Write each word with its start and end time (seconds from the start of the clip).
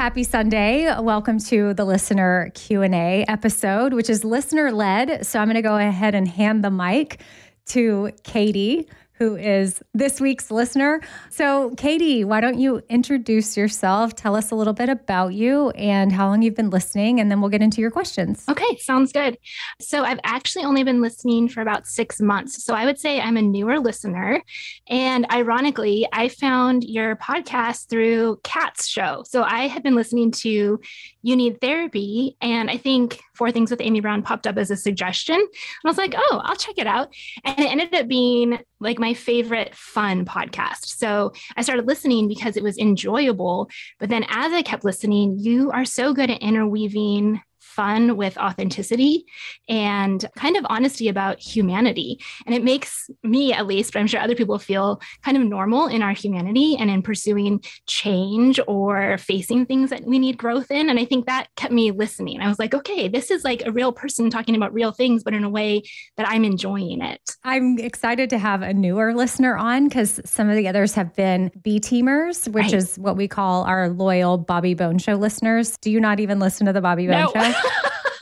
Happy 0.00 0.24
Sunday. 0.24 0.92
Welcome 0.98 1.38
to 1.40 1.72
the 1.74 1.84
listener 1.84 2.50
Q&A 2.54 3.24
episode, 3.28 3.92
which 3.92 4.10
is 4.10 4.24
listener 4.24 4.72
led. 4.72 5.24
So 5.24 5.38
I'm 5.38 5.46
going 5.46 5.54
to 5.54 5.62
go 5.62 5.76
ahead 5.76 6.14
and 6.14 6.26
hand 6.26 6.64
the 6.64 6.70
mic 6.70 7.22
to 7.66 8.10
Katie 8.24 8.88
who 9.20 9.36
is 9.36 9.82
this 9.92 10.18
week's 10.18 10.50
listener. 10.50 11.00
So, 11.28 11.74
Katie, 11.76 12.24
why 12.24 12.40
don't 12.40 12.58
you 12.58 12.82
introduce 12.88 13.54
yourself? 13.54 14.16
Tell 14.16 14.34
us 14.34 14.50
a 14.50 14.54
little 14.54 14.72
bit 14.72 14.88
about 14.88 15.34
you 15.34 15.68
and 15.70 16.10
how 16.10 16.28
long 16.28 16.40
you've 16.40 16.56
been 16.56 16.70
listening, 16.70 17.20
and 17.20 17.30
then 17.30 17.42
we'll 17.42 17.50
get 17.50 17.60
into 17.60 17.82
your 17.82 17.90
questions. 17.90 18.46
Okay, 18.48 18.78
sounds 18.78 19.12
good. 19.12 19.36
So, 19.78 20.04
I've 20.04 20.20
actually 20.24 20.64
only 20.64 20.82
been 20.84 21.02
listening 21.02 21.50
for 21.50 21.60
about 21.60 21.86
six 21.86 22.18
months. 22.18 22.64
So, 22.64 22.74
I 22.74 22.86
would 22.86 22.98
say 22.98 23.20
I'm 23.20 23.36
a 23.36 23.42
newer 23.42 23.78
listener. 23.78 24.42
And 24.88 25.30
ironically, 25.30 26.08
I 26.12 26.28
found 26.28 26.84
your 26.84 27.16
podcast 27.16 27.90
through 27.90 28.40
Kat's 28.42 28.88
show. 28.88 29.22
So, 29.28 29.42
I 29.42 29.68
had 29.68 29.82
been 29.82 29.94
listening 29.94 30.30
to 30.30 30.80
You 31.20 31.36
Need 31.36 31.60
Therapy, 31.60 32.38
and 32.40 32.70
I 32.70 32.78
think 32.78 33.20
Four 33.40 33.50
Things 33.50 33.70
with 33.70 33.80
Amy 33.80 34.00
Brown 34.00 34.22
popped 34.22 34.46
up 34.46 34.58
as 34.58 34.70
a 34.70 34.76
suggestion. 34.76 35.36
And 35.36 35.48
I 35.86 35.88
was 35.88 35.96
like, 35.96 36.12
oh, 36.14 36.42
I'll 36.44 36.56
check 36.56 36.74
it 36.76 36.86
out. 36.86 37.08
And 37.42 37.58
it 37.58 37.70
ended 37.70 37.94
up 37.94 38.06
being 38.06 38.58
like 38.80 38.98
my 38.98 39.14
favorite 39.14 39.74
fun 39.74 40.26
podcast. 40.26 40.84
So 40.84 41.32
I 41.56 41.62
started 41.62 41.86
listening 41.86 42.28
because 42.28 42.58
it 42.58 42.62
was 42.62 42.76
enjoyable. 42.76 43.70
But 43.98 44.10
then 44.10 44.26
as 44.28 44.52
I 44.52 44.60
kept 44.60 44.84
listening, 44.84 45.38
you 45.38 45.70
are 45.70 45.86
so 45.86 46.12
good 46.12 46.28
at 46.28 46.42
interweaving 46.42 47.40
fun 47.70 48.16
with 48.16 48.36
authenticity 48.38 49.24
and 49.68 50.24
kind 50.36 50.56
of 50.56 50.66
honesty 50.68 51.08
about 51.08 51.38
humanity. 51.38 52.18
And 52.46 52.54
it 52.54 52.64
makes 52.64 53.08
me, 53.22 53.52
at 53.52 53.66
least, 53.66 53.92
but 53.92 54.00
I'm 54.00 54.06
sure 54.06 54.20
other 54.20 54.34
people 54.34 54.58
feel 54.58 55.00
kind 55.22 55.36
of 55.36 55.44
normal 55.44 55.86
in 55.86 56.02
our 56.02 56.12
humanity 56.12 56.76
and 56.78 56.90
in 56.90 57.02
pursuing 57.02 57.62
change 57.86 58.60
or 58.66 59.18
facing 59.18 59.66
things 59.66 59.90
that 59.90 60.04
we 60.04 60.18
need 60.18 60.36
growth 60.36 60.70
in. 60.70 60.90
And 60.90 60.98
I 60.98 61.04
think 61.04 61.26
that 61.26 61.46
kept 61.56 61.72
me 61.72 61.90
listening. 61.90 62.40
I 62.40 62.48
was 62.48 62.58
like, 62.58 62.74
okay, 62.74 63.08
this 63.08 63.30
is 63.30 63.44
like 63.44 63.62
a 63.64 63.72
real 63.72 63.92
person 63.92 64.30
talking 64.30 64.56
about 64.56 64.74
real 64.74 64.92
things, 64.92 65.22
but 65.22 65.34
in 65.34 65.44
a 65.44 65.50
way 65.50 65.82
that 66.16 66.28
I'm 66.28 66.44
enjoying 66.44 67.02
it. 67.02 67.20
I'm 67.44 67.78
excited 67.78 68.30
to 68.30 68.38
have 68.38 68.62
a 68.62 68.74
newer 68.74 69.14
listener 69.14 69.56
on 69.56 69.88
because 69.88 70.20
some 70.24 70.48
of 70.48 70.56
the 70.56 70.68
others 70.68 70.94
have 70.94 71.14
been 71.14 71.50
B 71.62 71.80
teamers, 71.80 72.48
which 72.48 72.64
right. 72.64 72.74
is 72.74 72.96
what 72.96 73.16
we 73.16 73.28
call 73.28 73.64
our 73.64 73.88
loyal 73.88 74.38
Bobby 74.38 74.74
Bones 74.74 75.02
Show 75.02 75.14
listeners. 75.14 75.76
Do 75.78 75.90
you 75.90 76.00
not 76.00 76.20
even 76.20 76.38
listen 76.38 76.66
to 76.66 76.72
the 76.72 76.80
Bobby 76.80 77.06
Bones 77.06 77.30
no. 77.34 77.42
Show? 77.42 77.52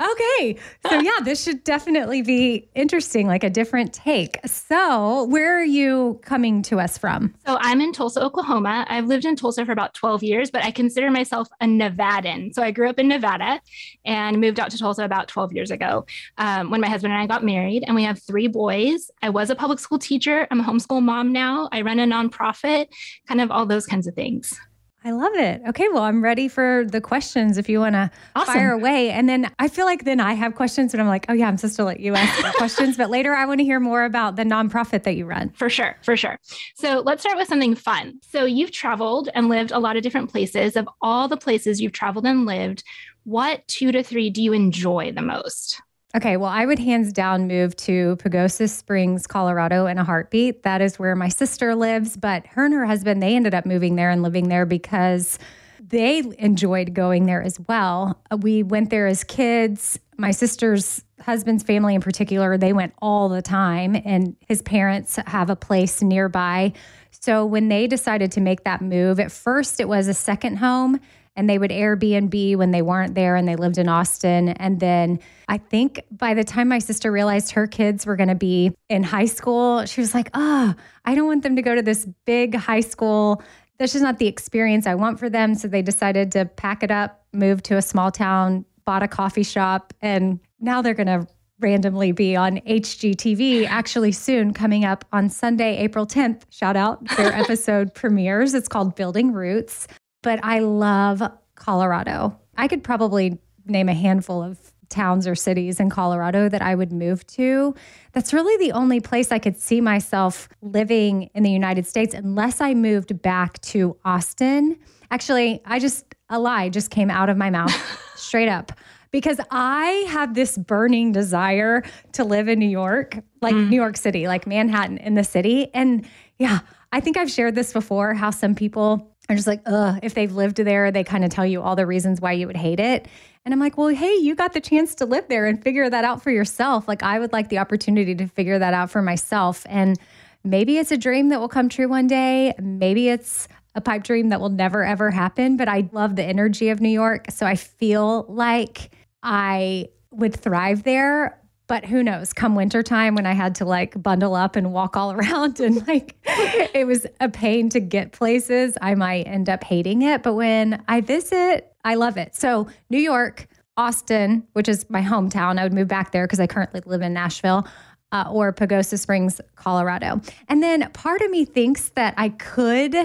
okay. 0.00 0.56
So, 0.88 1.00
yeah, 1.00 1.18
this 1.24 1.42
should 1.42 1.64
definitely 1.64 2.22
be 2.22 2.68
interesting, 2.74 3.26
like 3.26 3.44
a 3.44 3.50
different 3.50 3.92
take. 3.92 4.38
So, 4.46 5.24
where 5.24 5.58
are 5.58 5.64
you 5.64 6.20
coming 6.22 6.62
to 6.62 6.80
us 6.80 6.98
from? 6.98 7.34
So, 7.46 7.58
I'm 7.60 7.80
in 7.80 7.92
Tulsa, 7.92 8.22
Oklahoma. 8.22 8.86
I've 8.88 9.06
lived 9.06 9.24
in 9.24 9.36
Tulsa 9.36 9.64
for 9.64 9.72
about 9.72 9.94
12 9.94 10.22
years, 10.22 10.50
but 10.50 10.64
I 10.64 10.70
consider 10.70 11.10
myself 11.10 11.48
a 11.60 11.66
Nevadan. 11.66 12.54
So, 12.54 12.62
I 12.62 12.70
grew 12.70 12.88
up 12.88 12.98
in 12.98 13.08
Nevada 13.08 13.60
and 14.04 14.40
moved 14.40 14.60
out 14.60 14.70
to 14.70 14.78
Tulsa 14.78 15.04
about 15.04 15.28
12 15.28 15.52
years 15.52 15.70
ago 15.70 16.06
um, 16.38 16.70
when 16.70 16.80
my 16.80 16.88
husband 16.88 17.12
and 17.12 17.22
I 17.22 17.26
got 17.26 17.44
married. 17.44 17.84
And 17.86 17.94
we 17.94 18.04
have 18.04 18.22
three 18.22 18.48
boys. 18.48 19.10
I 19.22 19.30
was 19.30 19.50
a 19.50 19.54
public 19.54 19.78
school 19.78 19.98
teacher. 19.98 20.46
I'm 20.50 20.60
a 20.60 20.64
homeschool 20.64 21.02
mom 21.02 21.32
now. 21.32 21.68
I 21.72 21.82
run 21.82 21.98
a 21.98 22.06
nonprofit, 22.06 22.86
kind 23.26 23.40
of 23.40 23.50
all 23.50 23.66
those 23.66 23.86
kinds 23.86 24.06
of 24.06 24.14
things. 24.14 24.58
I 25.04 25.12
love 25.12 25.32
it. 25.34 25.62
Okay, 25.68 25.86
well, 25.92 26.02
I'm 26.02 26.22
ready 26.22 26.48
for 26.48 26.84
the 26.84 27.00
questions 27.00 27.56
if 27.56 27.68
you 27.68 27.78
want 27.78 27.94
to 27.94 28.10
awesome. 28.34 28.52
fire 28.52 28.72
away. 28.72 29.10
And 29.10 29.28
then 29.28 29.50
I 29.58 29.68
feel 29.68 29.86
like 29.86 30.04
then 30.04 30.18
I 30.18 30.32
have 30.32 30.56
questions 30.56 30.92
and 30.92 31.00
I'm 31.00 31.06
like, 31.06 31.24
oh, 31.28 31.32
yeah, 31.32 31.46
I'm 31.46 31.56
supposed 31.56 31.76
to 31.76 31.84
let 31.84 32.00
you 32.00 32.14
ask 32.16 32.56
questions. 32.56 32.96
But 32.96 33.08
later 33.08 33.32
I 33.32 33.46
want 33.46 33.60
to 33.60 33.64
hear 33.64 33.78
more 33.78 34.04
about 34.04 34.34
the 34.34 34.42
nonprofit 34.42 35.04
that 35.04 35.14
you 35.14 35.24
run. 35.24 35.50
For 35.50 35.70
sure, 35.70 35.96
for 36.02 36.16
sure. 36.16 36.36
So 36.74 37.00
let's 37.04 37.22
start 37.22 37.38
with 37.38 37.48
something 37.48 37.76
fun. 37.76 38.18
So 38.22 38.44
you've 38.44 38.72
traveled 38.72 39.28
and 39.34 39.48
lived 39.48 39.70
a 39.70 39.78
lot 39.78 39.96
of 39.96 40.02
different 40.02 40.30
places. 40.30 40.76
Of 40.76 40.88
all 41.00 41.28
the 41.28 41.36
places 41.36 41.80
you've 41.80 41.92
traveled 41.92 42.26
and 42.26 42.44
lived, 42.44 42.82
what 43.22 43.66
two 43.68 43.92
to 43.92 44.02
three 44.02 44.30
do 44.30 44.42
you 44.42 44.52
enjoy 44.52 45.12
the 45.12 45.22
most? 45.22 45.80
Okay, 46.16 46.38
well, 46.38 46.48
I 46.48 46.64
would 46.64 46.78
hands 46.78 47.12
down 47.12 47.48
move 47.48 47.76
to 47.76 48.16
Pagosa 48.16 48.68
Springs, 48.68 49.26
Colorado 49.26 49.86
in 49.86 49.98
a 49.98 50.04
heartbeat. 50.04 50.62
That 50.62 50.80
is 50.80 50.98
where 50.98 51.14
my 51.14 51.28
sister 51.28 51.74
lives, 51.74 52.16
but 52.16 52.46
her 52.46 52.64
and 52.64 52.72
her 52.72 52.86
husband, 52.86 53.22
they 53.22 53.36
ended 53.36 53.54
up 53.54 53.66
moving 53.66 53.96
there 53.96 54.08
and 54.08 54.22
living 54.22 54.48
there 54.48 54.64
because 54.64 55.38
they 55.80 56.22
enjoyed 56.38 56.94
going 56.94 57.26
there 57.26 57.42
as 57.42 57.60
well. 57.60 58.22
We 58.40 58.62
went 58.62 58.88
there 58.88 59.06
as 59.06 59.22
kids. 59.22 59.98
My 60.16 60.30
sister's 60.30 61.04
husband's 61.20 61.62
family 61.62 61.94
in 61.94 62.00
particular, 62.00 62.56
they 62.56 62.72
went 62.72 62.94
all 63.02 63.28
the 63.28 63.42
time 63.42 63.94
and 64.04 64.34
his 64.48 64.62
parents 64.62 65.18
have 65.26 65.50
a 65.50 65.56
place 65.56 66.00
nearby. 66.00 66.72
So 67.10 67.44
when 67.44 67.68
they 67.68 67.86
decided 67.86 68.32
to 68.32 68.40
make 68.40 68.64
that 68.64 68.80
move, 68.80 69.20
at 69.20 69.30
first 69.30 69.78
it 69.78 69.88
was 69.88 70.08
a 70.08 70.14
second 70.14 70.56
home 70.56 71.00
and 71.38 71.48
they 71.48 71.56
would 71.56 71.70
Airbnb 71.70 72.56
when 72.56 72.72
they 72.72 72.82
weren't 72.82 73.14
there 73.14 73.36
and 73.36 73.46
they 73.46 73.54
lived 73.54 73.78
in 73.78 73.88
Austin. 73.88 74.48
And 74.48 74.80
then 74.80 75.20
I 75.46 75.56
think 75.56 76.02
by 76.10 76.34
the 76.34 76.42
time 76.42 76.68
my 76.68 76.80
sister 76.80 77.12
realized 77.12 77.52
her 77.52 77.68
kids 77.68 78.04
were 78.04 78.16
going 78.16 78.28
to 78.28 78.34
be 78.34 78.74
in 78.88 79.04
high 79.04 79.26
school, 79.26 79.86
she 79.86 80.00
was 80.00 80.14
like, 80.14 80.30
oh, 80.34 80.74
I 81.04 81.14
don't 81.14 81.28
want 81.28 81.44
them 81.44 81.54
to 81.54 81.62
go 81.62 81.76
to 81.76 81.80
this 81.80 82.06
big 82.26 82.56
high 82.56 82.80
school. 82.80 83.40
That's 83.78 83.92
just 83.92 84.02
not 84.02 84.18
the 84.18 84.26
experience 84.26 84.84
I 84.84 84.96
want 84.96 85.20
for 85.20 85.30
them. 85.30 85.54
So 85.54 85.68
they 85.68 85.80
decided 85.80 86.32
to 86.32 86.44
pack 86.44 86.82
it 86.82 86.90
up, 86.90 87.24
move 87.32 87.62
to 87.64 87.76
a 87.76 87.82
small 87.82 88.10
town, 88.10 88.64
bought 88.84 89.04
a 89.04 89.08
coffee 89.08 89.44
shop, 89.44 89.94
and 90.02 90.40
now 90.58 90.82
they're 90.82 90.92
going 90.92 91.06
to 91.06 91.24
randomly 91.60 92.10
be 92.10 92.34
on 92.34 92.56
HGTV 92.62 93.66
actually 93.68 94.10
soon 94.10 94.52
coming 94.52 94.84
up 94.84 95.04
on 95.12 95.30
Sunday, 95.30 95.76
April 95.78 96.04
10th. 96.04 96.42
Shout 96.50 96.74
out 96.74 97.04
their 97.16 97.32
episode 97.40 97.94
premieres. 97.94 98.54
It's 98.54 98.68
called 98.68 98.96
Building 98.96 99.32
Roots. 99.32 99.86
But 100.28 100.40
I 100.42 100.58
love 100.58 101.22
Colorado. 101.54 102.38
I 102.54 102.68
could 102.68 102.84
probably 102.84 103.38
name 103.64 103.88
a 103.88 103.94
handful 103.94 104.42
of 104.42 104.58
towns 104.90 105.26
or 105.26 105.34
cities 105.34 105.80
in 105.80 105.88
Colorado 105.88 106.50
that 106.50 106.60
I 106.60 106.74
would 106.74 106.92
move 106.92 107.26
to. 107.28 107.74
That's 108.12 108.34
really 108.34 108.62
the 108.62 108.72
only 108.72 109.00
place 109.00 109.32
I 109.32 109.38
could 109.38 109.58
see 109.58 109.80
myself 109.80 110.50
living 110.60 111.30
in 111.32 111.44
the 111.44 111.50
United 111.50 111.86
States 111.86 112.12
unless 112.12 112.60
I 112.60 112.74
moved 112.74 113.22
back 113.22 113.58
to 113.72 113.96
Austin. 114.04 114.78
Actually, 115.10 115.62
I 115.64 115.78
just, 115.78 116.04
a 116.28 116.38
lie 116.38 116.68
just 116.68 116.90
came 116.90 117.08
out 117.08 117.30
of 117.30 117.38
my 117.38 117.48
mouth 117.48 117.74
straight 118.14 118.50
up 118.50 118.72
because 119.10 119.40
I 119.50 120.04
have 120.10 120.34
this 120.34 120.58
burning 120.58 121.12
desire 121.12 121.84
to 122.12 122.24
live 122.24 122.48
in 122.48 122.58
New 122.58 122.68
York, 122.68 123.16
like 123.40 123.54
mm. 123.54 123.70
New 123.70 123.76
York 123.76 123.96
City, 123.96 124.28
like 124.28 124.46
Manhattan 124.46 124.98
in 124.98 125.14
the 125.14 125.24
city. 125.24 125.70
And 125.72 126.06
yeah, 126.38 126.58
I 126.92 127.00
think 127.00 127.16
I've 127.16 127.30
shared 127.30 127.54
this 127.54 127.72
before 127.72 128.12
how 128.12 128.30
some 128.30 128.54
people 128.54 129.14
are 129.28 129.36
just 129.36 129.46
like, 129.46 129.60
ugh, 129.66 129.98
if 130.02 130.14
they've 130.14 130.32
lived 130.32 130.56
there, 130.56 130.90
they 130.90 131.04
kind 131.04 131.24
of 131.24 131.30
tell 131.30 131.44
you 131.44 131.60
all 131.60 131.76
the 131.76 131.86
reasons 131.86 132.20
why 132.20 132.32
you 132.32 132.46
would 132.46 132.56
hate 132.56 132.80
it. 132.80 133.06
And 133.44 133.52
I'm 133.52 133.60
like, 133.60 133.76
well, 133.76 133.88
hey, 133.88 134.14
you 134.14 134.34
got 134.34 134.52
the 134.52 134.60
chance 134.60 134.94
to 134.96 135.06
live 135.06 135.28
there 135.28 135.46
and 135.46 135.62
figure 135.62 135.88
that 135.88 136.04
out 136.04 136.22
for 136.22 136.30
yourself. 136.30 136.88
Like, 136.88 137.02
I 137.02 137.18
would 137.18 137.32
like 137.32 137.48
the 137.48 137.58
opportunity 137.58 138.14
to 138.14 138.26
figure 138.26 138.58
that 138.58 138.74
out 138.74 138.90
for 138.90 139.02
myself. 139.02 139.66
And 139.68 139.98
maybe 140.44 140.78
it's 140.78 140.90
a 140.90 140.96
dream 140.96 141.28
that 141.28 141.40
will 141.40 141.48
come 141.48 141.68
true 141.68 141.88
one 141.88 142.06
day. 142.06 142.54
Maybe 142.60 143.08
it's 143.08 143.48
a 143.74 143.80
pipe 143.80 144.02
dream 144.02 144.30
that 144.30 144.40
will 144.40 144.48
never, 144.48 144.84
ever 144.84 145.10
happen. 145.10 145.56
But 145.56 145.68
I 145.68 145.88
love 145.92 146.16
the 146.16 146.24
energy 146.24 146.70
of 146.70 146.80
New 146.80 146.88
York. 146.88 147.30
So 147.30 147.46
I 147.46 147.54
feel 147.54 148.24
like 148.28 148.90
I 149.22 149.88
would 150.10 150.34
thrive 150.34 150.84
there. 150.84 151.37
But 151.68 151.84
who 151.84 152.02
knows? 152.02 152.32
Come 152.32 152.54
wintertime 152.56 153.14
when 153.14 153.26
I 153.26 153.34
had 153.34 153.54
to 153.56 153.64
like 153.66 154.02
bundle 154.02 154.34
up 154.34 154.56
and 154.56 154.72
walk 154.72 154.96
all 154.96 155.12
around 155.18 155.60
and 155.60 155.86
like 155.86 156.16
it 156.24 156.86
was 156.86 157.06
a 157.20 157.28
pain 157.28 157.68
to 157.70 157.80
get 157.80 158.12
places, 158.12 158.76
I 158.80 158.94
might 158.94 159.22
end 159.28 159.48
up 159.48 159.62
hating 159.62 160.02
it. 160.02 160.22
But 160.22 160.34
when 160.34 160.82
I 160.88 161.02
visit, 161.02 161.72
I 161.84 161.94
love 161.94 162.16
it. 162.16 162.34
So, 162.34 162.68
New 162.90 162.98
York, 162.98 163.46
Austin, 163.76 164.46
which 164.54 164.68
is 164.68 164.88
my 164.90 165.02
hometown, 165.02 165.58
I 165.58 165.62
would 165.62 165.72
move 165.72 165.88
back 165.88 166.10
there 166.10 166.26
because 166.26 166.40
I 166.40 166.46
currently 166.46 166.80
live 166.84 167.02
in 167.02 167.12
Nashville. 167.12 167.66
Uh, 168.10 168.24
or 168.32 168.54
Pagosa 168.54 168.98
Springs, 168.98 169.38
Colorado. 169.54 170.22
And 170.48 170.62
then 170.62 170.90
part 170.92 171.20
of 171.20 171.30
me 171.30 171.44
thinks 171.44 171.90
that 171.90 172.14
I 172.16 172.30
could, 172.30 172.96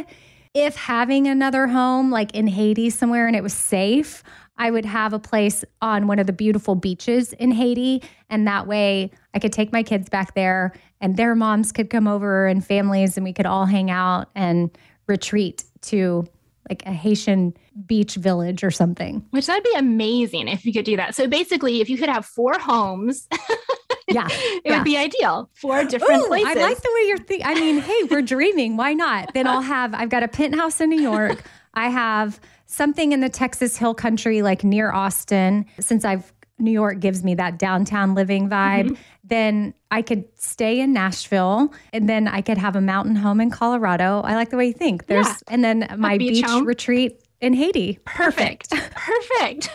if 0.53 0.77
having 0.77 1.27
another 1.27 1.67
home 1.67 2.09
like 2.09 2.33
in 2.33 2.47
Haiti 2.47 2.89
somewhere 2.89 3.27
and 3.27 3.35
it 3.35 3.43
was 3.43 3.53
safe, 3.53 4.23
I 4.57 4.71
would 4.71 4.85
have 4.85 5.13
a 5.13 5.19
place 5.19 5.63
on 5.81 6.07
one 6.07 6.19
of 6.19 6.27
the 6.27 6.33
beautiful 6.33 6.75
beaches 6.75 7.33
in 7.33 7.51
Haiti. 7.51 8.03
And 8.29 8.47
that 8.47 8.67
way 8.67 9.11
I 9.33 9.39
could 9.39 9.53
take 9.53 9.71
my 9.71 9.83
kids 9.83 10.09
back 10.09 10.35
there 10.35 10.73
and 11.01 11.17
their 11.17 11.35
moms 11.35 11.71
could 11.71 11.89
come 11.89 12.07
over 12.07 12.47
and 12.47 12.65
families 12.65 13.17
and 13.17 13.23
we 13.23 13.33
could 13.33 13.45
all 13.45 13.65
hang 13.65 13.89
out 13.89 14.29
and 14.35 14.69
retreat 15.07 15.63
to 15.81 16.25
like 16.69 16.83
a 16.85 16.91
Haitian 16.91 17.53
beach 17.85 18.15
village 18.15 18.63
or 18.63 18.71
something. 18.71 19.25
Which 19.31 19.47
that'd 19.47 19.63
be 19.63 19.73
amazing 19.75 20.47
if 20.47 20.65
you 20.65 20.71
could 20.71 20.85
do 20.85 20.95
that. 20.97 21.15
So 21.15 21.27
basically, 21.27 21.81
if 21.81 21.89
you 21.89 21.97
could 21.97 22.09
have 22.09 22.25
four 22.25 22.57
homes. 22.57 23.27
yeah, 24.07 24.27
it 24.29 24.61
yeah. 24.63 24.77
would 24.77 24.85
be 24.85 24.97
ideal. 24.97 25.49
Four 25.53 25.83
different 25.83 26.23
Ooh, 26.23 26.27
places. 26.27 26.55
I 26.55 26.61
like 26.61 26.81
the 26.81 26.91
way 26.93 27.07
you're 27.07 27.17
thinking. 27.17 27.45
I 27.45 27.55
mean, 27.55 27.79
hey, 27.79 28.03
we're 28.09 28.21
dreaming. 28.21 28.77
Why 28.77 28.93
not? 28.93 29.33
Then 29.33 29.47
I'll 29.47 29.61
have. 29.61 29.93
I've 29.93 30.09
got 30.09 30.23
a 30.23 30.27
penthouse 30.27 30.79
in 30.79 30.89
New 30.89 31.01
York. 31.01 31.43
I 31.73 31.89
have 31.89 32.39
something 32.73 33.11
in 33.11 33.19
the 33.19 33.29
Texas 33.29 33.77
Hill 33.77 33.93
Country, 33.93 34.41
like 34.41 34.63
near 34.63 34.91
Austin, 34.91 35.65
since 35.79 36.03
I've 36.03 36.33
New 36.59 36.71
York 36.71 36.99
gives 36.99 37.23
me 37.23 37.35
that 37.35 37.57
downtown 37.57 38.13
living 38.13 38.47
vibe, 38.47 38.85
mm-hmm. 38.85 39.01
then 39.23 39.73
I 39.91 40.01
could 40.01 40.25
stay 40.35 40.79
in 40.79 40.93
Nashville 40.93 41.73
and 41.91 42.07
then 42.07 42.27
I 42.27 42.41
could 42.41 42.57
have 42.57 42.75
a 42.75 42.81
mountain 42.81 43.15
home 43.15 43.41
in 43.41 43.49
Colorado. 43.49 44.21
I 44.21 44.35
like 44.35 44.49
the 44.49 44.57
way 44.57 44.67
you 44.67 44.73
think. 44.73 45.07
There's 45.07 45.27
yeah. 45.27 45.35
and 45.47 45.63
then 45.63 45.87
my 45.97 46.17
beach, 46.17 46.45
beach 46.45 46.63
retreat 46.63 47.21
in 47.41 47.53
Haiti. 47.53 47.99
Perfect. 48.05 48.69
Perfect. 48.95 49.69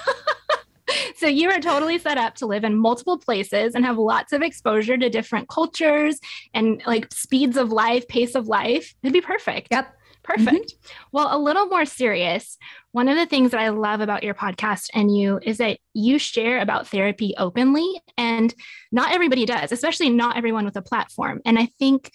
so 1.17 1.27
you 1.27 1.51
are 1.51 1.61
totally 1.61 1.99
set 1.99 2.17
up 2.17 2.37
to 2.37 2.47
live 2.47 2.65
in 2.65 2.77
multiple 2.77 3.19
places 3.19 3.75
and 3.75 3.85
have 3.85 3.99
lots 3.99 4.33
of 4.33 4.41
exposure 4.41 4.97
to 4.97 5.11
different 5.11 5.49
cultures 5.49 6.19
and 6.55 6.81
like 6.87 7.13
speeds 7.13 7.57
of 7.57 7.71
life, 7.71 8.07
pace 8.09 8.35
of 8.35 8.47
life. 8.47 8.95
It'd 9.03 9.13
be 9.13 9.21
perfect. 9.21 9.69
Yep. 9.71 9.95
Perfect. 10.29 10.47
Mm-hmm. 10.75 10.99
Well, 11.13 11.35
a 11.35 11.39
little 11.39 11.67
more 11.67 11.87
serious. 11.87 12.59
One 12.93 13.09
of 13.09 13.17
the 13.17 13.27
things 13.27 13.51
that 13.53 13.61
I 13.61 13.71
love 13.71 14.01
about 14.01 14.23
your 14.23 14.35
podcast 14.35 14.91
and 14.93 15.15
you 15.15 15.41
is 15.43 15.59
that 15.59 15.79
you 15.95 16.19
share 16.19 16.61
about 16.61 16.87
therapy 16.89 17.35
openly, 17.39 18.03
and 18.17 18.55
not 18.93 19.13
everybody 19.13 19.47
does, 19.47 19.73
especially 19.73 20.11
not 20.11 20.37
everyone 20.37 20.65
with 20.65 20.77
a 20.77 20.83
platform. 20.83 21.41
And 21.47 21.59
I 21.59 21.67
think 21.79 22.11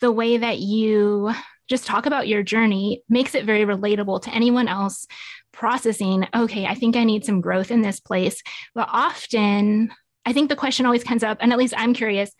the 0.00 0.12
way 0.12 0.36
that 0.36 0.58
you 0.58 1.32
just 1.68 1.84
talk 1.84 2.06
about 2.06 2.28
your 2.28 2.42
journey 2.42 3.02
makes 3.08 3.34
it 3.34 3.44
very 3.44 3.64
relatable 3.64 4.22
to 4.22 4.34
anyone 4.34 4.68
else 4.68 5.06
processing, 5.52 6.26
okay, 6.34 6.64
I 6.66 6.74
think 6.74 6.94
I 6.94 7.04
need 7.04 7.24
some 7.24 7.40
growth 7.40 7.70
in 7.72 7.82
this 7.82 7.98
place. 7.98 8.42
But 8.74 8.88
often, 8.92 9.92
I 10.24 10.32
think 10.32 10.48
the 10.48 10.56
question 10.56 10.86
always 10.86 11.02
comes 11.02 11.24
up, 11.24 11.38
and 11.40 11.52
at 11.52 11.58
least 11.58 11.74
I'm 11.76 11.92
curious 11.92 12.30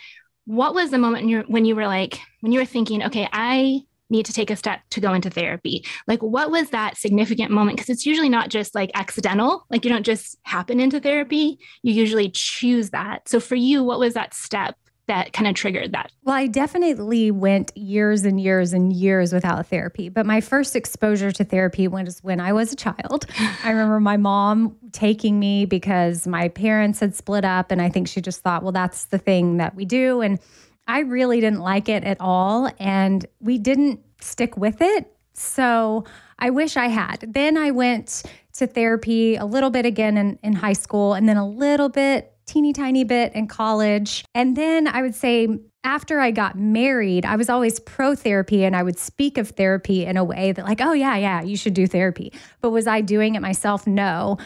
what 0.48 0.74
was 0.74 0.90
the 0.90 0.96
moment 0.96 1.50
when 1.50 1.66
you 1.66 1.76
were 1.76 1.86
like 1.86 2.18
when 2.40 2.52
you 2.52 2.58
were 2.58 2.64
thinking 2.64 3.04
okay 3.04 3.28
i 3.34 3.82
need 4.10 4.26
to 4.26 4.32
take 4.32 4.50
a 4.50 4.56
step 4.56 4.80
to 4.90 5.00
go 5.00 5.12
into 5.12 5.30
therapy? 5.30 5.84
Like, 6.06 6.22
what 6.22 6.50
was 6.50 6.70
that 6.70 6.96
significant 6.96 7.50
moment? 7.50 7.76
Because 7.76 7.90
it's 7.90 8.06
usually 8.06 8.28
not 8.28 8.48
just 8.48 8.74
like 8.74 8.90
accidental, 8.94 9.66
like, 9.70 9.84
you 9.84 9.90
don't 9.90 10.06
just 10.06 10.36
happen 10.42 10.80
into 10.80 11.00
therapy, 11.00 11.58
you 11.82 11.92
usually 11.92 12.30
choose 12.30 12.90
that. 12.90 13.28
So, 13.28 13.40
for 13.40 13.54
you, 13.54 13.82
what 13.82 13.98
was 13.98 14.14
that 14.14 14.34
step? 14.34 14.76
That 15.06 15.32
kind 15.32 15.48
of 15.48 15.54
triggered 15.54 15.92
that? 15.92 16.12
Well, 16.24 16.36
I 16.36 16.48
definitely 16.48 17.30
went 17.30 17.74
years 17.74 18.26
and 18.26 18.38
years 18.38 18.74
and 18.74 18.92
years 18.92 19.32
without 19.32 19.66
therapy. 19.66 20.10
But 20.10 20.26
my 20.26 20.42
first 20.42 20.76
exposure 20.76 21.32
to 21.32 21.44
therapy 21.44 21.88
was 21.88 22.22
when 22.22 22.40
I 22.40 22.52
was 22.52 22.74
a 22.74 22.76
child. 22.76 23.24
I 23.64 23.70
remember 23.70 24.00
my 24.00 24.18
mom 24.18 24.76
taking 24.92 25.38
me 25.38 25.64
because 25.64 26.26
my 26.26 26.48
parents 26.48 27.00
had 27.00 27.14
split 27.14 27.46
up. 27.46 27.70
And 27.70 27.80
I 27.80 27.88
think 27.88 28.06
she 28.06 28.20
just 28.20 28.42
thought, 28.42 28.62
well, 28.62 28.72
that's 28.72 29.06
the 29.06 29.16
thing 29.16 29.56
that 29.56 29.74
we 29.74 29.86
do. 29.86 30.20
And 30.20 30.40
I 30.86 31.00
really 31.00 31.40
didn't 31.40 31.60
like 31.60 31.88
it 31.88 32.02
at 32.02 32.16
all. 32.18 32.70
And 32.78 33.24
we 33.40 33.58
didn't 33.58 34.00
stick 34.20 34.56
with 34.56 34.80
it. 34.80 35.12
So 35.34 36.04
I 36.38 36.50
wish 36.50 36.76
I 36.76 36.86
had. 36.88 37.32
Then 37.32 37.56
I 37.56 37.70
went 37.70 38.22
to 38.54 38.66
therapy 38.66 39.36
a 39.36 39.44
little 39.44 39.70
bit 39.70 39.86
again 39.86 40.16
in, 40.16 40.38
in 40.42 40.52
high 40.52 40.72
school 40.72 41.14
and 41.14 41.28
then 41.28 41.36
a 41.36 41.48
little 41.48 41.88
bit, 41.88 42.32
teeny 42.46 42.72
tiny 42.72 43.04
bit 43.04 43.32
in 43.34 43.46
college. 43.46 44.24
And 44.34 44.56
then 44.56 44.88
I 44.88 45.02
would 45.02 45.14
say 45.14 45.48
after 45.84 46.18
I 46.18 46.32
got 46.32 46.58
married, 46.58 47.24
I 47.24 47.36
was 47.36 47.48
always 47.48 47.78
pro 47.80 48.14
therapy 48.14 48.64
and 48.64 48.74
I 48.74 48.82
would 48.82 48.98
speak 48.98 49.38
of 49.38 49.50
therapy 49.50 50.04
in 50.04 50.16
a 50.16 50.24
way 50.24 50.52
that, 50.52 50.64
like, 50.64 50.80
oh, 50.80 50.92
yeah, 50.92 51.16
yeah, 51.16 51.42
you 51.42 51.56
should 51.56 51.74
do 51.74 51.86
therapy. 51.86 52.32
But 52.60 52.70
was 52.70 52.86
I 52.86 53.00
doing 53.00 53.36
it 53.36 53.40
myself? 53.42 53.86
No. 53.86 54.38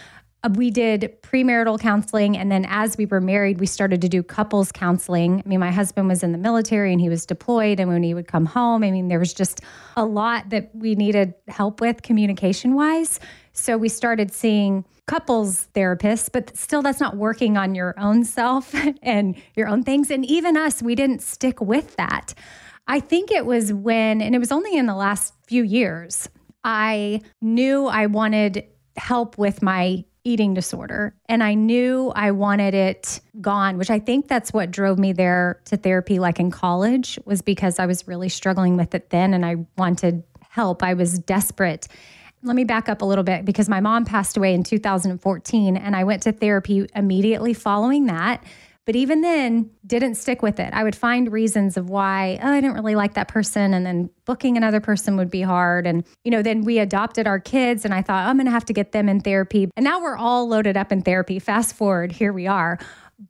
Uh, 0.45 0.51
we 0.55 0.71
did 0.71 1.17
premarital 1.23 1.79
counseling. 1.79 2.37
And 2.37 2.51
then 2.51 2.67
as 2.69 2.97
we 2.97 3.07
were 3.07 3.21
married, 3.21 3.61
we 3.61 3.67
started 3.67 4.01
to 4.03 4.09
do 4.09 4.23
couples 4.23 4.73
counseling. 4.73 5.43
I 5.45 5.49
mean, 5.49 5.61
my 5.61 5.71
husband 5.71 6.09
was 6.09 6.23
in 6.23 6.33
the 6.33 6.39
military 6.39 6.93
and 6.93 7.01
he 7.01 7.09
was 7.09 7.25
deployed. 7.27 7.79
And 7.79 7.89
when 7.89 8.03
he 8.03 8.15
would 8.15 8.27
come 8.27 8.47
home, 8.47 8.83
I 8.83 8.91
mean, 8.91 9.09
there 9.09 9.19
was 9.19 9.33
just 9.33 9.61
a 9.97 10.05
lot 10.05 10.51
that 10.51 10.71
we 10.75 10.95
needed 10.95 11.35
help 11.49 11.81
with 11.81 12.03
communication 12.03 12.75
wise. 12.75 13.21
So 13.53 13.77
we 13.77 13.89
started 13.89 14.33
seeing 14.33 14.85
couples 15.07 15.69
therapists, 15.75 16.31
but 16.33 16.57
still, 16.57 16.83
that's 16.83 17.01
not 17.01 17.17
working 17.17 17.57
on 17.57 17.75
your 17.75 17.95
own 17.99 18.25
self 18.25 18.75
and 19.03 19.37
your 19.55 19.69
own 19.69 19.83
things. 19.83 20.11
And 20.11 20.25
even 20.25 20.57
us, 20.57 20.83
we 20.83 20.95
didn't 20.95 21.23
stick 21.23 21.61
with 21.61 21.97
that. 21.97 22.35
I 22.87 23.01
think 23.01 23.31
it 23.31 23.47
was 23.47 23.73
when, 23.73 24.21
and 24.21 24.35
it 24.35 24.39
was 24.39 24.51
only 24.51 24.77
in 24.77 24.87
the 24.87 24.95
last 24.95 25.35
few 25.47 25.63
years, 25.63 26.29
I 26.65 27.21
knew 27.41 27.87
I 27.87 28.07
wanted 28.07 28.67
help 28.97 29.39
with 29.39 29.63
my 29.63 30.05
eating 30.25 30.55
disorder. 30.55 31.15
And 31.29 31.43
I 31.43 31.55
knew 31.55 32.13
I 32.15 32.31
wanted 32.31 32.75
it 32.75 33.21
gone, 33.41 33.77
which 33.79 33.91
I 33.91 33.99
think 33.99 34.29
that's 34.29 34.53
what 34.53 34.71
drove 34.71 34.99
me 34.99 35.13
there 35.13 35.61
to 35.67 35.77
therapy, 35.77 36.19
like 36.19 36.39
in 36.39 36.51
college, 36.51 37.19
was 37.25 37.43
because 37.43 37.79
I 37.79 37.87
was 37.87 38.07
really 38.07 38.29
struggling 38.29 38.77
with 38.77 38.95
it 38.95 39.11
then 39.11 39.35
and 39.35 39.45
I 39.45 39.57
wanted 39.77 40.23
help. 40.49 40.83
I 40.83 40.95
was 40.95 41.19
desperate. 41.19 41.89
Let 42.45 42.57
me 42.57 42.65
back 42.65 42.89
up 42.89 43.03
a 43.03 43.05
little 43.05 43.25
bit 43.25 43.45
because 43.45 43.69
my 43.69 43.81
mom 43.81 44.05
passed 44.05 44.37
away 44.37 44.55
in 44.55 44.65
2014 44.65 45.77
and 45.77 45.97
I 45.97 46.05
went 46.05 46.23
to 46.25 46.33
therapy 46.33 46.87
immediately 46.95 47.55
following 47.55 48.07
that. 48.07 48.45
But 48.85 48.97
even 48.97 49.21
then, 49.21 49.71
didn't 49.87 50.17
stick 50.17 50.43
with 50.43 50.59
it. 50.59 50.73
I 50.73 50.83
would 50.83 50.97
find 50.97 51.31
reasons 51.31 51.77
of 51.77 51.89
why 51.89 52.41
oh, 52.43 52.49
I 52.49 52.61
didn't 52.61 52.75
really 52.75 52.97
like 52.97 53.15
that 53.15 53.29
person. 53.29 53.75
And 53.75 53.87
then 53.87 54.11
booking 54.25 54.57
another 54.57 54.81
person 54.81 55.17
would 55.17 55.31
be 55.31 55.43
hard. 55.43 55.87
And, 55.87 56.05
you 56.25 56.31
know, 56.33 56.43
then 56.43 56.65
we 56.65 56.81
adopted 56.81 57.27
our 57.29 57.39
kids 57.39 57.85
and 57.85 57.95
I 57.95 58.03
thought, 58.03 58.27
I'm 58.27 58.37
going 58.37 58.47
to 58.47 58.53
have 58.53 58.65
to 58.67 58.73
get 58.73 58.93
them 58.93 59.09
in 59.09 59.21
therapy. 59.21 59.71
And 59.77 59.85
now 59.85 60.01
we're 60.01 60.17
all 60.17 60.49
loaded 60.49 60.77
up 60.77 60.91
in 60.91 61.03
therapy. 61.03 61.39
Fast 61.39 61.77
forward, 61.77 62.11
here 62.11 62.33
we 62.33 62.49
are. 62.49 62.79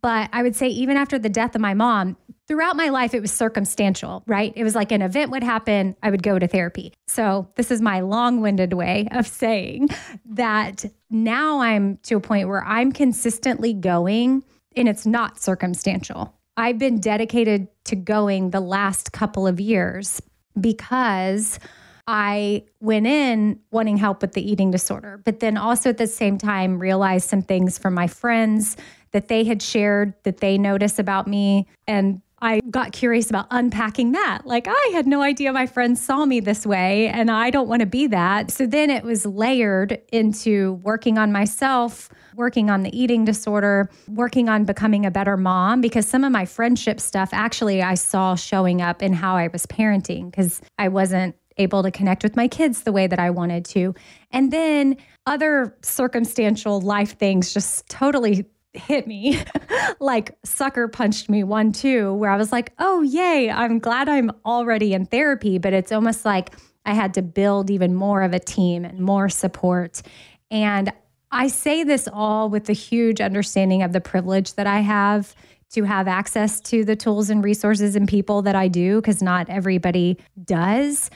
But 0.00 0.30
I 0.32 0.42
would 0.42 0.56
say, 0.56 0.68
even 0.68 0.96
after 0.96 1.18
the 1.18 1.28
death 1.28 1.54
of 1.54 1.60
my 1.60 1.74
mom, 1.74 2.16
throughout 2.48 2.76
my 2.76 2.88
life, 2.88 3.12
it 3.12 3.20
was 3.20 3.30
circumstantial, 3.30 4.22
right? 4.26 4.52
It 4.56 4.64
was 4.64 4.74
like 4.74 4.90
an 4.90 5.02
event 5.02 5.30
would 5.32 5.42
happen, 5.42 5.96
I 6.02 6.10
would 6.10 6.22
go 6.22 6.38
to 6.38 6.46
therapy. 6.46 6.94
So, 7.08 7.48
this 7.56 7.70
is 7.70 7.82
my 7.82 8.00
long 8.00 8.40
winded 8.40 8.72
way 8.72 9.08
of 9.10 9.26
saying 9.26 9.90
that 10.30 10.86
now 11.10 11.60
I'm 11.60 11.98
to 12.04 12.16
a 12.16 12.20
point 12.20 12.48
where 12.48 12.64
I'm 12.64 12.92
consistently 12.92 13.74
going 13.74 14.44
and 14.76 14.88
it's 14.88 15.06
not 15.06 15.40
circumstantial. 15.40 16.34
I've 16.56 16.78
been 16.78 17.00
dedicated 17.00 17.68
to 17.84 17.96
going 17.96 18.50
the 18.50 18.60
last 18.60 19.12
couple 19.12 19.46
of 19.46 19.58
years 19.58 20.20
because 20.60 21.58
I 22.06 22.64
went 22.80 23.06
in 23.06 23.60
wanting 23.70 23.96
help 23.96 24.22
with 24.22 24.32
the 24.32 24.50
eating 24.50 24.70
disorder, 24.70 25.20
but 25.24 25.40
then 25.40 25.56
also 25.56 25.90
at 25.90 25.98
the 25.98 26.06
same 26.06 26.36
time 26.36 26.78
realized 26.78 27.28
some 27.28 27.42
things 27.42 27.78
from 27.78 27.94
my 27.94 28.06
friends 28.06 28.76
that 29.12 29.28
they 29.28 29.44
had 29.44 29.62
shared 29.62 30.14
that 30.24 30.38
they 30.38 30.58
notice 30.58 30.98
about 30.98 31.28
me. 31.28 31.68
And 31.86 32.20
I 32.42 32.60
got 32.70 32.90
curious 32.90 33.30
about 33.30 33.46
unpacking 33.52 34.12
that. 34.12 34.42
Like, 34.44 34.66
I 34.68 34.90
had 34.92 35.06
no 35.06 35.22
idea 35.22 35.52
my 35.52 35.66
friends 35.66 36.02
saw 36.02 36.26
me 36.26 36.40
this 36.40 36.66
way, 36.66 37.06
and 37.06 37.30
I 37.30 37.50
don't 37.50 37.68
want 37.68 37.80
to 37.80 37.86
be 37.86 38.08
that. 38.08 38.50
So 38.50 38.66
then 38.66 38.90
it 38.90 39.04
was 39.04 39.24
layered 39.24 40.02
into 40.12 40.72
working 40.82 41.18
on 41.18 41.30
myself, 41.30 42.10
working 42.34 42.68
on 42.68 42.82
the 42.82 42.98
eating 42.98 43.24
disorder, 43.24 43.88
working 44.08 44.48
on 44.48 44.64
becoming 44.64 45.06
a 45.06 45.10
better 45.10 45.36
mom, 45.36 45.80
because 45.80 46.06
some 46.06 46.24
of 46.24 46.32
my 46.32 46.44
friendship 46.44 46.98
stuff 46.98 47.30
actually 47.32 47.80
I 47.80 47.94
saw 47.94 48.34
showing 48.34 48.82
up 48.82 49.04
in 49.04 49.12
how 49.12 49.36
I 49.36 49.46
was 49.46 49.64
parenting 49.66 50.28
because 50.28 50.60
I 50.78 50.88
wasn't 50.88 51.36
able 51.58 51.84
to 51.84 51.92
connect 51.92 52.24
with 52.24 52.34
my 52.34 52.48
kids 52.48 52.82
the 52.82 52.92
way 52.92 53.06
that 53.06 53.20
I 53.20 53.30
wanted 53.30 53.64
to. 53.66 53.94
And 54.32 54.50
then 54.50 54.96
other 55.26 55.76
circumstantial 55.82 56.80
life 56.80 57.18
things 57.18 57.54
just 57.54 57.88
totally 57.88 58.46
hit 58.74 59.06
me 59.06 59.38
like 60.00 60.36
sucker 60.44 60.88
punched 60.88 61.28
me 61.28 61.44
one 61.44 61.72
too 61.72 62.14
where 62.14 62.30
i 62.30 62.36
was 62.36 62.52
like 62.52 62.72
oh 62.78 63.02
yay 63.02 63.50
i'm 63.50 63.78
glad 63.78 64.08
i'm 64.08 64.30
already 64.46 64.94
in 64.94 65.04
therapy. 65.06 65.58
But 65.58 65.72
it's 65.72 65.92
almost 65.92 66.24
like 66.24 66.54
i 66.86 66.94
had 66.94 67.14
to 67.14 67.22
build 67.22 67.70
even 67.70 67.94
more 67.94 68.22
of 68.22 68.32
a 68.32 68.38
team 68.38 68.84
and 68.84 69.00
more 69.00 69.28
support. 69.28 70.02
And 70.50 70.92
i 71.30 71.48
say 71.48 71.84
this 71.84 72.08
all 72.12 72.48
with 72.48 72.64
the 72.64 72.72
huge 72.72 73.20
understanding 73.20 73.82
of 73.82 73.92
the 73.92 74.00
privilege 74.00 74.54
that 74.54 74.66
i 74.66 74.80
have 74.80 75.34
to 75.72 75.84
have 75.84 76.06
access 76.08 76.60
to 76.60 76.84
the 76.84 76.96
tools 76.96 77.30
and 77.30 77.44
resources 77.44 77.94
and 77.94 78.08
people 78.08 78.42
that 78.42 78.54
i 78.54 78.68
do 78.68 79.00
because 79.00 79.22
not 79.22 79.48
everybody 79.48 80.18
does. 80.44 81.10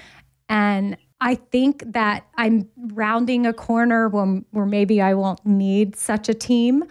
And 0.49 0.97
I 1.21 1.37
think 1.37 1.83
that 1.93 2.27
I'm 2.37 2.69
rounding 2.77 3.47
a 3.47 3.53
corner 3.53 4.09
when, 4.09 4.45
where 4.51 4.67
maybe 4.67 5.01
I 5.01 5.15
won't 5.15 5.45
need 5.47 5.97
such 5.97 6.29
a 6.29 6.35
team 6.35 6.85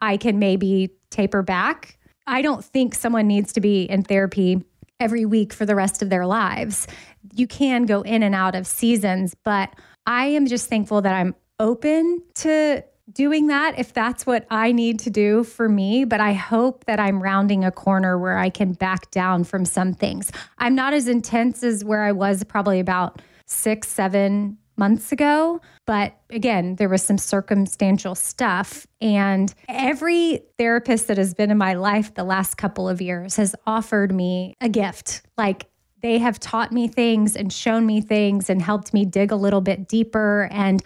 I 0.00 0.16
can 0.16 0.38
maybe 0.38 0.90
taper 1.10 1.42
back. 1.42 1.98
I 2.26 2.42
don't 2.42 2.64
think 2.64 2.94
someone 2.94 3.26
needs 3.26 3.52
to 3.54 3.60
be 3.60 3.84
in 3.84 4.02
therapy 4.02 4.64
every 5.00 5.24
week 5.24 5.52
for 5.52 5.66
the 5.66 5.74
rest 5.74 6.02
of 6.02 6.10
their 6.10 6.26
lives. 6.26 6.86
You 7.34 7.46
can 7.46 7.84
go 7.84 8.02
in 8.02 8.22
and 8.22 8.34
out 8.34 8.54
of 8.54 8.66
seasons, 8.66 9.34
but 9.44 9.74
I 10.06 10.26
am 10.26 10.46
just 10.46 10.68
thankful 10.68 11.02
that 11.02 11.14
I'm 11.14 11.34
open 11.58 12.22
to 12.36 12.82
doing 13.12 13.48
that 13.48 13.78
if 13.78 13.92
that's 13.92 14.24
what 14.24 14.46
I 14.50 14.72
need 14.72 14.98
to 15.00 15.10
do 15.10 15.44
for 15.44 15.68
me. 15.68 16.04
But 16.04 16.20
I 16.20 16.32
hope 16.32 16.84
that 16.86 16.98
I'm 16.98 17.22
rounding 17.22 17.64
a 17.64 17.70
corner 17.70 18.18
where 18.18 18.38
I 18.38 18.50
can 18.50 18.72
back 18.72 19.10
down 19.10 19.44
from 19.44 19.64
some 19.64 19.92
things. 19.92 20.32
I'm 20.58 20.74
not 20.74 20.94
as 20.94 21.08
intense 21.08 21.62
as 21.62 21.84
where 21.84 22.02
I 22.02 22.12
was 22.12 22.44
probably 22.44 22.80
about 22.80 23.20
six, 23.46 23.88
seven 23.88 24.58
months 24.76 25.12
ago. 25.12 25.60
But 25.86 26.16
again, 26.30 26.76
there 26.76 26.88
was 26.88 27.02
some 27.02 27.18
circumstantial 27.18 28.14
stuff. 28.14 28.86
And 29.00 29.52
every 29.68 30.40
therapist 30.58 31.08
that 31.08 31.18
has 31.18 31.34
been 31.34 31.50
in 31.50 31.58
my 31.58 31.74
life 31.74 32.14
the 32.14 32.24
last 32.24 32.56
couple 32.56 32.88
of 32.88 33.00
years 33.00 33.36
has 33.36 33.54
offered 33.66 34.12
me 34.14 34.54
a 34.60 34.68
gift. 34.68 35.22
Like 35.36 35.66
they 36.02 36.18
have 36.18 36.38
taught 36.40 36.72
me 36.72 36.88
things 36.88 37.36
and 37.36 37.52
shown 37.52 37.86
me 37.86 38.00
things 38.00 38.50
and 38.50 38.60
helped 38.60 38.92
me 38.92 39.04
dig 39.04 39.32
a 39.32 39.36
little 39.36 39.60
bit 39.60 39.88
deeper. 39.88 40.48
And 40.50 40.82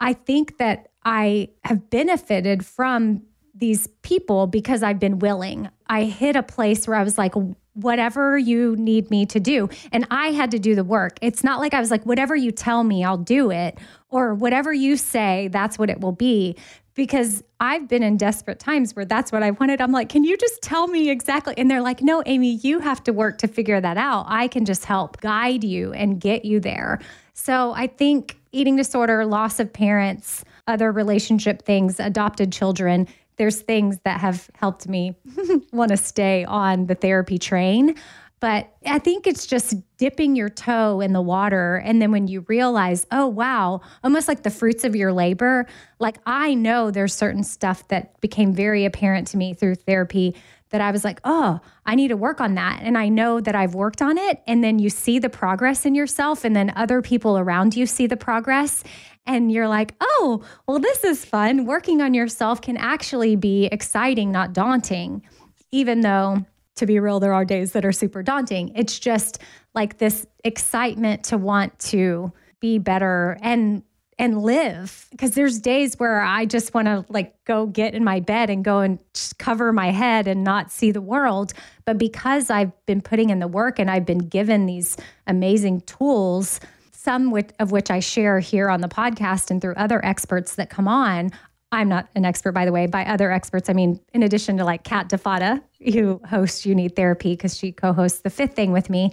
I 0.00 0.14
think 0.14 0.58
that 0.58 0.88
I 1.04 1.48
have 1.64 1.90
benefited 1.90 2.64
from 2.64 3.22
these 3.54 3.86
people 4.02 4.46
because 4.46 4.82
I've 4.82 4.98
been 4.98 5.18
willing. 5.18 5.68
I 5.86 6.04
hit 6.04 6.36
a 6.36 6.42
place 6.42 6.88
where 6.88 6.96
I 6.96 7.02
was 7.02 7.18
like, 7.18 7.34
whatever 7.74 8.36
you 8.36 8.76
need 8.76 9.10
me 9.10 9.24
to 9.26 9.40
do. 9.40 9.68
And 9.92 10.06
I 10.10 10.28
had 10.28 10.50
to 10.50 10.58
do 10.58 10.74
the 10.74 10.84
work. 10.84 11.18
It's 11.22 11.42
not 11.42 11.58
like 11.60 11.74
I 11.74 11.80
was 11.80 11.90
like, 11.90 12.04
whatever 12.04 12.36
you 12.36 12.52
tell 12.52 12.84
me, 12.84 13.04
I'll 13.04 13.16
do 13.16 13.50
it, 13.50 13.78
or 14.10 14.34
whatever 14.34 14.72
you 14.72 14.96
say, 14.96 15.48
that's 15.48 15.78
what 15.78 15.88
it 15.88 16.00
will 16.00 16.12
be. 16.12 16.56
Because 16.94 17.42
I've 17.58 17.88
been 17.88 18.02
in 18.02 18.18
desperate 18.18 18.58
times 18.58 18.94
where 18.94 19.06
that's 19.06 19.32
what 19.32 19.42
I 19.42 19.52
wanted. 19.52 19.80
I'm 19.80 19.92
like, 19.92 20.10
can 20.10 20.24
you 20.24 20.36
just 20.36 20.60
tell 20.60 20.86
me 20.86 21.08
exactly? 21.08 21.54
And 21.56 21.70
they're 21.70 21.80
like, 21.80 22.02
no, 22.02 22.22
Amy, 22.26 22.56
you 22.56 22.80
have 22.80 23.02
to 23.04 23.14
work 23.14 23.38
to 23.38 23.48
figure 23.48 23.80
that 23.80 23.96
out. 23.96 24.26
I 24.28 24.48
can 24.48 24.66
just 24.66 24.84
help 24.84 25.18
guide 25.22 25.64
you 25.64 25.94
and 25.94 26.20
get 26.20 26.44
you 26.44 26.60
there. 26.60 27.00
So 27.32 27.72
I 27.72 27.86
think 27.86 28.36
eating 28.52 28.76
disorder, 28.76 29.24
loss 29.24 29.58
of 29.58 29.72
parents, 29.72 30.44
other 30.66 30.92
relationship 30.92 31.62
things, 31.62 31.98
adopted 31.98 32.52
children, 32.52 33.08
there's 33.36 33.60
things 33.60 33.98
that 34.04 34.20
have 34.20 34.50
helped 34.54 34.88
me 34.88 35.16
want 35.72 35.90
to 35.90 35.96
stay 35.96 36.44
on 36.44 36.86
the 36.86 36.94
therapy 36.94 37.38
train. 37.38 37.96
But 38.40 38.74
I 38.84 38.98
think 38.98 39.28
it's 39.28 39.46
just 39.46 39.76
dipping 39.98 40.34
your 40.34 40.48
toe 40.48 41.00
in 41.00 41.12
the 41.12 41.20
water. 41.20 41.76
And 41.76 42.02
then 42.02 42.10
when 42.10 42.26
you 42.26 42.44
realize, 42.48 43.06
oh, 43.12 43.28
wow, 43.28 43.82
almost 44.02 44.26
like 44.26 44.42
the 44.42 44.50
fruits 44.50 44.82
of 44.82 44.96
your 44.96 45.12
labor, 45.12 45.66
like 46.00 46.18
I 46.26 46.54
know 46.54 46.90
there's 46.90 47.14
certain 47.14 47.44
stuff 47.44 47.86
that 47.86 48.20
became 48.20 48.52
very 48.52 48.84
apparent 48.84 49.28
to 49.28 49.36
me 49.36 49.54
through 49.54 49.76
therapy 49.76 50.34
that 50.72 50.80
I 50.80 50.90
was 50.90 51.04
like, 51.04 51.20
oh, 51.22 51.60
I 51.86 51.94
need 51.94 52.08
to 52.08 52.16
work 52.16 52.40
on 52.40 52.54
that. 52.56 52.80
And 52.82 52.98
I 52.98 53.08
know 53.08 53.40
that 53.40 53.54
I've 53.54 53.74
worked 53.74 54.02
on 54.02 54.18
it. 54.18 54.42
And 54.48 54.64
then 54.64 54.80
you 54.80 54.90
see 54.90 55.20
the 55.20 55.30
progress 55.30 55.86
in 55.86 55.94
yourself, 55.94 56.44
and 56.44 56.56
then 56.56 56.72
other 56.74 57.00
people 57.00 57.38
around 57.38 57.76
you 57.76 57.86
see 57.86 58.08
the 58.08 58.16
progress 58.16 58.82
and 59.26 59.52
you're 59.52 59.68
like, 59.68 59.94
oh, 60.00 60.42
well, 60.66 60.78
this 60.78 61.04
is 61.04 61.24
fun. 61.24 61.64
Working 61.64 62.00
on 62.00 62.14
yourself 62.14 62.60
can 62.60 62.76
actually 62.76 63.36
be 63.36 63.66
exciting, 63.66 64.32
not 64.32 64.52
daunting, 64.52 65.22
even 65.70 66.00
though, 66.00 66.44
to 66.76 66.86
be 66.86 66.98
real, 66.98 67.20
there 67.20 67.32
are 67.32 67.44
days 67.44 67.72
that 67.72 67.84
are 67.84 67.92
super 67.92 68.22
daunting. 68.22 68.72
It's 68.74 68.98
just 68.98 69.38
like 69.74 69.98
this 69.98 70.26
excitement 70.44 71.24
to 71.24 71.38
want 71.38 71.78
to 71.80 72.32
be 72.60 72.78
better 72.78 73.38
and 73.42 73.82
and 74.18 74.42
live 74.42 75.08
because 75.10 75.32
there's 75.32 75.58
days 75.58 75.96
where 75.96 76.20
I 76.20 76.44
just 76.44 76.74
want 76.74 76.86
to 76.86 77.04
like 77.08 77.34
go 77.44 77.66
get 77.66 77.94
in 77.94 78.04
my 78.04 78.20
bed 78.20 78.50
and 78.50 78.64
go 78.64 78.78
and 78.80 78.98
cover 79.38 79.72
my 79.72 79.90
head 79.90 80.28
and 80.28 80.44
not 80.44 80.70
see 80.70 80.92
the 80.92 81.00
world. 81.00 81.54
But 81.86 81.98
because 81.98 82.50
I've 82.50 82.70
been 82.86 83.00
putting 83.00 83.30
in 83.30 83.40
the 83.40 83.48
work 83.48 83.78
and 83.78 83.90
I've 83.90 84.06
been 84.06 84.18
given 84.18 84.66
these 84.66 84.96
amazing 85.26 85.80
tools 85.82 86.60
some 87.02 87.36
of 87.58 87.72
which 87.72 87.90
I 87.90 87.98
share 87.98 88.38
here 88.38 88.70
on 88.70 88.80
the 88.80 88.88
podcast 88.88 89.50
and 89.50 89.60
through 89.60 89.74
other 89.74 90.04
experts 90.04 90.54
that 90.54 90.70
come 90.70 90.86
on. 90.86 91.32
I'm 91.72 91.88
not 91.88 92.08
an 92.14 92.24
expert, 92.24 92.52
by 92.52 92.64
the 92.64 92.70
way. 92.70 92.86
By 92.86 93.04
other 93.06 93.32
experts, 93.32 93.68
I 93.68 93.72
mean, 93.72 93.98
in 94.12 94.22
addition 94.22 94.58
to 94.58 94.64
like 94.64 94.84
Kat 94.84 95.08
DeFada, 95.08 95.60
who 95.92 96.20
hosts 96.28 96.64
You 96.64 96.76
Need 96.76 96.94
Therapy 96.94 97.32
because 97.32 97.58
she 97.58 97.72
co 97.72 97.92
hosts 97.92 98.20
The 98.20 98.30
Fifth 98.30 98.54
Thing 98.54 98.70
with 98.70 98.88
me, 98.88 99.10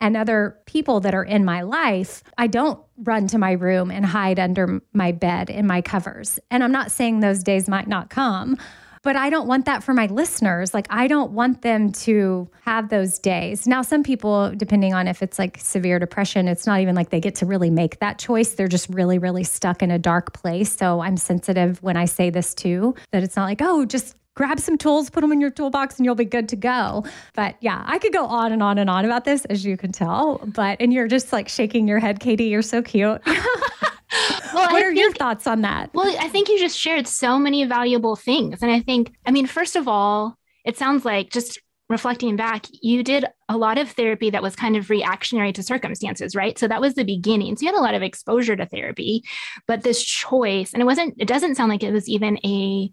and 0.00 0.16
other 0.16 0.58
people 0.66 0.98
that 1.00 1.14
are 1.14 1.22
in 1.22 1.44
my 1.44 1.60
life, 1.60 2.24
I 2.36 2.48
don't 2.48 2.80
run 2.96 3.28
to 3.28 3.38
my 3.38 3.52
room 3.52 3.92
and 3.92 4.04
hide 4.04 4.40
under 4.40 4.80
my 4.92 5.12
bed 5.12 5.50
in 5.50 5.66
my 5.66 5.82
covers. 5.82 6.40
And 6.50 6.64
I'm 6.64 6.72
not 6.72 6.90
saying 6.90 7.20
those 7.20 7.44
days 7.44 7.68
might 7.68 7.86
not 7.86 8.10
come, 8.10 8.56
but 9.02 9.16
I 9.16 9.30
don't 9.30 9.46
want 9.46 9.64
that 9.64 9.82
for 9.82 9.94
my 9.94 10.06
listeners. 10.06 10.74
Like, 10.74 10.86
I 10.90 11.06
don't 11.06 11.32
want 11.32 11.62
them 11.62 11.92
to 11.92 12.48
have 12.62 12.90
those 12.90 13.18
days. 13.18 13.66
Now, 13.66 13.82
some 13.82 14.02
people, 14.02 14.52
depending 14.56 14.92
on 14.92 15.08
if 15.08 15.22
it's 15.22 15.38
like 15.38 15.58
severe 15.58 15.98
depression, 15.98 16.48
it's 16.48 16.66
not 16.66 16.80
even 16.80 16.94
like 16.94 17.10
they 17.10 17.20
get 17.20 17.34
to 17.36 17.46
really 17.46 17.70
make 17.70 17.98
that 18.00 18.18
choice. 18.18 18.54
They're 18.54 18.68
just 18.68 18.88
really, 18.90 19.18
really 19.18 19.44
stuck 19.44 19.82
in 19.82 19.90
a 19.90 19.98
dark 19.98 20.34
place. 20.34 20.76
So 20.76 21.00
I'm 21.00 21.16
sensitive 21.16 21.82
when 21.82 21.96
I 21.96 22.04
say 22.04 22.30
this 22.30 22.54
too, 22.54 22.94
that 23.12 23.22
it's 23.22 23.36
not 23.36 23.44
like, 23.44 23.62
oh, 23.62 23.86
just 23.86 24.16
grab 24.34 24.60
some 24.60 24.78
tools, 24.78 25.10
put 25.10 25.22
them 25.22 25.32
in 25.32 25.40
your 25.40 25.50
toolbox, 25.50 25.96
and 25.96 26.04
you'll 26.04 26.14
be 26.14 26.24
good 26.24 26.48
to 26.48 26.56
go. 26.56 27.04
But 27.34 27.56
yeah, 27.60 27.82
I 27.86 27.98
could 27.98 28.12
go 28.12 28.24
on 28.26 28.52
and 28.52 28.62
on 28.62 28.78
and 28.78 28.88
on 28.88 29.04
about 29.04 29.24
this, 29.24 29.44
as 29.46 29.64
you 29.64 29.76
can 29.76 29.92
tell. 29.92 30.40
But, 30.46 30.80
and 30.80 30.92
you're 30.92 31.08
just 31.08 31.32
like 31.32 31.48
shaking 31.48 31.88
your 31.88 31.98
head, 31.98 32.20
Katie. 32.20 32.44
You're 32.44 32.62
so 32.62 32.82
cute. 32.82 33.20
well, 34.54 34.70
what 34.70 34.74
I 34.74 34.80
are 34.80 34.88
think, 34.88 34.98
your 34.98 35.12
thoughts 35.12 35.46
on 35.46 35.62
that? 35.62 35.90
Well, 35.94 36.14
I 36.18 36.28
think 36.28 36.48
you 36.48 36.58
just 36.58 36.78
shared 36.78 37.06
so 37.06 37.38
many 37.38 37.64
valuable 37.64 38.16
things. 38.16 38.62
And 38.62 38.70
I 38.70 38.80
think, 38.80 39.12
I 39.26 39.30
mean, 39.30 39.46
first 39.46 39.76
of 39.76 39.88
all, 39.88 40.36
it 40.64 40.76
sounds 40.76 41.04
like 41.04 41.30
just 41.30 41.60
reflecting 41.88 42.36
back, 42.36 42.66
you 42.70 43.02
did 43.02 43.26
a 43.48 43.56
lot 43.56 43.76
of 43.76 43.90
therapy 43.90 44.30
that 44.30 44.42
was 44.42 44.54
kind 44.54 44.76
of 44.76 44.90
reactionary 44.90 45.52
to 45.52 45.62
circumstances, 45.62 46.36
right? 46.36 46.56
So 46.56 46.68
that 46.68 46.80
was 46.80 46.94
the 46.94 47.04
beginning. 47.04 47.56
So 47.56 47.62
you 47.62 47.72
had 47.72 47.78
a 47.78 47.82
lot 47.82 47.96
of 47.96 48.02
exposure 48.02 48.54
to 48.54 48.64
therapy, 48.64 49.24
but 49.66 49.82
this 49.82 50.02
choice, 50.02 50.72
and 50.72 50.80
it 50.80 50.86
wasn't, 50.86 51.14
it 51.18 51.26
doesn't 51.26 51.56
sound 51.56 51.68
like 51.68 51.82
it 51.82 51.92
was 51.92 52.08
even 52.08 52.38
a 52.44 52.90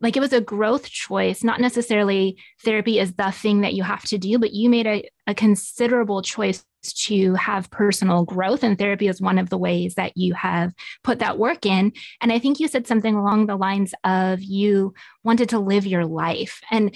like 0.00 0.16
it 0.16 0.20
was 0.20 0.32
a 0.32 0.40
growth 0.40 0.88
choice, 0.90 1.42
not 1.42 1.60
necessarily 1.60 2.36
therapy 2.64 2.98
is 2.98 3.12
the 3.14 3.30
thing 3.30 3.62
that 3.62 3.74
you 3.74 3.82
have 3.82 4.04
to 4.04 4.18
do, 4.18 4.38
but 4.38 4.52
you 4.52 4.68
made 4.68 4.86
a, 4.86 5.08
a 5.26 5.34
considerable 5.34 6.20
choice 6.20 6.64
to 6.92 7.34
have 7.34 7.70
personal 7.70 8.24
growth. 8.24 8.62
And 8.62 8.78
therapy 8.78 9.08
is 9.08 9.20
one 9.20 9.38
of 9.38 9.48
the 9.48 9.56
ways 9.58 9.94
that 9.94 10.12
you 10.16 10.34
have 10.34 10.74
put 11.02 11.20
that 11.20 11.38
work 11.38 11.64
in. 11.64 11.92
And 12.20 12.32
I 12.32 12.38
think 12.38 12.60
you 12.60 12.68
said 12.68 12.86
something 12.86 13.14
along 13.14 13.46
the 13.46 13.56
lines 13.56 13.94
of 14.04 14.42
you 14.42 14.92
wanted 15.22 15.48
to 15.50 15.58
live 15.58 15.86
your 15.86 16.04
life. 16.04 16.60
And 16.70 16.94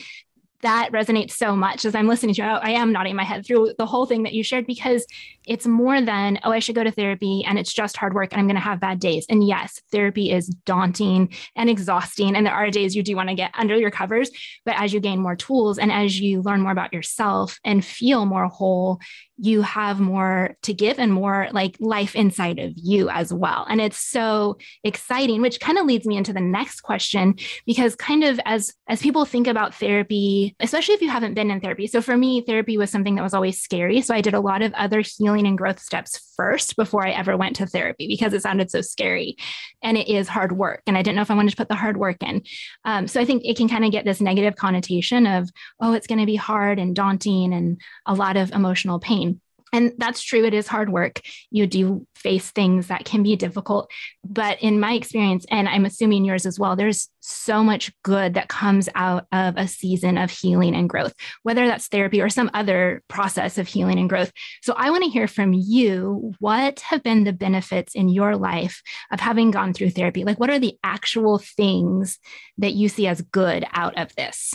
that 0.62 0.90
resonates 0.92 1.32
so 1.32 1.54
much 1.54 1.84
as 1.84 1.94
I'm 1.94 2.08
listening 2.08 2.34
to 2.34 2.42
you. 2.42 2.48
I 2.48 2.70
am 2.70 2.92
nodding 2.92 3.14
my 3.14 3.24
head 3.24 3.46
through 3.46 3.74
the 3.78 3.86
whole 3.86 4.06
thing 4.06 4.24
that 4.24 4.32
you 4.32 4.42
shared 4.42 4.66
because 4.66 5.06
it's 5.46 5.66
more 5.66 6.00
than, 6.00 6.38
oh, 6.44 6.50
I 6.50 6.58
should 6.58 6.74
go 6.74 6.82
to 6.82 6.90
therapy 6.90 7.44
and 7.46 7.58
it's 7.58 7.72
just 7.72 7.96
hard 7.96 8.14
work 8.14 8.32
and 8.32 8.40
I'm 8.40 8.46
going 8.46 8.56
to 8.56 8.60
have 8.60 8.80
bad 8.80 8.98
days. 8.98 9.24
And 9.28 9.46
yes, 9.46 9.80
therapy 9.92 10.32
is 10.32 10.48
daunting 10.48 11.32
and 11.54 11.70
exhausting. 11.70 12.34
And 12.34 12.44
there 12.44 12.54
are 12.54 12.70
days 12.70 12.96
you 12.96 13.02
do 13.02 13.14
want 13.14 13.28
to 13.28 13.34
get 13.34 13.52
under 13.54 13.76
your 13.76 13.90
covers. 13.90 14.30
But 14.64 14.80
as 14.80 14.92
you 14.92 15.00
gain 15.00 15.20
more 15.20 15.36
tools 15.36 15.78
and 15.78 15.92
as 15.92 16.20
you 16.20 16.42
learn 16.42 16.60
more 16.60 16.72
about 16.72 16.92
yourself 16.92 17.60
and 17.64 17.84
feel 17.84 18.26
more 18.26 18.46
whole, 18.46 19.00
you 19.38 19.62
have 19.62 20.00
more 20.00 20.56
to 20.62 20.74
give 20.74 20.98
and 20.98 21.12
more 21.12 21.48
like 21.52 21.76
life 21.80 22.16
inside 22.16 22.58
of 22.58 22.72
you 22.76 23.08
as 23.08 23.32
well. 23.32 23.66
And 23.68 23.80
it's 23.80 23.98
so 23.98 24.58
exciting, 24.84 25.40
which 25.40 25.60
kind 25.60 25.78
of 25.78 25.86
leads 25.86 26.06
me 26.06 26.16
into 26.16 26.32
the 26.32 26.40
next 26.40 26.80
question 26.80 27.36
because 27.64 27.94
kind 27.94 28.24
of 28.24 28.40
as 28.44 28.74
as 28.88 29.00
people 29.00 29.24
think 29.24 29.46
about 29.46 29.74
therapy, 29.74 30.56
especially 30.60 30.94
if 30.94 31.02
you 31.02 31.10
haven't 31.10 31.34
been 31.34 31.50
in 31.50 31.60
therapy. 31.60 31.86
So 31.86 32.02
for 32.02 32.16
me, 32.16 32.42
therapy 32.42 32.76
was 32.76 32.90
something 32.90 33.14
that 33.14 33.22
was 33.22 33.34
always 33.34 33.60
scary. 33.60 34.00
So 34.00 34.14
I 34.14 34.20
did 34.20 34.34
a 34.34 34.40
lot 34.40 34.62
of 34.62 34.74
other 34.74 35.00
healing 35.00 35.46
and 35.46 35.56
growth 35.56 35.80
steps 35.80 36.27
first 36.38 36.76
before 36.76 37.06
I 37.06 37.10
ever 37.10 37.36
went 37.36 37.56
to 37.56 37.66
therapy 37.66 38.06
because 38.06 38.32
it 38.32 38.42
sounded 38.42 38.70
so 38.70 38.80
scary. 38.80 39.36
And 39.82 39.98
it 39.98 40.08
is 40.08 40.28
hard 40.28 40.52
work. 40.52 40.82
And 40.86 40.96
I 40.96 41.02
didn't 41.02 41.16
know 41.16 41.22
if 41.22 41.30
I 41.30 41.34
wanted 41.34 41.50
to 41.50 41.56
put 41.56 41.68
the 41.68 41.74
hard 41.74 41.98
work 41.98 42.22
in. 42.22 42.42
Um, 42.84 43.08
so 43.08 43.20
I 43.20 43.24
think 43.24 43.42
it 43.44 43.56
can 43.56 43.68
kind 43.68 43.84
of 43.84 43.92
get 43.92 44.04
this 44.04 44.20
negative 44.20 44.56
connotation 44.56 45.26
of, 45.26 45.50
oh, 45.80 45.92
it's 45.92 46.06
going 46.06 46.20
to 46.20 46.26
be 46.26 46.36
hard 46.36 46.78
and 46.78 46.96
daunting 46.96 47.52
and 47.52 47.80
a 48.06 48.14
lot 48.14 48.36
of 48.36 48.52
emotional 48.52 49.00
pain. 49.00 49.40
And 49.72 49.92
that's 49.98 50.22
true. 50.22 50.44
It 50.44 50.54
is 50.54 50.66
hard 50.66 50.90
work. 50.90 51.20
You 51.50 51.66
do 51.66 52.06
face 52.14 52.50
things 52.50 52.88
that 52.88 53.04
can 53.04 53.22
be 53.22 53.36
difficult. 53.36 53.90
But 54.24 54.60
in 54.60 54.80
my 54.80 54.94
experience, 54.94 55.46
and 55.50 55.68
I'm 55.68 55.84
assuming 55.84 56.24
yours 56.24 56.46
as 56.46 56.58
well, 56.58 56.76
there's 56.76 57.08
so 57.20 57.62
much 57.62 57.92
good 58.02 58.34
that 58.34 58.48
comes 58.48 58.88
out 58.94 59.26
of 59.32 59.56
a 59.56 59.68
season 59.68 60.18
of 60.18 60.30
healing 60.30 60.74
and 60.74 60.88
growth, 60.88 61.14
whether 61.42 61.66
that's 61.66 61.88
therapy 61.88 62.20
or 62.20 62.28
some 62.28 62.50
other 62.54 63.02
process 63.08 63.58
of 63.58 63.68
healing 63.68 63.98
and 63.98 64.08
growth. 64.08 64.32
So 64.62 64.74
I 64.76 64.90
want 64.90 65.04
to 65.04 65.10
hear 65.10 65.28
from 65.28 65.52
you 65.52 66.32
what 66.38 66.80
have 66.80 67.02
been 67.02 67.24
the 67.24 67.32
benefits 67.32 67.94
in 67.94 68.08
your 68.08 68.36
life 68.36 68.82
of 69.12 69.20
having 69.20 69.50
gone 69.50 69.72
through 69.72 69.90
therapy? 69.90 70.24
Like, 70.24 70.40
what 70.40 70.50
are 70.50 70.58
the 70.58 70.78
actual 70.82 71.38
things 71.38 72.18
that 72.58 72.72
you 72.72 72.88
see 72.88 73.06
as 73.06 73.20
good 73.20 73.66
out 73.72 73.98
of 73.98 74.14
this? 74.16 74.54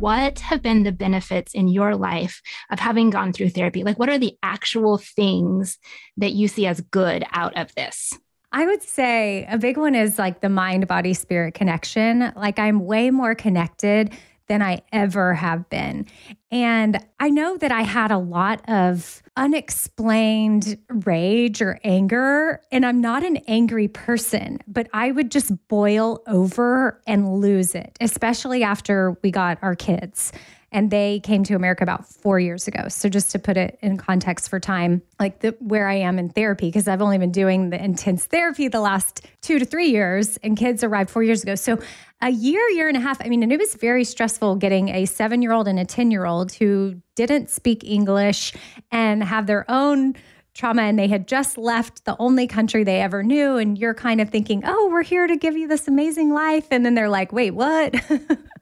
What 0.00 0.38
have 0.38 0.62
been 0.62 0.82
the 0.82 0.92
benefits 0.92 1.52
in 1.52 1.68
your 1.68 1.94
life 1.94 2.40
of 2.70 2.78
having 2.78 3.10
gone 3.10 3.34
through 3.34 3.50
therapy? 3.50 3.84
Like, 3.84 3.98
what 3.98 4.08
are 4.08 4.16
the 4.16 4.34
actual 4.42 4.96
things 4.96 5.76
that 6.16 6.32
you 6.32 6.48
see 6.48 6.66
as 6.66 6.80
good 6.80 7.22
out 7.32 7.54
of 7.58 7.74
this? 7.74 8.18
I 8.50 8.64
would 8.64 8.82
say 8.82 9.46
a 9.50 9.58
big 9.58 9.76
one 9.76 9.94
is 9.94 10.18
like 10.18 10.40
the 10.40 10.48
mind 10.48 10.88
body 10.88 11.12
spirit 11.12 11.52
connection. 11.52 12.32
Like, 12.34 12.58
I'm 12.58 12.86
way 12.86 13.10
more 13.10 13.34
connected 13.34 14.12
than 14.50 14.62
I 14.62 14.82
ever 14.92 15.34
have 15.34 15.70
been. 15.70 16.06
And 16.50 16.98
I 17.20 17.30
know 17.30 17.56
that 17.58 17.70
I 17.70 17.82
had 17.82 18.10
a 18.10 18.18
lot 18.18 18.68
of 18.68 19.22
unexplained 19.36 20.76
rage 20.88 21.62
or 21.62 21.78
anger, 21.84 22.60
and 22.72 22.84
I'm 22.84 23.00
not 23.00 23.22
an 23.22 23.36
angry 23.46 23.86
person, 23.86 24.58
but 24.66 24.88
I 24.92 25.12
would 25.12 25.30
just 25.30 25.52
boil 25.68 26.20
over 26.26 27.00
and 27.06 27.36
lose 27.36 27.76
it, 27.76 27.96
especially 28.00 28.64
after 28.64 29.16
we 29.22 29.30
got 29.30 29.58
our 29.62 29.76
kids 29.76 30.32
and 30.72 30.90
they 30.90 31.20
came 31.20 31.42
to 31.44 31.54
America 31.54 31.82
about 31.82 32.06
four 32.06 32.38
years 32.38 32.68
ago. 32.68 32.86
So 32.88 33.08
just 33.08 33.30
to 33.32 33.38
put 33.38 33.56
it 33.56 33.78
in 33.82 33.96
context 33.96 34.48
for 34.48 34.60
time, 34.60 35.02
like 35.18 35.40
the, 35.40 35.56
where 35.58 35.88
I 35.88 35.94
am 35.94 36.18
in 36.18 36.28
therapy, 36.28 36.68
because 36.68 36.86
I've 36.86 37.02
only 37.02 37.18
been 37.18 37.32
doing 37.32 37.70
the 37.70 37.82
intense 37.82 38.26
therapy 38.26 38.68
the 38.68 38.80
last 38.80 39.26
two 39.40 39.58
to 39.58 39.64
three 39.64 39.90
years, 39.90 40.36
and 40.38 40.56
kids 40.56 40.84
arrived 40.84 41.10
four 41.10 41.22
years 41.22 41.42
ago. 41.42 41.54
So 41.54 41.78
a 42.22 42.30
year, 42.30 42.66
year 42.70 42.88
and 42.88 42.96
a 42.96 43.00
half. 43.00 43.24
I 43.24 43.28
mean, 43.28 43.42
and 43.42 43.52
it 43.52 43.58
was 43.58 43.74
very 43.74 44.04
stressful 44.04 44.56
getting 44.56 44.90
a 44.90 45.06
seven 45.06 45.42
year 45.42 45.52
old 45.52 45.66
and 45.66 45.78
a 45.78 45.84
10 45.84 46.10
year 46.10 46.24
old 46.26 46.52
who 46.52 47.00
didn't 47.16 47.50
speak 47.50 47.82
English 47.82 48.52
and 48.92 49.24
have 49.24 49.46
their 49.46 49.64
own 49.68 50.14
trauma 50.52 50.82
and 50.82 50.98
they 50.98 51.06
had 51.06 51.28
just 51.28 51.56
left 51.56 52.04
the 52.04 52.16
only 52.18 52.46
country 52.46 52.84
they 52.84 53.00
ever 53.00 53.22
knew 53.22 53.56
and 53.56 53.78
you're 53.78 53.94
kind 53.94 54.20
of 54.20 54.30
thinking 54.30 54.62
oh 54.66 54.88
we're 54.90 55.02
here 55.02 55.26
to 55.26 55.36
give 55.36 55.56
you 55.56 55.68
this 55.68 55.86
amazing 55.86 56.32
life 56.32 56.66
and 56.72 56.84
then 56.84 56.94
they're 56.94 57.08
like 57.08 57.32
wait 57.32 57.52
what 57.52 57.94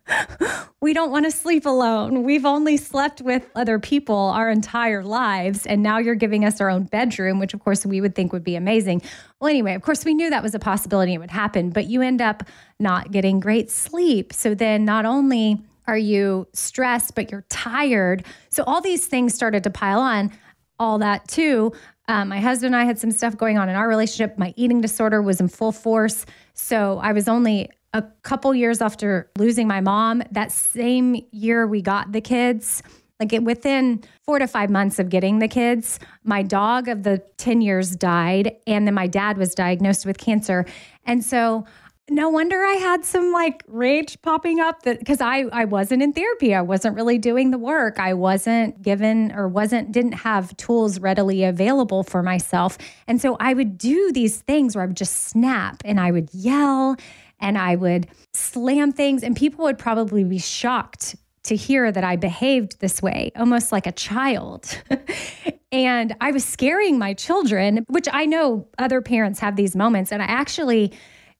we 0.80 0.92
don't 0.92 1.10
want 1.10 1.24
to 1.24 1.30
sleep 1.30 1.66
alone. 1.66 2.22
We've 2.22 2.44
only 2.44 2.76
slept 2.76 3.20
with 3.20 3.48
other 3.54 3.78
people 3.78 4.16
our 4.16 4.48
entire 4.48 5.02
lives. 5.02 5.66
And 5.66 5.82
now 5.82 5.98
you're 5.98 6.14
giving 6.14 6.44
us 6.44 6.60
our 6.60 6.70
own 6.70 6.84
bedroom, 6.84 7.38
which 7.38 7.54
of 7.54 7.60
course 7.60 7.84
we 7.84 8.00
would 8.00 8.14
think 8.14 8.32
would 8.32 8.44
be 8.44 8.56
amazing. 8.56 9.02
Well, 9.40 9.50
anyway, 9.50 9.74
of 9.74 9.82
course, 9.82 10.04
we 10.04 10.14
knew 10.14 10.30
that 10.30 10.42
was 10.42 10.54
a 10.54 10.58
possibility 10.58 11.14
it 11.14 11.18
would 11.18 11.30
happen, 11.30 11.70
but 11.70 11.86
you 11.86 12.02
end 12.02 12.20
up 12.20 12.42
not 12.78 13.10
getting 13.10 13.40
great 13.40 13.70
sleep. 13.70 14.32
So 14.32 14.54
then 14.54 14.84
not 14.84 15.04
only 15.04 15.60
are 15.86 15.98
you 15.98 16.46
stressed, 16.52 17.14
but 17.14 17.32
you're 17.32 17.44
tired. 17.48 18.24
So 18.50 18.62
all 18.64 18.80
these 18.80 19.06
things 19.06 19.34
started 19.34 19.64
to 19.64 19.70
pile 19.70 20.00
on. 20.00 20.30
All 20.78 20.98
that 20.98 21.26
too. 21.26 21.72
Um, 22.06 22.28
my 22.28 22.40
husband 22.40 22.74
and 22.74 22.80
I 22.80 22.84
had 22.84 22.98
some 22.98 23.10
stuff 23.10 23.36
going 23.36 23.58
on 23.58 23.68
in 23.68 23.74
our 23.74 23.88
relationship. 23.88 24.38
My 24.38 24.54
eating 24.56 24.80
disorder 24.80 25.20
was 25.20 25.40
in 25.40 25.48
full 25.48 25.72
force. 25.72 26.24
So 26.54 26.98
I 26.98 27.12
was 27.12 27.26
only 27.26 27.70
a 27.98 28.12
couple 28.22 28.54
years 28.54 28.80
after 28.80 29.30
losing 29.36 29.68
my 29.68 29.80
mom, 29.80 30.22
that 30.30 30.52
same 30.52 31.24
year 31.32 31.66
we 31.66 31.82
got 31.82 32.12
the 32.12 32.20
kids, 32.20 32.82
like 33.20 33.32
it, 33.32 33.42
within 33.42 34.02
four 34.24 34.38
to 34.38 34.46
five 34.46 34.70
months 34.70 34.98
of 34.98 35.08
getting 35.08 35.40
the 35.40 35.48
kids, 35.48 35.98
my 36.24 36.42
dog 36.42 36.88
of 36.88 37.02
the 37.02 37.18
10 37.36 37.60
years 37.60 37.96
died. 37.96 38.56
And 38.66 38.86
then 38.86 38.94
my 38.94 39.06
dad 39.06 39.36
was 39.36 39.54
diagnosed 39.54 40.06
with 40.06 40.18
cancer. 40.18 40.64
And 41.04 41.24
so 41.24 41.66
no 42.10 42.28
wonder 42.28 42.62
I 42.62 42.74
had 42.74 43.04
some 43.04 43.32
like 43.32 43.62
rage 43.66 44.20
popping 44.22 44.60
up 44.60 44.82
that 44.82 44.98
because 44.98 45.20
I 45.20 45.44
I 45.52 45.64
wasn't 45.66 46.02
in 46.02 46.12
therapy. 46.12 46.54
I 46.54 46.62
wasn't 46.62 46.96
really 46.96 47.18
doing 47.18 47.50
the 47.50 47.58
work. 47.58 47.98
I 47.98 48.14
wasn't 48.14 48.80
given 48.82 49.32
or 49.32 49.48
wasn't 49.48 49.92
didn't 49.92 50.12
have 50.12 50.56
tools 50.56 51.00
readily 51.00 51.44
available 51.44 52.02
for 52.02 52.22
myself. 52.22 52.78
And 53.06 53.20
so 53.20 53.36
I 53.40 53.54
would 53.54 53.76
do 53.76 54.10
these 54.12 54.40
things 54.40 54.74
where 54.74 54.84
I 54.84 54.86
would 54.86 54.96
just 54.96 55.28
snap 55.28 55.82
and 55.84 56.00
I 56.00 56.10
would 56.10 56.32
yell 56.32 56.96
and 57.40 57.56
I 57.58 57.76
would 57.76 58.08
slam 58.34 58.92
things, 58.92 59.22
and 59.22 59.36
people 59.36 59.64
would 59.64 59.78
probably 59.78 60.24
be 60.24 60.38
shocked 60.38 61.16
to 61.44 61.56
hear 61.56 61.90
that 61.90 62.04
I 62.04 62.16
behaved 62.16 62.80
this 62.80 63.00
way, 63.00 63.32
almost 63.36 63.72
like 63.72 63.86
a 63.86 63.92
child. 63.92 64.82
and 65.72 66.14
I 66.20 66.30
was 66.30 66.44
scaring 66.44 66.98
my 66.98 67.14
children, 67.14 67.84
which 67.88 68.08
I 68.12 68.26
know 68.26 68.68
other 68.78 69.00
parents 69.00 69.40
have 69.40 69.56
these 69.56 69.74
moments. 69.74 70.12
And 70.12 70.22
I 70.22 70.26
actually 70.26 70.92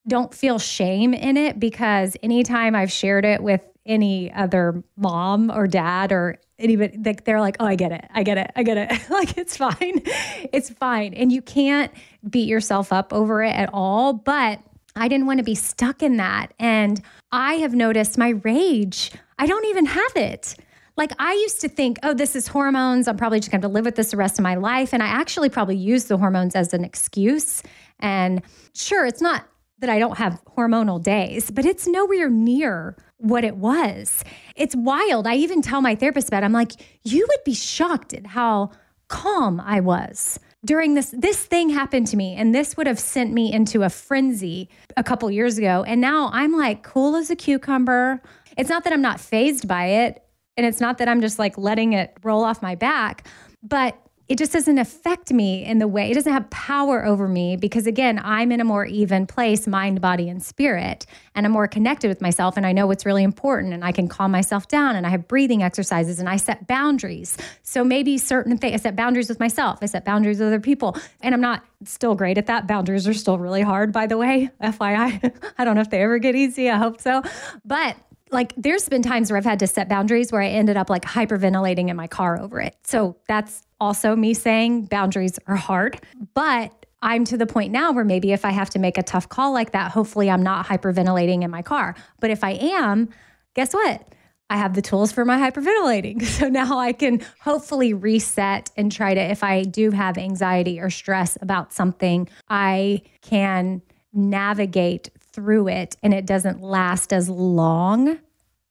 don't 0.06 0.32
feel 0.32 0.58
shame 0.58 1.12
in 1.12 1.36
it 1.36 1.60
because 1.60 2.16
anytime 2.22 2.74
I've 2.74 2.90
shared 2.90 3.24
it 3.24 3.42
with 3.42 3.60
any 3.84 4.32
other 4.32 4.82
mom 4.96 5.50
or 5.50 5.66
dad 5.66 6.12
or 6.12 6.38
anybody, 6.58 6.98
like 7.04 7.24
they're 7.24 7.40
like, 7.40 7.56
oh, 7.60 7.66
I 7.66 7.74
get 7.74 7.92
it. 7.92 8.04
I 8.12 8.22
get 8.22 8.38
it. 8.38 8.50
I 8.56 8.62
get 8.62 8.76
it. 8.76 9.10
like 9.10 9.36
it's 9.36 9.56
fine. 9.56 10.02
It's 10.50 10.70
fine. 10.70 11.14
And 11.14 11.30
you 11.32 11.42
can't 11.42 11.92
beat 12.28 12.48
yourself 12.48 12.92
up 12.92 13.12
over 13.12 13.42
it 13.42 13.54
at 13.54 13.70
all. 13.72 14.12
But 14.12 14.60
I 14.96 15.08
didn't 15.08 15.26
want 15.26 15.38
to 15.38 15.44
be 15.44 15.54
stuck 15.54 16.02
in 16.02 16.16
that. 16.16 16.52
And 16.58 17.00
I 17.30 17.54
have 17.54 17.74
noticed 17.74 18.18
my 18.18 18.30
rage, 18.30 19.12
I 19.38 19.46
don't 19.46 19.66
even 19.66 19.86
have 19.86 20.16
it. 20.16 20.56
Like 20.96 21.12
I 21.18 21.32
used 21.34 21.60
to 21.60 21.68
think, 21.68 21.98
oh, 22.02 22.12
this 22.12 22.34
is 22.34 22.48
hormones. 22.48 23.06
I'm 23.06 23.16
probably 23.16 23.38
just 23.38 23.52
going 23.52 23.60
to 23.60 23.68
live 23.68 23.84
with 23.84 23.94
this 23.94 24.10
the 24.10 24.16
rest 24.16 24.38
of 24.38 24.42
my 24.42 24.56
life. 24.56 24.92
And 24.92 25.02
I 25.02 25.06
actually 25.06 25.48
probably 25.48 25.76
use 25.76 26.06
the 26.06 26.18
hormones 26.18 26.56
as 26.56 26.74
an 26.74 26.84
excuse. 26.84 27.62
And 28.00 28.42
sure, 28.74 29.06
it's 29.06 29.22
not 29.22 29.46
that 29.78 29.88
I 29.88 30.00
don't 30.00 30.18
have 30.18 30.42
hormonal 30.56 31.00
days, 31.00 31.52
but 31.52 31.64
it's 31.64 31.86
nowhere 31.86 32.28
near 32.28 32.96
what 33.18 33.44
it 33.44 33.56
was. 33.56 34.24
It's 34.56 34.74
wild. 34.74 35.28
I 35.28 35.36
even 35.36 35.62
tell 35.62 35.80
my 35.80 35.94
therapist 35.94 36.28
about 36.28 36.42
it. 36.42 36.46
I'm 36.46 36.52
like, 36.52 36.72
you 37.04 37.24
would 37.28 37.44
be 37.44 37.54
shocked 37.54 38.12
at 38.12 38.26
how 38.26 38.72
calm 39.06 39.60
I 39.60 39.78
was 39.78 40.40
during 40.64 40.94
this 40.94 41.14
this 41.16 41.44
thing 41.44 41.68
happened 41.68 42.06
to 42.08 42.16
me 42.16 42.34
and 42.34 42.54
this 42.54 42.76
would 42.76 42.86
have 42.86 42.98
sent 42.98 43.32
me 43.32 43.52
into 43.52 43.82
a 43.82 43.88
frenzy 43.88 44.68
a 44.96 45.04
couple 45.04 45.30
years 45.30 45.58
ago. 45.58 45.84
And 45.86 46.00
now 46.00 46.30
i'm 46.32 46.56
like 46.56 46.82
cool 46.82 47.16
as 47.16 47.30
a 47.30 47.36
cucumber. 47.36 48.20
It's 48.56 48.68
not 48.68 48.84
that 48.84 48.92
i'm 48.92 49.02
not 49.02 49.20
fazed 49.20 49.68
by 49.68 49.86
it 49.86 50.24
and 50.56 50.66
it's 50.66 50.80
not 50.80 50.98
that 50.98 51.08
i'm 51.08 51.20
just 51.20 51.38
like 51.38 51.56
letting 51.56 51.92
it 51.92 52.16
roll 52.22 52.44
off 52.44 52.60
my 52.60 52.74
back 52.74 53.26
but 53.62 53.96
it 54.28 54.36
just 54.36 54.52
doesn't 54.52 54.78
affect 54.78 55.32
me 55.32 55.64
in 55.64 55.78
the 55.78 55.88
way 55.88 56.10
it 56.10 56.14
doesn't 56.14 56.32
have 56.32 56.48
power 56.50 57.04
over 57.04 57.26
me 57.26 57.56
because 57.56 57.86
again 57.86 58.20
i'm 58.22 58.52
in 58.52 58.60
a 58.60 58.64
more 58.64 58.84
even 58.84 59.26
place 59.26 59.66
mind 59.66 60.00
body 60.00 60.28
and 60.28 60.42
spirit 60.42 61.06
and 61.34 61.46
i'm 61.46 61.52
more 61.52 61.66
connected 61.66 62.08
with 62.08 62.20
myself 62.20 62.56
and 62.56 62.66
i 62.66 62.72
know 62.72 62.86
what's 62.86 63.06
really 63.06 63.22
important 63.22 63.72
and 63.72 63.84
i 63.84 63.92
can 63.92 64.08
calm 64.08 64.30
myself 64.30 64.68
down 64.68 64.96
and 64.96 65.06
i 65.06 65.10
have 65.10 65.26
breathing 65.28 65.62
exercises 65.62 66.18
and 66.18 66.28
i 66.28 66.36
set 66.36 66.66
boundaries. 66.66 67.36
So 67.62 67.84
maybe 67.84 68.18
certain 68.18 68.58
things 68.58 68.74
i 68.74 68.76
set 68.76 68.96
boundaries 68.96 69.28
with 69.28 69.40
myself 69.40 69.78
i 69.82 69.86
set 69.86 70.04
boundaries 70.04 70.38
with 70.38 70.48
other 70.48 70.60
people 70.60 70.96
and 71.20 71.34
i'm 71.34 71.40
not 71.40 71.64
still 71.84 72.16
great 72.16 72.36
at 72.38 72.46
that. 72.46 72.66
Boundaries 72.66 73.06
are 73.06 73.14
still 73.14 73.38
really 73.38 73.62
hard 73.62 73.92
by 73.92 74.06
the 74.06 74.16
way 74.16 74.50
fyi 74.62 75.32
i 75.58 75.64
don't 75.64 75.74
know 75.74 75.80
if 75.80 75.90
they 75.90 76.02
ever 76.02 76.18
get 76.18 76.34
easy 76.34 76.68
i 76.70 76.76
hope 76.76 77.00
so. 77.00 77.22
But 77.64 77.96
like 78.30 78.52
there's 78.56 78.88
been 78.88 79.02
times 79.02 79.30
where 79.30 79.38
I've 79.38 79.44
had 79.44 79.58
to 79.60 79.66
set 79.66 79.88
boundaries 79.88 80.32
where 80.32 80.42
I 80.42 80.48
ended 80.48 80.76
up 80.76 80.90
like 80.90 81.02
hyperventilating 81.02 81.88
in 81.88 81.96
my 81.96 82.06
car 82.06 82.40
over 82.40 82.60
it. 82.60 82.76
So 82.84 83.16
that's 83.28 83.62
also 83.80 84.16
me 84.16 84.34
saying 84.34 84.86
boundaries 84.86 85.38
are 85.46 85.56
hard. 85.56 86.00
But 86.34 86.72
I'm 87.02 87.24
to 87.26 87.36
the 87.36 87.46
point 87.46 87.72
now 87.72 87.92
where 87.92 88.04
maybe 88.04 88.32
if 88.32 88.44
I 88.44 88.50
have 88.50 88.70
to 88.70 88.78
make 88.78 88.98
a 88.98 89.02
tough 89.02 89.28
call 89.28 89.52
like 89.52 89.72
that, 89.72 89.92
hopefully 89.92 90.30
I'm 90.30 90.42
not 90.42 90.66
hyperventilating 90.66 91.42
in 91.42 91.50
my 91.50 91.62
car. 91.62 91.94
But 92.20 92.30
if 92.30 92.42
I 92.42 92.52
am, 92.52 93.08
guess 93.54 93.72
what? 93.72 94.02
I 94.50 94.56
have 94.56 94.74
the 94.74 94.82
tools 94.82 95.12
for 95.12 95.24
my 95.24 95.38
hyperventilating. 95.38 96.22
So 96.38 96.48
now 96.48 96.78
I 96.78 96.92
can 96.92 97.20
hopefully 97.40 97.92
reset 97.94 98.70
and 98.76 98.90
try 98.90 99.14
to, 99.14 99.20
if 99.20 99.42
I 99.42 99.62
do 99.64 99.90
have 99.90 100.16
anxiety 100.16 100.80
or 100.80 100.90
stress 100.90 101.36
about 101.40 101.72
something, 101.72 102.28
I 102.48 103.02
can 103.22 103.82
navigate 104.12 105.10
through 105.38 105.68
it 105.68 105.96
and 106.02 106.12
it 106.12 106.26
doesn't 106.26 106.60
last 106.60 107.12
as 107.12 107.28
long 107.28 108.18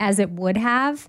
as 0.02 0.20
it 0.20 0.30
would 0.32 0.58
have. 0.58 1.08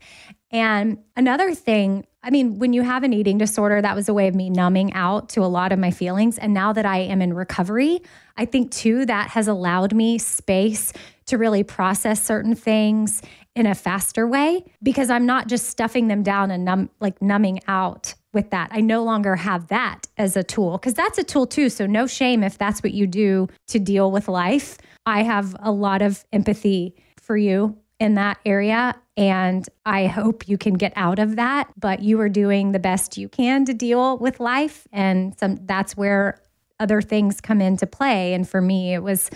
And 0.53 0.99
another 1.17 1.53
thing, 1.53 2.07
I 2.23 2.31
mean, 2.31 2.61
when 2.61 2.73
you 2.73 2.83
have 2.83 3.03
an 3.03 3.13
eating 3.13 3.39
disorder, 3.39 3.83
that 3.83 3.97
was 3.97 4.09
a 4.09 4.15
way 4.15 4.29
of 4.29 4.37
me 4.37 4.51
numbing 4.51 4.93
out 4.93 5.31
to 5.31 5.41
a 5.41 5.47
lot 5.47 5.73
of 5.73 5.81
my 5.81 5.91
feelings. 5.91 6.39
And 6.39 6.55
now 6.55 6.73
that 6.73 6.87
I 6.87 6.99
am 6.99 7.21
in 7.21 7.35
recovery, 7.35 8.01
I 8.37 8.45
think 8.45 8.71
too 8.71 9.05
that 9.07 9.31
has 9.31 9.49
allowed 9.49 9.93
me 9.93 10.17
space 10.17 10.93
to 11.27 11.39
really 11.39 11.65
process 11.65 12.25
certain 12.25 12.55
things 12.55 13.21
in 13.57 13.67
a 13.67 13.75
faster 13.75 14.29
way 14.29 14.65
because 14.81 15.11
I'm 15.11 15.27
not 15.27 15.49
just 15.49 15.67
stuffing 15.67 16.07
them 16.07 16.23
down 16.23 16.53
and 16.53 16.65
numb, 16.65 16.91
like 17.01 17.21
numbing 17.21 17.59
out 17.67 18.15
with 18.33 18.51
that. 18.51 18.69
I 18.73 18.81
no 18.81 19.03
longer 19.03 19.37
have 19.37 19.69
that 19.69 20.07
as 20.17 20.37
a 20.37 20.43
tool 20.43 20.79
because 20.79 20.95
that's 20.95 21.19
a 21.19 21.25
tool 21.25 21.47
too. 21.47 21.69
So, 21.69 21.87
no 21.87 22.07
shame 22.07 22.43
if 22.43 22.59
that's 22.59 22.83
what 22.83 22.93
you 22.93 23.07
do 23.07 23.49
to 23.69 23.79
deal 23.79 24.11
with 24.11 24.29
life. 24.29 24.79
I 25.07 25.23
have 25.23 25.57
a 25.61 25.71
lot 25.71 26.03
of 26.03 26.25
empathy 26.33 26.95
for 27.21 27.37
you 27.37 27.79
in 27.99 28.15
that 28.15 28.39
area. 28.47 28.95
And 29.17 29.69
I 29.85 30.07
hope 30.07 30.49
you 30.49 30.57
can 30.57 30.75
get 30.75 30.93
out 30.95 31.19
of 31.19 31.37
that. 31.37 31.69
But 31.77 32.03
you 32.03 32.21
are 32.21 32.29
doing 32.29 32.73
the 32.73 32.79
best 32.79 33.19
you 33.19 33.29
can 33.29 33.65
to 33.65 33.75
deal 33.75 34.19
with 34.19 34.39
life. 34.39 34.87
And 34.93 35.37
some, 35.39 35.57
that's 35.67 35.97
where 35.97 36.41
other 36.79 37.03
things 37.03 37.41
come 37.41 37.61
into 37.61 37.87
play. 37.87 38.35
And 38.35 38.49
for 38.49 38.61
me, 38.61 38.95
it 38.95 39.03
was 39.03 39.31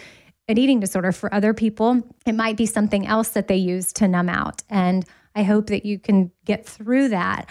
an 0.49 0.59
eating 0.59 0.79
disorder. 0.79 1.11
For 1.11 1.33
other 1.35 1.55
people, 1.55 2.03
it 2.25 2.35
might 2.35 2.57
be 2.57 2.67
something 2.67 3.07
else 3.07 3.31
that 3.31 3.49
they 3.49 3.57
use 3.57 3.93
to 3.95 4.07
numb 4.07 4.29
out. 4.29 4.63
And 4.71 5.05
I 5.35 5.43
hope 5.43 5.67
that 5.69 5.85
you 5.85 5.99
can 5.99 6.31
get 6.45 6.65
through 6.67 7.09
that. 7.09 7.51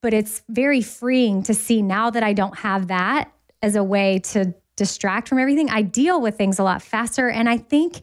But 0.00 0.14
it's 0.14 0.42
very 0.48 0.80
freeing 0.80 1.42
to 1.44 1.54
see 1.54 1.82
now 1.82 2.10
that 2.10 2.22
I 2.22 2.32
don't 2.32 2.56
have 2.58 2.88
that 2.88 3.32
as 3.62 3.74
a 3.74 3.82
way 3.82 4.20
to 4.20 4.54
distract 4.76 5.28
from 5.28 5.38
everything. 5.38 5.68
I 5.68 5.82
deal 5.82 6.20
with 6.20 6.36
things 6.36 6.58
a 6.58 6.62
lot 6.62 6.82
faster. 6.82 7.28
And 7.28 7.48
I 7.48 7.58
think 7.58 8.00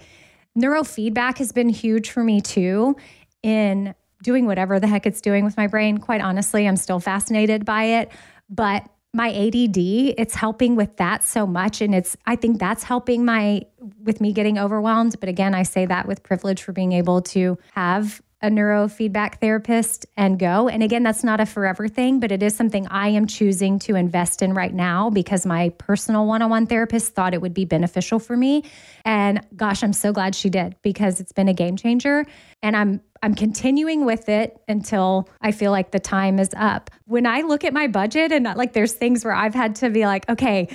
neurofeedback 0.58 1.38
has 1.38 1.51
been 1.51 1.69
huge 1.69 2.12
for 2.12 2.23
me 2.23 2.41
too 2.41 2.95
in 3.41 3.95
doing 4.23 4.45
whatever 4.45 4.79
the 4.79 4.88
heck 4.88 5.05
it's 5.05 5.21
doing 5.21 5.45
with 5.45 5.55
my 5.55 5.67
brain. 5.67 5.97
Quite 5.97 6.21
honestly, 6.21 6.67
I'm 6.67 6.75
still 6.75 6.99
fascinated 6.99 7.63
by 7.63 7.84
it. 7.84 8.12
But 8.49 8.88
my 9.13 9.29
ADD, 9.29 9.77
it's 9.77 10.36
helping 10.36 10.75
with 10.75 10.97
that 10.97 11.23
so 11.23 11.47
much. 11.47 11.81
And 11.81 11.95
it's, 11.95 12.17
I 12.25 12.36
think 12.36 12.60
that's 12.60 12.84
helping 12.84 13.23
my, 13.23 13.62
with 14.03 14.19
me 14.19 14.34
getting 14.34 14.60
overwhelmed. 14.60 15.15
But 15.21 15.29
again, 15.29 15.55
I 15.55 15.63
say 15.63 15.86
that 15.86 16.08
with 16.08 16.21
privilege 16.23 16.62
for 16.62 16.73
being 16.73 16.91
able 16.91 17.21
to 17.21 17.58
have 17.71 18.21
a 18.45 18.49
neurofeedback 18.49 19.41
therapist 19.41 20.05
and 20.15 20.38
go. 20.38 20.69
And 20.69 20.84
again, 20.84 21.01
that's 21.01 21.23
not 21.23 21.39
a 21.39 21.47
forever 21.47 21.88
thing, 21.88 22.19
but 22.19 22.31
it 22.31 22.43
is 22.43 22.55
something 22.55 22.86
I 22.88 23.08
am 23.10 23.25
choosing 23.25 23.79
to 23.79 23.95
invest 23.95 24.43
in 24.43 24.53
right 24.53 24.73
now 24.73 25.10
because 25.10 25.47
my 25.47 25.69
personal 25.79 26.27
one 26.27 26.43
on 26.43 26.51
one 26.51 26.67
therapist 26.67 27.15
thought 27.15 27.34
it 27.34 27.41
would 27.41 27.55
be 27.55 27.65
beneficial 27.65 28.19
for 28.19 28.38
me. 28.38 28.63
And 29.03 29.41
gosh, 29.55 29.84
I'm 29.84 29.93
so 29.93 30.13
glad 30.13 30.36
she 30.36 30.51
did 30.51 30.75
because 30.84 31.19
it's 31.19 31.31
been 31.31 31.47
a 31.47 31.55
game 31.55 31.75
changer. 31.75 32.25
And 32.62 32.77
I'm 32.77 33.01
I'm 33.23 33.34
continuing 33.34 34.05
with 34.05 34.29
it 34.29 34.62
until 34.67 35.27
I 35.41 35.51
feel 35.51 35.71
like 35.71 35.89
the 35.89 35.99
time 35.99 36.38
is 36.38 36.51
up. 36.55 36.91
When 37.05 37.25
I 37.25 37.41
look 37.41 37.63
at 37.63 37.73
my 37.73 37.88
budget 37.88 38.31
and 38.31 38.45
like 38.55 38.73
there's 38.73 38.93
things 38.93 39.25
where 39.25 39.34
I've 39.34 39.55
had 39.55 39.75
to 39.77 39.89
be 39.89 40.05
like, 40.05 40.29
okay, 40.29 40.69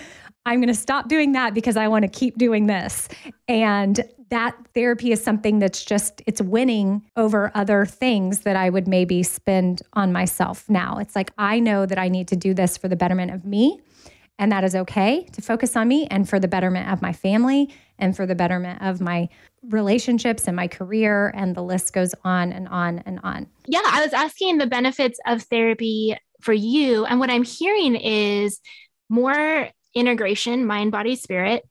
I'm 0.46 0.60
going 0.60 0.68
to 0.68 0.74
stop 0.74 1.08
doing 1.08 1.32
that 1.32 1.54
because 1.54 1.76
I 1.76 1.88
want 1.88 2.02
to 2.02 2.08
keep 2.08 2.38
doing 2.38 2.66
this. 2.66 3.08
And 3.48 4.00
that 4.30 4.56
therapy 4.74 5.12
is 5.12 5.22
something 5.22 5.58
that's 5.58 5.84
just 5.84 6.22
it's 6.26 6.40
winning 6.40 7.02
over 7.16 7.50
other 7.54 7.84
things 7.84 8.40
that 8.40 8.56
I 8.56 8.70
would 8.70 8.86
maybe 8.86 9.22
spend 9.22 9.82
on 9.94 10.12
myself 10.12 10.68
now. 10.68 10.98
It's 10.98 11.16
like 11.16 11.32
I 11.36 11.58
know 11.60 11.84
that 11.84 11.98
I 11.98 12.08
need 12.08 12.28
to 12.28 12.36
do 12.36 12.54
this 12.54 12.76
for 12.76 12.88
the 12.88 12.96
betterment 12.96 13.32
of 13.32 13.44
me 13.44 13.80
and 14.38 14.50
that 14.50 14.64
is 14.64 14.74
okay 14.74 15.24
to 15.32 15.42
focus 15.42 15.76
on 15.76 15.86
me 15.86 16.06
and 16.10 16.28
for 16.28 16.40
the 16.40 16.48
betterment 16.48 16.90
of 16.90 17.02
my 17.02 17.12
family 17.12 17.74
and 17.98 18.16
for 18.16 18.24
the 18.24 18.34
betterment 18.34 18.80
of 18.82 19.00
my 19.00 19.28
relationships 19.68 20.46
and 20.46 20.56
my 20.56 20.66
career 20.66 21.30
and 21.34 21.54
the 21.54 21.62
list 21.62 21.92
goes 21.92 22.14
on 22.24 22.50
and 22.50 22.66
on 22.68 23.00
and 23.00 23.20
on. 23.22 23.46
Yeah, 23.66 23.82
I 23.84 24.02
was 24.02 24.14
asking 24.14 24.56
the 24.56 24.66
benefits 24.66 25.18
of 25.26 25.42
therapy 25.42 26.16
for 26.40 26.54
you 26.54 27.04
and 27.04 27.20
what 27.20 27.30
I'm 27.30 27.44
hearing 27.44 27.96
is 27.96 28.60
more 29.10 29.68
integration 29.94 30.64
mind 30.66 30.92
body 30.92 31.16
spirit 31.16 31.64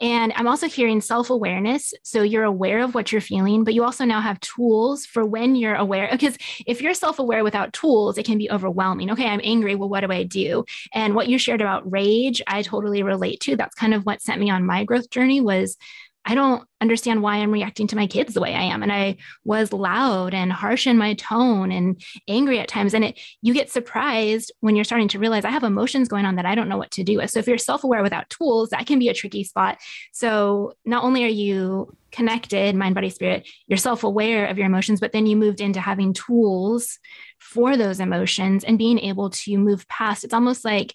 and 0.00 0.32
I'm 0.36 0.46
also 0.46 0.68
hearing 0.68 1.00
self 1.00 1.30
awareness. 1.30 1.94
So 2.02 2.22
you're 2.22 2.44
aware 2.44 2.80
of 2.80 2.94
what 2.94 3.12
you're 3.12 3.20
feeling, 3.20 3.64
but 3.64 3.72
you 3.72 3.82
also 3.82 4.04
now 4.04 4.20
have 4.20 4.38
tools 4.40 5.06
for 5.06 5.24
when 5.24 5.56
you're 5.56 5.74
aware. 5.74 6.08
Because 6.10 6.36
if 6.66 6.82
you're 6.82 6.92
self 6.92 7.18
aware 7.18 7.42
without 7.42 7.72
tools, 7.72 8.18
it 8.18 8.26
can 8.26 8.36
be 8.36 8.50
overwhelming. 8.50 9.10
Okay, 9.12 9.26
I'm 9.26 9.40
angry. 9.42 9.74
Well, 9.74 9.88
what 9.88 10.00
do 10.00 10.12
I 10.12 10.24
do? 10.24 10.64
And 10.92 11.14
what 11.14 11.28
you 11.28 11.38
shared 11.38 11.62
about 11.62 11.90
rage, 11.90 12.42
I 12.46 12.60
totally 12.62 13.02
relate 13.02 13.40
to. 13.40 13.56
That's 13.56 13.74
kind 13.74 13.94
of 13.94 14.04
what 14.04 14.20
sent 14.20 14.40
me 14.40 14.50
on 14.50 14.66
my 14.66 14.84
growth 14.84 15.08
journey 15.08 15.40
was 15.40 15.78
I 16.26 16.34
don't 16.34 16.66
understand 16.80 17.22
why 17.22 17.36
I'm 17.36 17.52
reacting 17.52 17.86
to 17.86 17.96
my 17.96 18.08
kids 18.08 18.34
the 18.34 18.40
way 18.40 18.52
I 18.54 18.64
am. 18.64 18.82
And 18.82 18.92
I 18.92 19.16
was 19.44 19.72
loud 19.72 20.34
and 20.34 20.52
harsh 20.52 20.86
in 20.86 20.98
my 20.98 21.14
tone 21.14 21.70
and 21.70 22.02
angry 22.28 22.58
at 22.58 22.68
times. 22.68 22.94
And 22.94 23.04
it 23.04 23.20
you 23.42 23.54
get 23.54 23.70
surprised 23.70 24.52
when 24.60 24.74
you're 24.74 24.84
starting 24.84 25.08
to 25.08 25.20
realize 25.20 25.44
I 25.44 25.50
have 25.50 25.62
emotions 25.62 26.08
going 26.08 26.26
on 26.26 26.34
that 26.36 26.44
I 26.44 26.56
don't 26.56 26.68
know 26.68 26.78
what 26.78 26.90
to 26.92 27.04
do 27.04 27.18
with. 27.18 27.30
So 27.30 27.38
if 27.38 27.46
you're 27.46 27.58
self-aware 27.58 28.02
without 28.02 28.28
tools, 28.28 28.70
that 28.70 28.86
can 28.86 28.98
be 28.98 29.08
a 29.08 29.14
tricky 29.14 29.44
spot. 29.44 29.78
So 30.12 30.72
not 30.84 31.04
only 31.04 31.24
are 31.24 31.28
you 31.28 31.96
connected, 32.10 32.74
mind, 32.74 32.94
body, 32.94 33.10
spirit, 33.10 33.48
you're 33.68 33.76
self-aware 33.76 34.46
of 34.46 34.58
your 34.58 34.66
emotions, 34.66 35.00
but 35.00 35.12
then 35.12 35.26
you 35.26 35.36
moved 35.36 35.60
into 35.60 35.80
having 35.80 36.12
tools 36.12 36.98
for 37.38 37.76
those 37.76 38.00
emotions 38.00 38.64
and 38.64 38.78
being 38.78 38.98
able 38.98 39.30
to 39.30 39.58
move 39.58 39.86
past. 39.88 40.24
It's 40.24 40.34
almost 40.34 40.64
like 40.64 40.94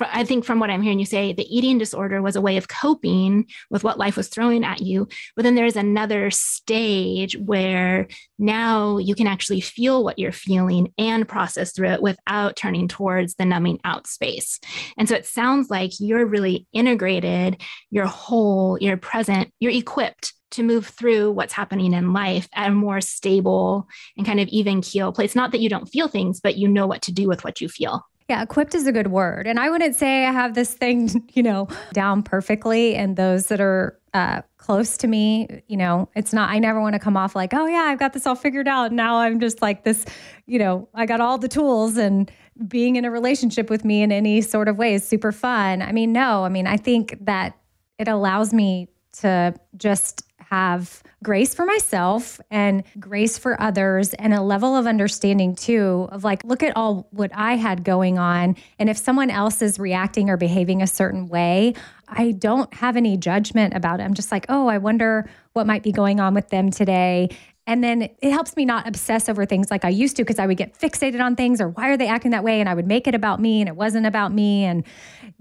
I 0.00 0.24
think 0.24 0.44
from 0.44 0.60
what 0.60 0.70
I'm 0.70 0.82
hearing 0.82 0.98
you 0.98 1.06
say, 1.06 1.32
the 1.32 1.46
eating 1.54 1.78
disorder 1.78 2.22
was 2.22 2.36
a 2.36 2.40
way 2.40 2.56
of 2.56 2.68
coping 2.68 3.46
with 3.70 3.84
what 3.84 3.98
life 3.98 4.16
was 4.16 4.28
throwing 4.28 4.64
at 4.64 4.80
you. 4.80 5.08
But 5.34 5.42
then 5.42 5.54
there's 5.54 5.76
another 5.76 6.30
stage 6.30 7.36
where 7.36 8.08
now 8.38 8.98
you 8.98 9.14
can 9.14 9.26
actually 9.26 9.60
feel 9.60 10.04
what 10.04 10.18
you're 10.18 10.32
feeling 10.32 10.92
and 10.98 11.28
process 11.28 11.72
through 11.72 11.90
it 11.90 12.02
without 12.02 12.56
turning 12.56 12.88
towards 12.88 13.34
the 13.34 13.44
numbing 13.44 13.80
out 13.84 14.06
space. 14.06 14.60
And 14.96 15.08
so 15.08 15.14
it 15.14 15.26
sounds 15.26 15.70
like 15.70 15.92
you're 15.98 16.26
really 16.26 16.66
integrated, 16.72 17.60
you're 17.90 18.06
whole, 18.06 18.78
you're 18.80 18.96
present, 18.96 19.52
you're 19.58 19.72
equipped 19.72 20.34
to 20.50 20.62
move 20.62 20.86
through 20.86 21.30
what's 21.32 21.52
happening 21.52 21.92
in 21.92 22.12
life 22.12 22.48
at 22.54 22.70
a 22.70 22.74
more 22.74 23.00
stable 23.00 23.86
and 24.16 24.26
kind 24.26 24.40
of 24.40 24.48
even 24.48 24.80
keel 24.80 25.12
place. 25.12 25.34
Not 25.34 25.52
that 25.52 25.60
you 25.60 25.68
don't 25.68 25.88
feel 25.88 26.08
things, 26.08 26.40
but 26.40 26.56
you 26.56 26.68
know 26.68 26.86
what 26.86 27.02
to 27.02 27.12
do 27.12 27.28
with 27.28 27.44
what 27.44 27.60
you 27.60 27.68
feel. 27.68 28.06
Yeah, 28.28 28.42
equipped 28.42 28.74
is 28.74 28.86
a 28.86 28.92
good 28.92 29.06
word. 29.06 29.46
And 29.46 29.58
I 29.58 29.70
wouldn't 29.70 29.96
say 29.96 30.26
I 30.26 30.32
have 30.32 30.54
this 30.54 30.74
thing, 30.74 31.28
you 31.32 31.42
know, 31.42 31.68
down 31.92 32.22
perfectly. 32.22 32.94
And 32.94 33.16
those 33.16 33.46
that 33.46 33.60
are 33.60 33.98
uh, 34.12 34.42
close 34.58 34.98
to 34.98 35.06
me, 35.06 35.62
you 35.66 35.76
know, 35.76 36.08
it's 36.14 36.32
not, 36.32 36.50
I 36.50 36.58
never 36.58 36.80
want 36.80 36.92
to 36.92 36.98
come 36.98 37.16
off 37.16 37.34
like, 37.34 37.54
oh, 37.54 37.66
yeah, 37.66 37.82
I've 37.82 37.98
got 37.98 38.12
this 38.12 38.26
all 38.26 38.34
figured 38.34 38.68
out. 38.68 38.92
Now 38.92 39.18
I'm 39.18 39.40
just 39.40 39.62
like 39.62 39.84
this, 39.84 40.04
you 40.46 40.58
know, 40.58 40.88
I 40.94 41.06
got 41.06 41.20
all 41.20 41.38
the 41.38 41.48
tools 41.48 41.96
and 41.96 42.30
being 42.66 42.96
in 42.96 43.04
a 43.04 43.10
relationship 43.10 43.70
with 43.70 43.84
me 43.84 44.02
in 44.02 44.12
any 44.12 44.40
sort 44.40 44.68
of 44.68 44.76
way 44.76 44.94
is 44.94 45.06
super 45.06 45.32
fun. 45.32 45.80
I 45.80 45.92
mean, 45.92 46.12
no, 46.12 46.44
I 46.44 46.48
mean, 46.48 46.66
I 46.66 46.76
think 46.76 47.16
that 47.24 47.56
it 47.98 48.08
allows 48.08 48.52
me 48.52 48.88
to 49.20 49.54
just 49.76 50.27
have 50.50 51.02
grace 51.22 51.54
for 51.54 51.66
myself 51.66 52.40
and 52.50 52.84
grace 52.98 53.36
for 53.36 53.60
others 53.60 54.14
and 54.14 54.32
a 54.32 54.40
level 54.40 54.76
of 54.76 54.86
understanding 54.86 55.54
too 55.54 56.08
of 56.10 56.24
like 56.24 56.42
look 56.44 56.62
at 56.62 56.76
all 56.76 57.06
what 57.10 57.30
I 57.34 57.56
had 57.56 57.84
going 57.84 58.18
on 58.18 58.56
and 58.78 58.88
if 58.88 58.96
someone 58.96 59.30
else 59.30 59.60
is 59.60 59.78
reacting 59.78 60.30
or 60.30 60.36
behaving 60.36 60.80
a 60.80 60.86
certain 60.86 61.26
way 61.26 61.74
I 62.06 62.32
don't 62.32 62.72
have 62.72 62.96
any 62.96 63.16
judgment 63.16 63.74
about 63.74 64.00
it 64.00 64.04
I'm 64.04 64.14
just 64.14 64.32
like 64.32 64.46
oh 64.48 64.68
I 64.68 64.78
wonder 64.78 65.28
what 65.52 65.66
might 65.66 65.82
be 65.82 65.92
going 65.92 66.20
on 66.20 66.34
with 66.34 66.48
them 66.48 66.70
today 66.70 67.28
And 67.66 67.84
then 67.84 68.08
it 68.22 68.30
helps 68.30 68.56
me 68.56 68.64
not 68.64 68.88
obsess 68.88 69.28
over 69.28 69.44
things 69.44 69.70
like 69.70 69.84
I 69.84 69.90
used 69.90 70.16
to 70.16 70.22
because 70.22 70.38
I 70.38 70.46
would 70.46 70.56
get 70.56 70.78
fixated 70.78 71.20
on 71.20 71.36
things 71.36 71.60
or 71.60 71.68
why 71.68 71.90
are 71.90 71.98
they 71.98 72.08
acting 72.08 72.30
that 72.30 72.42
way? 72.42 72.60
And 72.60 72.68
I 72.68 72.72
would 72.72 72.86
make 72.86 73.06
it 73.06 73.14
about 73.14 73.40
me 73.40 73.60
and 73.60 73.68
it 73.68 73.76
wasn't 73.76 74.06
about 74.06 74.32
me. 74.32 74.64
And 74.64 74.84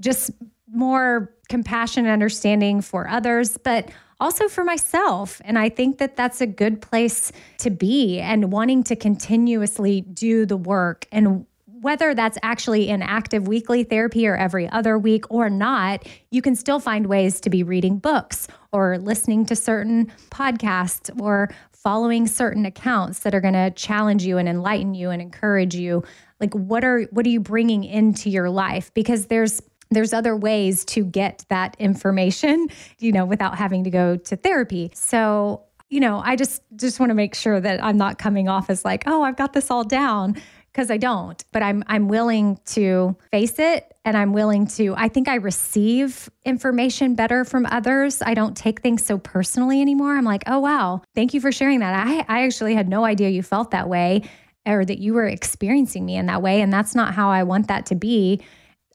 just 0.02 0.32
more 0.70 1.34
compassion 1.48 2.04
and 2.06 2.12
understanding 2.12 2.82
for 2.82 3.08
others, 3.08 3.58
but 3.58 3.90
also 4.20 4.48
for 4.48 4.64
myself. 4.64 5.42
And 5.46 5.58
I 5.60 5.70
think 5.70 5.98
that 6.00 6.16
that's 6.16 6.42
a 6.42 6.48
good 6.48 6.82
place 6.82 7.32
to 7.60 7.70
be 7.70 8.20
and 8.20 8.52
wanting 8.52 8.84
to 8.86 8.96
continuously 8.96 10.02
do 10.02 10.46
the 10.46 10.58
work 10.58 11.06
and 11.12 11.46
whether 11.82 12.16
that's 12.16 12.38
actually 12.44 12.90
in 12.90 13.02
active 13.02 13.48
weekly 13.48 13.84
therapy 13.84 14.28
or 14.28 14.36
every 14.36 14.68
other 14.70 14.98
week 14.98 15.26
or 15.30 15.50
not, 15.50 16.06
you 16.32 16.42
can 16.42 16.56
still 16.56 16.80
find 16.80 17.08
ways 17.08 17.40
to 17.42 17.50
be 17.50 17.64
reading 17.64 18.00
books 18.00 18.48
or 18.72 18.98
listening 18.98 19.46
to 19.46 19.56
certain 19.56 20.12
podcasts 20.32 21.10
or 21.22 21.50
following 21.72 22.28
certain 22.28 22.66
accounts 22.66 23.20
that 23.20 23.34
are 23.34 23.42
going 23.42 23.54
to 23.54 23.72
challenge 23.72 24.26
you 24.26 24.38
and 24.38 24.50
enlighten 24.50 24.94
you 24.94 25.10
and 25.10 25.22
encourage 25.22 25.76
you. 25.76 26.04
Like 26.40 26.54
what 26.54 26.84
are 26.84 27.04
what 27.12 27.26
are 27.26 27.30
you 27.30 27.40
bringing 27.40 27.84
into 27.84 28.30
your 28.30 28.50
life? 28.50 28.94
Because 28.94 29.28
there's 29.28 29.62
there's 29.90 30.14
other 30.14 30.36
ways 30.36 30.86
to 30.86 31.04
get 31.04 31.46
that 31.50 31.76
information, 31.80 32.68
you 33.00 33.12
know, 33.12 33.26
without 33.26 33.58
having 33.58 33.84
to 33.84 33.90
go 33.90 34.18
to 34.18 34.36
therapy. 34.36 34.92
So, 34.94 35.64
you 35.90 36.00
know, 36.00 36.22
I 36.24 36.36
just 36.36 36.62
just 36.76 37.00
want 37.00 37.10
to 37.12 37.14
make 37.16 37.36
sure 37.36 37.60
that 37.60 37.84
I'm 37.84 37.98
not 37.98 38.18
coming 38.18 38.50
off 38.50 38.70
as 38.70 38.84
like, 38.84 39.04
"Oh, 39.06 39.24
I've 39.24 39.38
got 39.38 39.54
this 39.54 39.72
all 39.72 39.84
down." 39.84 40.36
because 40.78 40.92
I 40.92 40.98
don't, 40.98 41.44
but 41.52 41.64
I'm 41.64 41.84
I'm 41.88 42.08
willing 42.08 42.60
to 42.68 43.18
face 43.32 43.58
it 43.58 43.96
and 44.06 44.16
I'm 44.16 44.32
willing 44.32 44.68
to 44.68 44.94
I 44.96 45.08
think 45.08 45.28
I 45.28 45.36
receive 45.36 46.30
information 46.46 47.16
better 47.16 47.44
from 47.46 47.66
others. 47.66 48.22
I 48.22 48.36
don't 48.36 48.56
take 48.56 48.82
things 48.82 49.04
so 49.04 49.18
personally 49.18 49.82
anymore. 49.82 50.16
I'm 50.16 50.24
like, 50.24 50.44
"Oh 50.46 50.60
wow, 50.60 51.02
thank 51.16 51.34
you 51.34 51.42
for 51.42 51.52
sharing 51.52 51.80
that. 51.80 52.08
I 52.08 52.20
I 52.28 52.44
actually 52.44 52.76
had 52.76 52.88
no 52.88 53.06
idea 53.06 53.30
you 53.30 53.42
felt 53.42 53.72
that 53.72 53.90
way 53.90 54.30
or 54.68 54.86
that 54.86 55.00
you 55.00 55.16
were 55.16 55.26
experiencing 55.26 56.06
me 56.06 56.16
in 56.16 56.28
that 56.28 56.44
way 56.44 56.62
and 56.62 56.72
that's 56.72 56.94
not 56.94 57.16
how 57.16 57.32
I 57.32 57.42
want 57.42 57.70
that 57.70 57.88
to 57.88 57.96
be." 57.96 58.42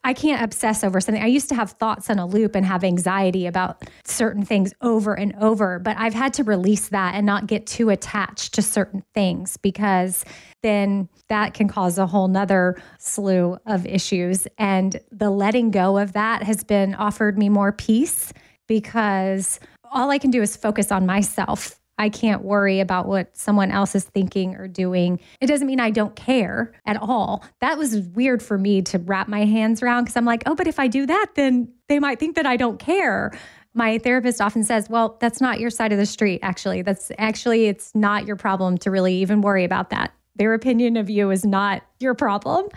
I 0.04 0.14
can't 0.14 0.42
obsess 0.42 0.82
over 0.82 1.00
something. 1.00 1.22
I 1.22 1.28
used 1.28 1.48
to 1.50 1.54
have 1.54 1.72
thoughts 1.72 2.10
on 2.10 2.18
a 2.18 2.26
loop 2.26 2.56
and 2.56 2.66
have 2.66 2.82
anxiety 2.82 3.46
about 3.46 3.84
certain 4.04 4.44
things 4.44 4.74
over 4.80 5.14
and 5.14 5.32
over, 5.36 5.78
but 5.78 5.96
I've 5.96 6.14
had 6.14 6.34
to 6.34 6.44
release 6.44 6.88
that 6.88 7.14
and 7.14 7.24
not 7.24 7.46
get 7.46 7.66
too 7.66 7.88
attached 7.90 8.54
to 8.54 8.62
certain 8.62 9.04
things 9.14 9.56
because 9.58 10.24
then 10.62 11.08
that 11.28 11.54
can 11.54 11.68
cause 11.68 11.98
a 11.98 12.06
whole 12.06 12.26
nother 12.26 12.82
slew 12.98 13.58
of 13.66 13.86
issues. 13.86 14.48
And 14.58 14.98
the 15.12 15.30
letting 15.30 15.70
go 15.70 15.98
of 15.98 16.14
that 16.14 16.42
has 16.42 16.64
been 16.64 16.96
offered 16.96 17.38
me 17.38 17.48
more 17.48 17.70
peace 17.70 18.32
because 18.66 19.60
all 19.92 20.10
I 20.10 20.18
can 20.18 20.32
do 20.32 20.42
is 20.42 20.56
focus 20.56 20.90
on 20.90 21.06
myself 21.06 21.78
I 21.98 22.08
can't 22.08 22.42
worry 22.42 22.80
about 22.80 23.06
what 23.06 23.36
someone 23.36 23.70
else 23.70 23.94
is 23.94 24.04
thinking 24.04 24.56
or 24.56 24.66
doing. 24.66 25.20
It 25.40 25.46
doesn't 25.46 25.66
mean 25.66 25.80
I 25.80 25.90
don't 25.90 26.16
care 26.16 26.72
at 26.86 26.96
all. 26.96 27.44
That 27.60 27.78
was 27.78 27.98
weird 27.98 28.42
for 28.42 28.58
me 28.58 28.82
to 28.82 28.98
wrap 28.98 29.28
my 29.28 29.44
hands 29.44 29.82
around 29.82 30.04
because 30.04 30.16
I'm 30.16 30.24
like, 30.24 30.42
oh, 30.46 30.54
but 30.54 30.66
if 30.66 30.78
I 30.78 30.88
do 30.88 31.06
that, 31.06 31.26
then 31.34 31.72
they 31.88 31.98
might 31.98 32.18
think 32.18 32.36
that 32.36 32.46
I 32.46 32.56
don't 32.56 32.78
care. 32.78 33.32
My 33.74 33.98
therapist 33.98 34.40
often 34.40 34.64
says, 34.64 34.88
well, 34.88 35.16
that's 35.20 35.40
not 35.40 35.60
your 35.60 35.70
side 35.70 35.92
of 35.92 35.98
the 35.98 36.06
street, 36.06 36.40
actually. 36.42 36.82
That's 36.82 37.12
actually, 37.18 37.66
it's 37.66 37.94
not 37.94 38.26
your 38.26 38.36
problem 38.36 38.78
to 38.78 38.90
really 38.90 39.14
even 39.16 39.40
worry 39.40 39.64
about 39.64 39.90
that. 39.90 40.12
Their 40.36 40.54
opinion 40.54 40.96
of 40.96 41.10
you 41.10 41.30
is 41.30 41.44
not 41.44 41.82
your 41.98 42.14
problem 42.14 42.68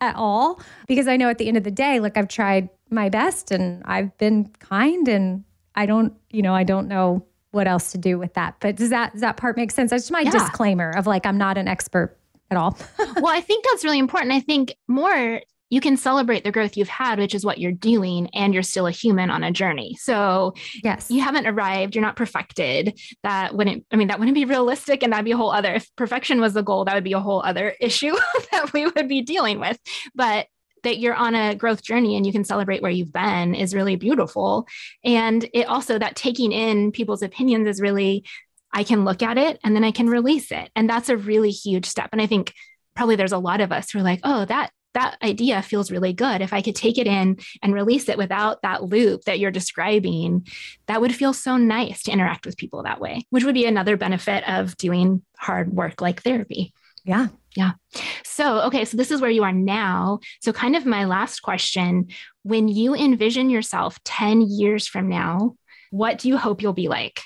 at 0.00 0.16
all. 0.16 0.60
Because 0.86 1.08
I 1.08 1.16
know 1.16 1.28
at 1.28 1.38
the 1.38 1.48
end 1.48 1.56
of 1.56 1.64
the 1.64 1.70
day, 1.70 2.00
like 2.00 2.16
I've 2.16 2.28
tried 2.28 2.70
my 2.90 3.08
best 3.08 3.50
and 3.50 3.82
I've 3.84 4.16
been 4.18 4.46
kind 4.60 5.08
and 5.08 5.44
I 5.74 5.86
don't, 5.86 6.14
you 6.30 6.42
know, 6.42 6.54
I 6.54 6.64
don't 6.64 6.88
know 6.88 7.26
what 7.52 7.68
else 7.68 7.92
to 7.92 7.98
do 7.98 8.18
with 8.18 8.34
that. 8.34 8.56
But 8.60 8.76
does 8.76 8.90
that 8.90 9.12
does 9.12 9.20
that 9.20 9.36
part 9.36 9.56
make 9.56 9.70
sense? 9.70 9.90
That's 9.90 10.10
my 10.10 10.20
yeah. 10.20 10.30
disclaimer 10.30 10.90
of 10.90 11.06
like 11.06 11.24
I'm 11.24 11.38
not 11.38 11.56
an 11.56 11.68
expert 11.68 12.18
at 12.50 12.56
all. 12.56 12.76
well, 12.98 13.28
I 13.28 13.40
think 13.40 13.64
that's 13.64 13.84
really 13.84 13.98
important. 13.98 14.32
I 14.32 14.40
think 14.40 14.74
more 14.88 15.40
you 15.72 15.80
can 15.80 15.96
celebrate 15.96 16.44
the 16.44 16.52
growth 16.52 16.76
you've 16.76 16.86
had, 16.86 17.18
which 17.18 17.34
is 17.34 17.46
what 17.46 17.56
you're 17.56 17.72
doing, 17.72 18.28
and 18.34 18.52
you're 18.52 18.62
still 18.62 18.86
a 18.86 18.90
human 18.90 19.30
on 19.30 19.42
a 19.42 19.50
journey. 19.50 19.96
So, 19.98 20.52
yes, 20.84 21.10
you 21.10 21.22
haven't 21.22 21.46
arrived, 21.46 21.94
you're 21.94 22.04
not 22.04 22.14
perfected. 22.14 23.00
That 23.22 23.54
wouldn't, 23.54 23.86
I 23.90 23.96
mean, 23.96 24.08
that 24.08 24.18
wouldn't 24.18 24.34
be 24.34 24.44
realistic, 24.44 25.02
and 25.02 25.10
that'd 25.10 25.24
be 25.24 25.32
a 25.32 25.36
whole 25.38 25.50
other. 25.50 25.72
If 25.72 25.90
perfection 25.96 26.42
was 26.42 26.52
the 26.52 26.62
goal, 26.62 26.84
that 26.84 26.94
would 26.94 27.04
be 27.04 27.14
a 27.14 27.20
whole 27.20 27.40
other 27.42 27.74
issue 27.80 28.14
that 28.52 28.74
we 28.74 28.84
would 28.84 29.08
be 29.08 29.22
dealing 29.22 29.60
with. 29.60 29.78
But 30.14 30.46
that 30.82 30.98
you're 30.98 31.14
on 31.14 31.34
a 31.34 31.54
growth 31.54 31.82
journey 31.82 32.16
and 32.16 32.26
you 32.26 32.32
can 32.32 32.44
celebrate 32.44 32.82
where 32.82 32.90
you've 32.90 33.12
been 33.12 33.54
is 33.54 33.74
really 33.74 33.96
beautiful. 33.96 34.66
And 35.04 35.48
it 35.52 35.66
also 35.66 35.98
that 35.98 36.16
taking 36.16 36.52
in 36.52 36.92
people's 36.92 37.22
opinions 37.22 37.68
is 37.68 37.80
really, 37.80 38.24
I 38.72 38.84
can 38.84 39.04
look 39.04 39.22
at 39.22 39.38
it 39.38 39.60
and 39.64 39.74
then 39.74 39.84
I 39.84 39.90
can 39.90 40.08
release 40.08 40.50
it. 40.50 40.70
And 40.74 40.88
that's 40.88 41.08
a 41.08 41.16
really 41.16 41.50
huge 41.50 41.86
step. 41.86 42.08
And 42.12 42.20
I 42.20 42.26
think 42.26 42.52
probably 42.94 43.16
there's 43.16 43.32
a 43.32 43.38
lot 43.38 43.60
of 43.60 43.72
us 43.72 43.90
who 43.90 44.00
are 44.00 44.02
like, 44.02 44.20
oh, 44.24 44.44
that 44.46 44.70
that 44.94 45.16
idea 45.22 45.62
feels 45.62 45.90
really 45.90 46.12
good. 46.12 46.40
If 46.40 46.52
I 46.52 46.60
could 46.60 46.76
take 46.76 46.98
it 46.98 47.06
in 47.06 47.38
and 47.62 47.74
release 47.74 48.08
it 48.08 48.18
without 48.18 48.62
that 48.62 48.84
loop 48.84 49.22
that 49.24 49.38
you're 49.38 49.50
describing, 49.50 50.46
that 50.86 51.00
would 51.00 51.14
feel 51.14 51.32
so 51.32 51.56
nice 51.56 52.02
to 52.02 52.12
interact 52.12 52.44
with 52.44 52.56
people 52.56 52.82
that 52.82 53.00
way, 53.00 53.26
which 53.30 53.44
would 53.44 53.54
be 53.54 53.64
another 53.64 53.96
benefit 53.96 54.46
of 54.48 54.76
doing 54.76 55.22
hard 55.38 55.72
work 55.72 56.00
like 56.00 56.22
therapy. 56.22 56.72
Yeah. 57.04 57.28
Yeah. 57.56 57.72
So, 58.24 58.62
okay, 58.62 58.84
so 58.84 58.96
this 58.96 59.10
is 59.10 59.20
where 59.20 59.30
you 59.30 59.42
are 59.44 59.52
now. 59.52 60.20
So, 60.40 60.52
kind 60.52 60.76
of 60.76 60.86
my 60.86 61.04
last 61.04 61.40
question 61.40 62.08
when 62.42 62.68
you 62.68 62.94
envision 62.94 63.50
yourself 63.50 64.02
10 64.04 64.42
years 64.42 64.88
from 64.88 65.08
now, 65.08 65.54
what 65.90 66.18
do 66.18 66.28
you 66.28 66.36
hope 66.36 66.62
you'll 66.62 66.72
be 66.72 66.88
like? 66.88 67.20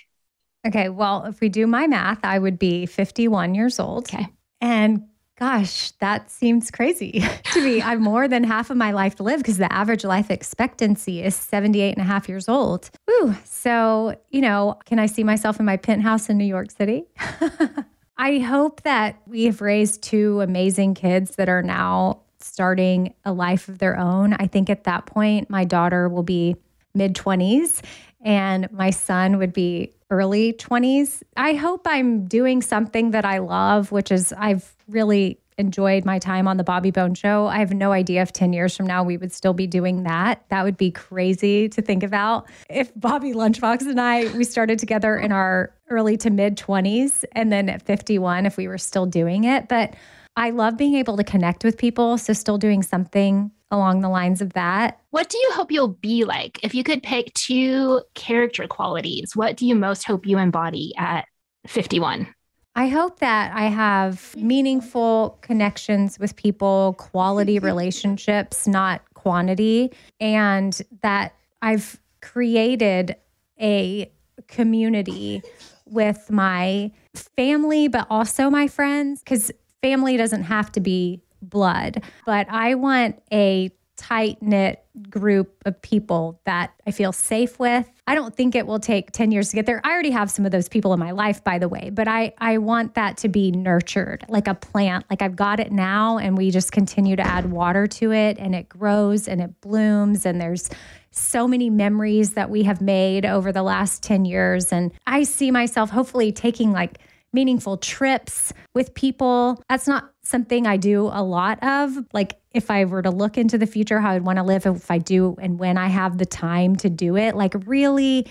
Okay, 0.66 0.88
well, 0.88 1.24
if 1.24 1.40
we 1.40 1.48
do 1.48 1.66
my 1.66 1.86
math, 1.86 2.24
I 2.24 2.38
would 2.38 2.58
be 2.58 2.86
51 2.86 3.54
years 3.54 3.78
old. 3.78 4.08
Okay. 4.12 4.26
And 4.60 5.02
gosh, 5.38 5.92
that 6.00 6.30
seems 6.30 6.70
crazy 6.70 7.22
to 7.52 7.64
me. 7.64 7.80
I've 7.80 8.00
more 8.00 8.26
than 8.26 8.42
half 8.42 8.70
of 8.70 8.76
my 8.76 8.90
life 8.90 9.14
to 9.16 9.22
live 9.22 9.38
because 9.38 9.58
the 9.58 9.72
average 9.72 10.04
life 10.04 10.30
expectancy 10.30 11.22
is 11.22 11.36
78 11.36 11.92
and 11.92 12.00
a 12.00 12.04
half 12.04 12.28
years 12.28 12.48
old. 12.48 12.90
Whew. 13.06 13.36
So, 13.44 14.16
you 14.30 14.40
know, 14.40 14.78
can 14.86 14.98
I 14.98 15.06
see 15.06 15.22
myself 15.22 15.60
in 15.60 15.66
my 15.66 15.76
penthouse 15.76 16.28
in 16.28 16.36
New 16.36 16.44
York 16.44 16.70
City? 16.70 17.04
I 18.18 18.38
hope 18.38 18.82
that 18.82 19.20
we 19.26 19.44
have 19.44 19.60
raised 19.60 20.02
two 20.02 20.40
amazing 20.40 20.94
kids 20.94 21.36
that 21.36 21.48
are 21.48 21.62
now 21.62 22.22
starting 22.40 23.14
a 23.24 23.32
life 23.32 23.68
of 23.68 23.78
their 23.78 23.98
own. 23.98 24.34
I 24.34 24.46
think 24.46 24.70
at 24.70 24.84
that 24.84 25.06
point, 25.06 25.50
my 25.50 25.64
daughter 25.64 26.08
will 26.08 26.22
be 26.22 26.56
mid 26.94 27.14
20s 27.14 27.82
and 28.22 28.70
my 28.72 28.90
son 28.90 29.38
would 29.38 29.52
be 29.52 29.92
early 30.10 30.52
20s. 30.54 31.22
I 31.36 31.54
hope 31.54 31.86
I'm 31.86 32.26
doing 32.26 32.62
something 32.62 33.10
that 33.10 33.24
I 33.24 33.38
love, 33.38 33.92
which 33.92 34.10
is 34.10 34.32
I've 34.32 34.74
really 34.88 35.38
enjoyed 35.58 36.04
my 36.04 36.18
time 36.18 36.46
on 36.46 36.56
the 36.56 36.64
Bobby 36.64 36.90
Bones 36.90 37.18
show. 37.18 37.46
I 37.46 37.58
have 37.58 37.72
no 37.72 37.92
idea 37.92 38.22
if 38.22 38.32
10 38.32 38.52
years 38.52 38.76
from 38.76 38.86
now 38.86 39.02
we 39.02 39.16
would 39.16 39.32
still 39.32 39.54
be 39.54 39.66
doing 39.66 40.02
that. 40.02 40.44
That 40.50 40.64
would 40.64 40.76
be 40.76 40.90
crazy 40.90 41.68
to 41.70 41.82
think 41.82 42.02
about. 42.02 42.46
If 42.68 42.92
Bobby 42.94 43.32
Lunchbox 43.32 43.82
and 43.82 44.00
I 44.00 44.30
we 44.36 44.44
started 44.44 44.78
together 44.78 45.16
in 45.16 45.32
our 45.32 45.72
early 45.90 46.16
to 46.18 46.30
mid 46.30 46.56
20s 46.56 47.24
and 47.32 47.52
then 47.52 47.68
at 47.68 47.82
51 47.82 48.46
if 48.46 48.56
we 48.56 48.68
were 48.68 48.78
still 48.78 49.06
doing 49.06 49.44
it, 49.44 49.68
but 49.68 49.94
I 50.36 50.50
love 50.50 50.76
being 50.76 50.94
able 50.94 51.16
to 51.16 51.24
connect 51.24 51.64
with 51.64 51.78
people, 51.78 52.18
so 52.18 52.32
still 52.32 52.58
doing 52.58 52.82
something 52.82 53.50
along 53.70 54.00
the 54.00 54.08
lines 54.08 54.40
of 54.40 54.52
that. 54.52 55.00
What 55.10 55.28
do 55.28 55.38
you 55.38 55.50
hope 55.52 55.72
you'll 55.72 55.88
be 55.88 56.24
like? 56.24 56.60
If 56.62 56.74
you 56.74 56.84
could 56.84 57.02
pick 57.02 57.32
two 57.34 58.02
character 58.14 58.66
qualities, 58.68 59.34
what 59.34 59.56
do 59.56 59.66
you 59.66 59.74
most 59.74 60.04
hope 60.04 60.26
you 60.26 60.38
embody 60.38 60.92
at 60.98 61.26
51? 61.66 62.28
I 62.74 62.88
hope 62.88 63.20
that 63.20 63.56
I 63.56 63.64
have 63.64 64.36
meaningful 64.36 65.38
connections 65.40 66.18
with 66.18 66.36
people, 66.36 66.94
quality 66.98 67.56
mm-hmm. 67.56 67.64
relationships, 67.64 68.66
not 68.66 69.02
quantity, 69.14 69.90
and 70.20 70.80
that 71.00 71.34
I've 71.62 71.98
created 72.20 73.16
a 73.58 74.12
community 74.46 75.42
with 75.88 76.30
my 76.30 76.90
family, 77.36 77.88
but 77.88 78.06
also 78.10 78.50
my 78.50 78.68
friends, 78.68 79.20
because 79.20 79.50
family 79.82 80.16
doesn't 80.16 80.44
have 80.44 80.72
to 80.72 80.80
be 80.80 81.22
blood, 81.42 82.02
but 82.24 82.46
I 82.50 82.74
want 82.74 83.22
a 83.32 83.70
tight 83.96 84.42
knit 84.42 84.84
group 85.08 85.62
of 85.64 85.80
people 85.82 86.40
that 86.44 86.72
I 86.86 86.90
feel 86.90 87.12
safe 87.12 87.58
with. 87.58 87.90
I 88.06 88.14
don't 88.14 88.34
think 88.34 88.54
it 88.54 88.66
will 88.66 88.78
take 88.78 89.10
10 89.10 89.30
years 89.30 89.50
to 89.50 89.56
get 89.56 89.66
there. 89.66 89.80
I 89.84 89.90
already 89.90 90.10
have 90.10 90.30
some 90.30 90.44
of 90.44 90.52
those 90.52 90.68
people 90.68 90.92
in 90.92 91.00
my 91.00 91.10
life 91.10 91.42
by 91.42 91.58
the 91.58 91.68
way, 91.68 91.90
but 91.90 92.06
I 92.06 92.32
I 92.38 92.58
want 92.58 92.94
that 92.94 93.16
to 93.18 93.28
be 93.28 93.50
nurtured 93.50 94.24
like 94.28 94.48
a 94.48 94.54
plant. 94.54 95.06
Like 95.10 95.22
I've 95.22 95.36
got 95.36 95.60
it 95.60 95.72
now 95.72 96.18
and 96.18 96.36
we 96.36 96.50
just 96.50 96.72
continue 96.72 97.16
to 97.16 97.26
add 97.26 97.50
water 97.50 97.86
to 97.86 98.12
it 98.12 98.38
and 98.38 98.54
it 98.54 98.68
grows 98.68 99.28
and 99.28 99.40
it 99.40 99.60
blooms 99.60 100.26
and 100.26 100.40
there's 100.40 100.70
so 101.16 101.48
many 101.48 101.70
memories 101.70 102.34
that 102.34 102.50
we 102.50 102.62
have 102.64 102.80
made 102.80 103.24
over 103.24 103.52
the 103.52 103.62
last 103.62 104.02
10 104.02 104.24
years 104.24 104.72
and 104.72 104.92
I 105.06 105.24
see 105.24 105.50
myself 105.50 105.90
hopefully 105.90 106.32
taking 106.32 106.72
like 106.72 106.98
meaningful 107.32 107.76
trips 107.76 108.52
with 108.74 108.94
people. 108.94 109.62
That's 109.68 109.86
not 109.86 110.10
something 110.22 110.66
I 110.66 110.76
do 110.76 111.10
a 111.12 111.22
lot 111.22 111.62
of. 111.62 111.96
Like 112.12 112.38
if 112.52 112.70
I 112.70 112.84
were 112.84 113.02
to 113.02 113.10
look 113.10 113.36
into 113.36 113.58
the 113.58 113.66
future, 113.66 114.00
how 114.00 114.12
I'd 114.12 114.24
want 114.24 114.38
to 114.38 114.42
live 114.42 114.66
if 114.66 114.90
I 114.90 114.98
do 114.98 115.36
and 115.40 115.58
when 115.58 115.76
I 115.76 115.88
have 115.88 116.18
the 116.18 116.26
time 116.26 116.76
to 116.76 116.90
do 116.90 117.16
it, 117.16 117.36
like 117.36 117.54
really 117.66 118.26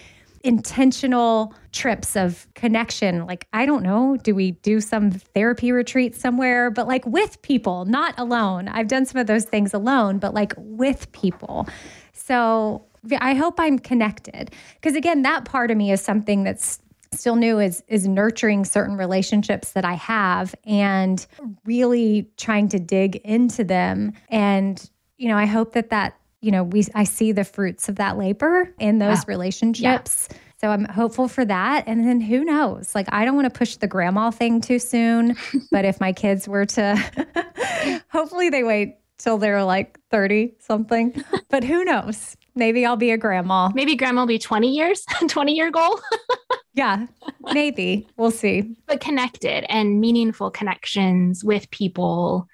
intentional 0.45 1.53
trips 1.71 2.15
of 2.15 2.47
connection. 2.53 3.25
Like, 3.25 3.47
I 3.51 3.65
don't 3.65 3.83
know, 3.83 4.17
do 4.21 4.35
we 4.35 4.51
do 4.51 4.79
some 4.79 5.11
therapy 5.11 5.71
retreat 5.71 6.15
somewhere, 6.15 6.69
but 6.69 6.87
like 6.87 7.05
with 7.05 7.41
people, 7.41 7.85
not 7.85 8.13
alone? 8.17 8.67
I've 8.67 8.87
done 8.87 9.05
some 9.05 9.19
of 9.19 9.27
those 9.27 9.45
things 9.45 9.73
alone, 9.73 10.19
but 10.19 10.33
like 10.33 10.53
with 10.57 11.11
people. 11.11 11.67
So 12.15 12.85
I 13.19 13.35
hope 13.35 13.59
I'm 13.59 13.77
connected. 13.77 14.51
Because 14.75 14.95
again, 14.95 15.21
that 15.21 15.45
part 15.45 15.69
of 15.69 15.77
me 15.77 15.91
is 15.91 16.01
something 16.01 16.43
that's 16.43 16.79
still 17.11 17.35
new 17.35 17.59
is 17.59 17.83
is 17.87 18.07
nurturing 18.07 18.65
certain 18.65 18.97
relationships 18.97 19.71
that 19.71 19.85
I 19.85 19.93
have 19.93 20.53
and 20.65 21.25
really 21.63 22.29
trying 22.35 22.67
to 22.69 22.79
dig 22.79 23.15
into 23.17 23.63
them 23.63 24.11
and 24.27 24.89
you 25.17 25.29
know 25.29 25.37
I 25.37 25.45
hope 25.45 25.73
that 25.73 25.91
that 25.91 26.17
you 26.45 26.51
know, 26.51 26.63
we 26.63 26.85
I 26.93 27.05
see 27.05 27.31
the 27.31 27.43
fruits 27.43 27.89
of 27.89 27.95
that 27.95 28.19
labor 28.19 28.71
in 28.79 28.99
those 28.99 29.17
wow. 29.17 29.23
relationships. 29.27 30.27
Yeah. 30.29 30.37
So 30.61 30.67
I'm 30.69 30.85
hopeful 30.85 31.27
for 31.27 31.43
that. 31.43 31.85
And 31.87 32.07
then 32.07 32.21
who 32.21 32.45
knows? 32.45 32.93
Like 32.93 33.07
I 33.11 33.25
don't 33.25 33.33
want 33.33 33.51
to 33.51 33.57
push 33.57 33.77
the 33.77 33.87
grandma 33.87 34.29
thing 34.29 34.61
too 34.61 34.77
soon, 34.77 35.35
but 35.71 35.85
if 35.85 35.99
my 35.99 36.13
kids 36.13 36.47
were 36.47 36.67
to 36.67 38.03
hopefully 38.09 38.49
they 38.49 38.61
wait 38.61 38.97
till 39.17 39.37
they're 39.37 39.63
like 39.63 39.99
30 40.11 40.55
something. 40.59 41.23
But 41.49 41.63
who 41.63 41.85
knows? 41.85 42.35
Maybe 42.55 42.85
I'll 42.85 42.97
be 42.97 43.11
a 43.11 43.17
grandma. 43.17 43.69
Maybe 43.73 43.95
grandma 43.95 44.21
will 44.21 44.27
be 44.27 44.39
20 44.39 44.67
years, 44.67 45.05
20 45.27 45.53
year 45.53 45.71
goal. 45.71 45.99
yeah, 46.73 47.07
maybe. 47.53 48.07
We'll 48.17 48.31
see. 48.31 48.75
But 48.87 48.99
connected 48.99 49.65
and 49.69 50.01
meaningful 50.01 50.51
connections 50.51 51.43
with 51.43 51.71
people 51.71 52.47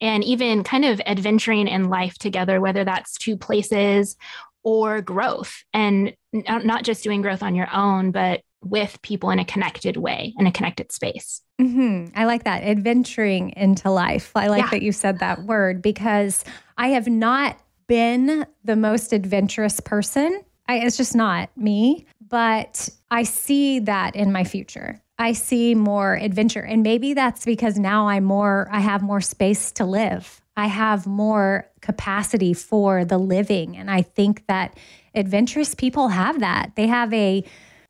and 0.00 0.24
even 0.24 0.64
kind 0.64 0.84
of 0.84 1.00
adventuring 1.06 1.68
in 1.68 1.88
life 1.88 2.18
together, 2.18 2.60
whether 2.60 2.84
that's 2.84 3.16
two 3.18 3.36
places 3.36 4.16
or 4.62 5.00
growth 5.00 5.62
and 5.72 6.14
not 6.32 6.84
just 6.84 7.02
doing 7.02 7.22
growth 7.22 7.42
on 7.42 7.54
your 7.54 7.68
own, 7.72 8.10
but 8.10 8.42
with 8.62 9.00
people 9.02 9.30
in 9.30 9.38
a 9.38 9.44
connected 9.44 9.96
way, 9.96 10.34
in 10.38 10.46
a 10.46 10.52
connected 10.52 10.92
space. 10.92 11.42
Mm-hmm. 11.60 12.16
I 12.16 12.24
like 12.24 12.44
that. 12.44 12.62
Adventuring 12.62 13.50
into 13.56 13.90
life. 13.90 14.32
I 14.34 14.46
like 14.46 14.64
yeah. 14.64 14.70
that 14.70 14.82
you 14.82 14.92
said 14.92 15.18
that 15.18 15.42
word 15.44 15.82
because 15.82 16.44
I 16.76 16.88
have 16.88 17.08
not 17.08 17.58
been 17.88 18.46
the 18.64 18.76
most 18.76 19.12
adventurous 19.12 19.80
person. 19.80 20.42
I, 20.68 20.80
it's 20.80 20.96
just 20.96 21.16
not 21.16 21.50
me, 21.56 22.06
but 22.28 22.88
I 23.10 23.24
see 23.24 23.80
that 23.80 24.14
in 24.14 24.30
my 24.30 24.44
future. 24.44 25.02
I 25.18 25.32
see 25.32 25.74
more 25.74 26.14
adventure. 26.14 26.60
And 26.60 26.82
maybe 26.82 27.14
that's 27.14 27.44
because 27.44 27.76
now 27.76 28.06
I'm 28.06 28.24
more, 28.24 28.68
I 28.70 28.80
have 28.80 29.02
more 29.02 29.20
space 29.20 29.72
to 29.72 29.84
live. 29.84 30.40
I 30.56 30.66
have 30.66 31.06
more 31.06 31.68
capacity 31.80 32.52
for 32.52 33.04
the 33.04 33.18
living. 33.18 33.76
And 33.76 33.90
I 33.90 34.02
think 34.02 34.46
that 34.46 34.76
adventurous 35.14 35.74
people 35.74 36.08
have 36.08 36.40
that. 36.40 36.72
They 36.76 36.86
have 36.86 37.12
a, 37.12 37.42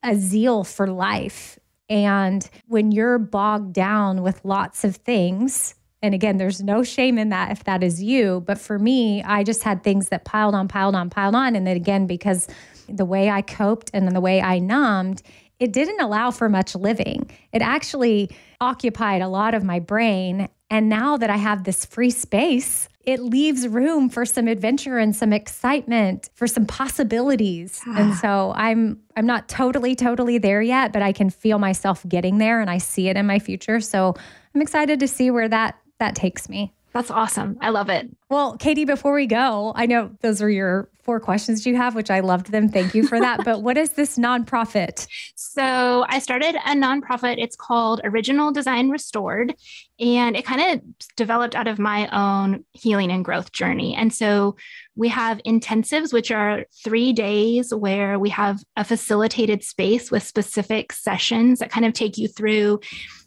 a 0.03 0.17
zeal 0.17 0.65
for 0.65 0.87
life. 0.87 1.59
And 1.89 2.49
when 2.67 2.93
you're 2.93 3.19
bogged 3.19 3.73
down 3.73 4.23
with 4.23 4.45
lots 4.45 4.85
of 4.85 4.97
things, 4.97 5.75
and 6.03 6.15
again, 6.15 6.37
there's 6.37 6.63
no 6.63 6.83
shame 6.83 7.19
in 7.19 7.31
that 7.31 7.51
if 7.51 7.65
that 7.65 7.83
is 7.83 8.03
you. 8.03 8.43
But 8.47 8.59
for 8.59 8.79
me, 8.79 9.23
I 9.23 9.43
just 9.43 9.63
had 9.63 9.83
things 9.83 10.11
that 10.11 10.25
piled 10.25 10.55
on, 10.55 10.69
piled 10.69 10.95
on, 10.95 11.11
piled 11.11 11.35
on. 11.35 11.57
And 11.57 11.67
then 11.67 11.77
again, 11.77 12.07
because 12.07 12.47
the 12.89 13.05
way 13.05 13.31
I 13.31 13.43
coped 13.43 13.91
and 13.93 14.09
the 14.15 14.21
way 14.21 14.41
I 14.41 14.59
numbed, 14.61 15.23
it 15.59 15.73
didn't 15.73 16.01
allow 16.01 16.31
for 16.31 16.49
much 16.49 16.77
living. 16.77 17.29
It 17.53 17.63
actually 17.63 18.31
occupied 18.61 19.23
a 19.23 19.29
lot 19.29 19.55
of 19.55 19.65
my 19.65 19.81
brain. 19.81 20.49
And 20.71 20.89
now 20.89 21.17
that 21.17 21.31
I 21.31 21.37
have 21.37 21.65
this 21.65 21.85
free 21.85 22.11
space, 22.11 22.89
it 23.09 23.21
leaves 23.21 23.67
room 23.67 24.11
for 24.11 24.27
some 24.27 24.49
adventure 24.49 24.99
and 24.99 25.17
some 25.17 25.33
excitement, 25.33 26.29
for 26.35 26.47
some 26.47 26.67
possibilities. 26.67 27.81
and 27.87 28.15
so 28.15 28.53
I'm 28.55 29.01
I'm 29.17 29.25
not 29.25 29.49
totally 29.49 29.97
totally 29.97 30.37
there 30.37 30.61
yet, 30.61 30.93
but 30.93 31.01
I 31.01 31.13
can 31.13 31.31
feel 31.31 31.59
myself 31.59 32.05
getting 32.07 32.37
there 32.37 32.61
and 32.61 32.69
I 32.69 32.77
see 32.77 33.09
it 33.09 33.17
in 33.17 33.27
my 33.27 33.39
future. 33.39 33.81
So 33.81 34.15
I'm 34.55 34.61
excited 34.61 35.01
to 35.01 35.09
see 35.09 35.31
where 35.31 35.49
that 35.49 35.79
that 35.99 36.17
takes 36.17 36.51
me. 36.51 36.75
That's 36.99 37.13
awesome. 37.13 37.59
I 37.61 37.69
love 37.69 37.91
it. 37.91 38.11
Well, 38.29 38.57
Katie, 38.57 38.85
before 38.85 39.13
we 39.13 39.29
go, 39.29 39.73
I 39.77 39.87
know 39.87 40.11
those 40.21 40.43
are 40.43 40.51
your 40.51 40.89
four 41.05 41.21
questions 41.21 41.65
you 41.65 41.77
have, 41.77 41.95
which 41.95 42.11
I 42.11 42.19
loved 42.19 42.51
them. 42.51 42.69
Thank 42.69 42.93
you 42.93 43.07
for 43.07 43.21
that. 43.21 43.45
but 43.45 43.63
what 43.63 43.79
is 43.79 43.93
this 43.93 44.19
nonprofit? 44.19 45.07
So 45.37 46.05
I 46.09 46.19
started 46.19 46.57
a 46.57 46.75
nonprofit. 46.75 47.37
It's 47.39 47.55
called 47.55 48.01
Original 48.03 48.51
Design 48.51 48.89
Restored. 48.89 49.55
And 50.01 50.37
it 50.37 50.45
kind 50.45 50.61
of 50.61 51.07
developed 51.15 51.55
out 51.55 51.69
of 51.69 51.79
my 51.79 52.09
own 52.09 52.65
healing 52.73 53.13
and 53.13 53.25
growth 53.25 53.53
journey. 53.53 53.95
And 53.95 54.13
so 54.13 54.57
we 54.97 55.07
have 55.07 55.39
intensives, 55.47 56.13
which 56.13 56.33
are 56.33 56.65
three 56.85 57.13
days 57.13 57.73
where 57.73 58.19
we 58.19 58.31
have 58.31 58.61
a 58.77 58.83
facilitated 58.83 59.63
space 59.63 60.11
with 60.11 60.25
specific 60.25 60.93
sessions 60.93 61.61
that 61.61 61.71
kind 61.71 61.87
of 61.87 61.93
take 61.93 62.19
you 62.19 62.27
through. 62.27 62.81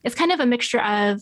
It's 0.04 0.16
kind 0.16 0.34
of 0.34 0.42
a 0.42 0.46
mixture 0.46 0.82
of 0.82 1.22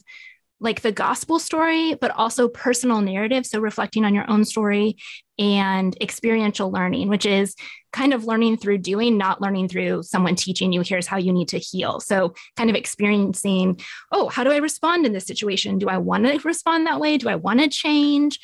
like 0.60 0.82
the 0.82 0.92
gospel 0.92 1.40
story, 1.40 1.94
but 1.96 2.12
also 2.12 2.48
personal 2.48 3.02
narrative. 3.02 3.46
So 3.46 3.60
reflecting 3.60 4.04
on 4.04 4.14
your 4.14 4.30
own 4.30 4.44
story 4.44 4.98
and 5.38 5.96
experiential 6.02 6.70
learning, 6.70 7.08
which 7.08 7.26
is 7.26 7.56
kind 7.94 8.14
of 8.14 8.26
learning 8.26 8.58
through 8.58 8.80
doing, 8.80 9.18
not 9.18 9.42
learning 9.42 9.70
through 9.70 10.04
someone 10.04 10.36
teaching 10.36 10.74
you, 10.74 10.82
here's 10.82 11.08
how 11.08 11.18
you 11.18 11.32
need 11.32 11.48
to 11.50 11.60
heal. 11.60 12.00
So 12.02 12.34
kind 12.58 12.70
of 12.70 12.76
experiencing, 12.76 13.80
oh, 14.12 14.28
how 14.28 14.44
do 14.44 14.52
I 14.52 14.58
respond 14.58 15.06
in 15.06 15.14
this 15.14 15.26
situation? 15.26 15.80
Do 15.80 15.88
I 15.88 15.98
want 15.98 16.26
to 16.26 16.40
respond 16.40 16.88
that 16.88 17.00
way? 17.00 17.18
Do 17.18 17.30
I 17.30 17.36
want 17.36 17.62
to 17.62 17.70
change? 17.70 18.40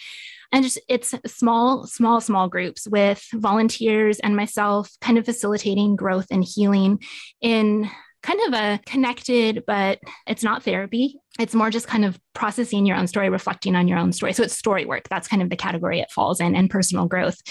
and 0.52 0.64
just 0.64 0.80
it's 0.88 1.14
small 1.26 1.88
small 1.88 2.22
small 2.22 2.48
groups 2.48 2.88
with 2.88 3.28
volunteers 3.34 4.20
and 4.20 4.36
myself 4.36 4.92
kind 5.02 5.18
of 5.18 5.26
facilitating 5.26 5.96
growth 5.96 6.28
and 6.30 6.44
healing 6.44 7.02
in 7.42 7.90
kind 8.26 8.40
of 8.48 8.54
a 8.54 8.80
connected, 8.86 9.64
but 9.68 10.00
it's 10.26 10.44
not 10.44 10.64
therapy. 10.64 11.20
It's 11.40 11.54
more 11.54 11.70
just 11.70 11.88
kind 11.88 12.06
of 12.06 12.18
processing 12.34 12.86
your 12.86 12.96
own 12.96 13.08
story, 13.08 13.30
reflecting 13.30 13.76
on 13.76 13.88
your 13.88 13.98
own 13.98 14.14
story. 14.14 14.32
So 14.34 14.44
it's 14.44 14.56
story 14.56 14.86
work. 14.86 15.10
That's 15.10 15.28
kind 15.28 15.42
of 15.42 15.50
the 15.50 15.58
category 15.58 16.00
it 16.00 16.12
falls 16.12 16.40
in 16.40 16.56
and 16.56 16.70
personal 16.70 17.08
growth. 17.08 17.42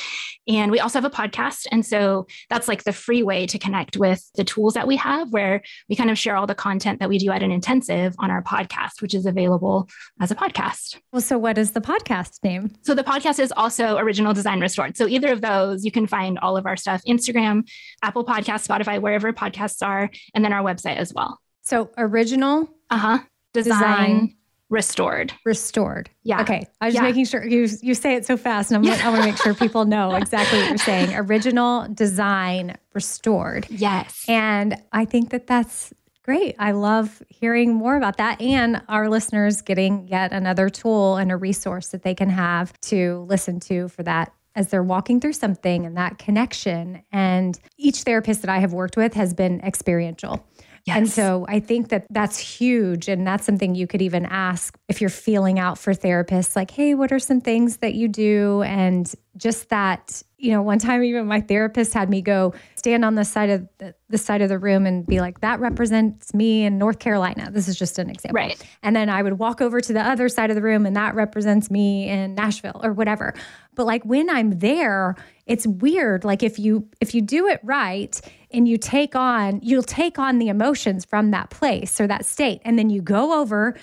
And 0.48 0.70
we 0.70 0.80
also 0.80 1.00
have 1.00 1.10
a 1.10 1.14
podcast. 1.14 1.66
And 1.70 1.84
so 1.84 2.26
that's 2.48 2.66
like 2.66 2.84
the 2.84 2.92
free 2.92 3.22
way 3.22 3.46
to 3.46 3.58
connect 3.58 3.96
with 3.96 4.26
the 4.36 4.44
tools 4.44 4.74
that 4.74 4.86
we 4.86 4.96
have, 4.96 5.32
where 5.32 5.62
we 5.88 5.96
kind 5.96 6.10
of 6.10 6.18
share 6.18 6.36
all 6.36 6.46
the 6.46 6.54
content 6.54 7.00
that 7.00 7.08
we 7.08 7.18
do 7.18 7.30
at 7.30 7.42
an 7.42 7.50
intensive 7.50 8.14
on 8.18 8.30
our 8.30 8.42
podcast, 8.42 9.02
which 9.02 9.14
is 9.14 9.26
available 9.26 9.88
as 10.20 10.30
a 10.30 10.34
podcast. 10.34 10.98
Well, 11.12 11.22
so 11.22 11.36
what 11.36 11.58
is 11.58 11.72
the 11.72 11.80
podcast 11.80 12.42
name? 12.42 12.70
So 12.82 12.94
the 12.94 13.04
podcast 13.04 13.38
is 13.38 13.52
also 13.54 13.98
Original 13.98 14.32
Design 14.32 14.60
Restored. 14.60 14.96
So 14.96 15.06
either 15.06 15.32
of 15.32 15.42
those, 15.42 15.84
you 15.84 15.90
can 15.90 16.06
find 16.06 16.38
all 16.38 16.56
of 16.56 16.66
our 16.66 16.76
stuff 16.76 17.02
Instagram, 17.06 17.68
Apple 18.02 18.24
Podcasts, 18.24 18.66
Spotify, 18.66 19.00
wherever 19.00 19.32
podcasts 19.32 19.86
are, 19.86 20.10
and 20.34 20.44
then 20.44 20.52
our 20.52 20.62
website 20.62 20.96
as 20.96 21.12
well. 21.12 21.38
So 21.62 21.90
original. 21.98 22.68
Uh 22.90 22.98
huh 22.98 23.18
design, 23.54 23.80
design 23.80 24.36
restored. 24.70 25.32
Restored. 25.44 26.10
Yeah. 26.22 26.42
Okay. 26.42 26.66
I 26.80 26.86
was 26.86 26.94
just 26.94 27.02
making 27.02 27.24
sure 27.26 27.46
you 27.46 27.68
you 27.82 27.94
say 27.94 28.14
it 28.14 28.26
so 28.26 28.36
fast, 28.36 28.70
and 28.70 28.76
I'm 28.76 28.82
like, 28.82 29.04
I 29.04 29.08
want 29.08 29.22
to 29.22 29.28
make 29.28 29.40
sure 29.40 29.54
people 29.54 29.84
know 29.84 30.14
exactly 30.14 30.58
what 30.58 30.68
you're 30.68 30.78
saying. 30.78 31.14
Original 31.14 31.86
design 31.92 32.76
restored. 32.92 33.66
Yes. 33.70 34.24
And 34.28 34.76
I 34.92 35.04
think 35.04 35.30
that 35.30 35.46
that's 35.46 35.92
great. 36.22 36.56
I 36.58 36.72
love 36.72 37.22
hearing 37.28 37.74
more 37.74 37.96
about 37.96 38.16
that, 38.18 38.40
and 38.40 38.82
our 38.88 39.08
listeners 39.08 39.62
getting 39.62 40.08
yet 40.08 40.32
another 40.32 40.68
tool 40.68 41.16
and 41.16 41.30
a 41.30 41.36
resource 41.36 41.88
that 41.88 42.02
they 42.02 42.14
can 42.14 42.30
have 42.30 42.78
to 42.82 43.24
listen 43.28 43.60
to 43.60 43.88
for 43.88 44.02
that 44.02 44.32
as 44.56 44.68
they're 44.68 44.84
walking 44.84 45.20
through 45.20 45.32
something 45.32 45.84
and 45.84 45.96
that 45.96 46.18
connection. 46.18 47.02
And 47.10 47.58
each 47.76 48.02
therapist 48.02 48.42
that 48.42 48.50
I 48.50 48.58
have 48.58 48.72
worked 48.72 48.96
with 48.96 49.14
has 49.14 49.34
been 49.34 49.60
experiential. 49.62 50.46
Yes. 50.84 50.96
And 50.98 51.08
so 51.08 51.46
I 51.48 51.60
think 51.60 51.88
that 51.88 52.06
that's 52.10 52.38
huge. 52.38 53.08
And 53.08 53.26
that's 53.26 53.46
something 53.46 53.74
you 53.74 53.86
could 53.86 54.02
even 54.02 54.26
ask 54.26 54.78
if 54.88 55.00
you're 55.00 55.08
feeling 55.08 55.58
out 55.58 55.78
for 55.78 55.94
therapists, 55.94 56.56
like, 56.56 56.70
hey, 56.70 56.94
what 56.94 57.10
are 57.10 57.18
some 57.18 57.40
things 57.40 57.78
that 57.78 57.94
you 57.94 58.06
do? 58.06 58.62
And 58.64 59.10
just 59.38 59.70
that, 59.70 60.22
you 60.36 60.52
know, 60.52 60.60
one 60.60 60.78
time 60.78 61.02
even 61.02 61.26
my 61.26 61.40
therapist 61.40 61.94
had 61.94 62.10
me 62.10 62.20
go 62.20 62.52
stand 62.74 63.02
on 63.02 63.14
the 63.14 63.24
side 63.24 63.48
of 63.48 63.66
the, 63.78 63.94
the 64.10 64.18
side 64.18 64.42
of 64.42 64.50
the 64.50 64.58
room 64.58 64.84
and 64.84 65.06
be 65.06 65.20
like, 65.20 65.40
that 65.40 65.58
represents 65.58 66.34
me 66.34 66.64
in 66.64 66.76
North 66.76 66.98
Carolina. 66.98 67.50
This 67.50 67.66
is 67.66 67.76
just 67.76 67.98
an 67.98 68.10
example. 68.10 68.34
Right. 68.34 68.62
And 68.82 68.94
then 68.94 69.08
I 69.08 69.22
would 69.22 69.38
walk 69.38 69.62
over 69.62 69.80
to 69.80 69.92
the 69.92 70.02
other 70.02 70.28
side 70.28 70.50
of 70.50 70.54
the 70.54 70.62
room 70.62 70.84
and 70.84 70.94
that 70.96 71.14
represents 71.14 71.70
me 71.70 72.10
in 72.10 72.34
Nashville 72.34 72.80
or 72.84 72.92
whatever. 72.92 73.32
But 73.74 73.86
like 73.86 74.04
when 74.04 74.28
I'm 74.28 74.58
there, 74.58 75.16
it's 75.46 75.66
weird. 75.66 76.24
Like 76.24 76.42
if 76.42 76.58
you 76.58 76.88
if 77.00 77.14
you 77.14 77.22
do 77.22 77.48
it 77.48 77.60
right, 77.62 78.20
and 78.54 78.68
you 78.68 78.78
take 78.78 79.14
on 79.14 79.60
you'll 79.62 79.82
take 79.82 80.18
on 80.18 80.38
the 80.38 80.48
emotions 80.48 81.04
from 81.04 81.30
that 81.30 81.50
place 81.50 82.00
or 82.00 82.06
that 82.06 82.24
state 82.24 82.60
and 82.64 82.78
then 82.78 82.90
you 82.90 83.02
go 83.02 83.40
over 83.40 83.74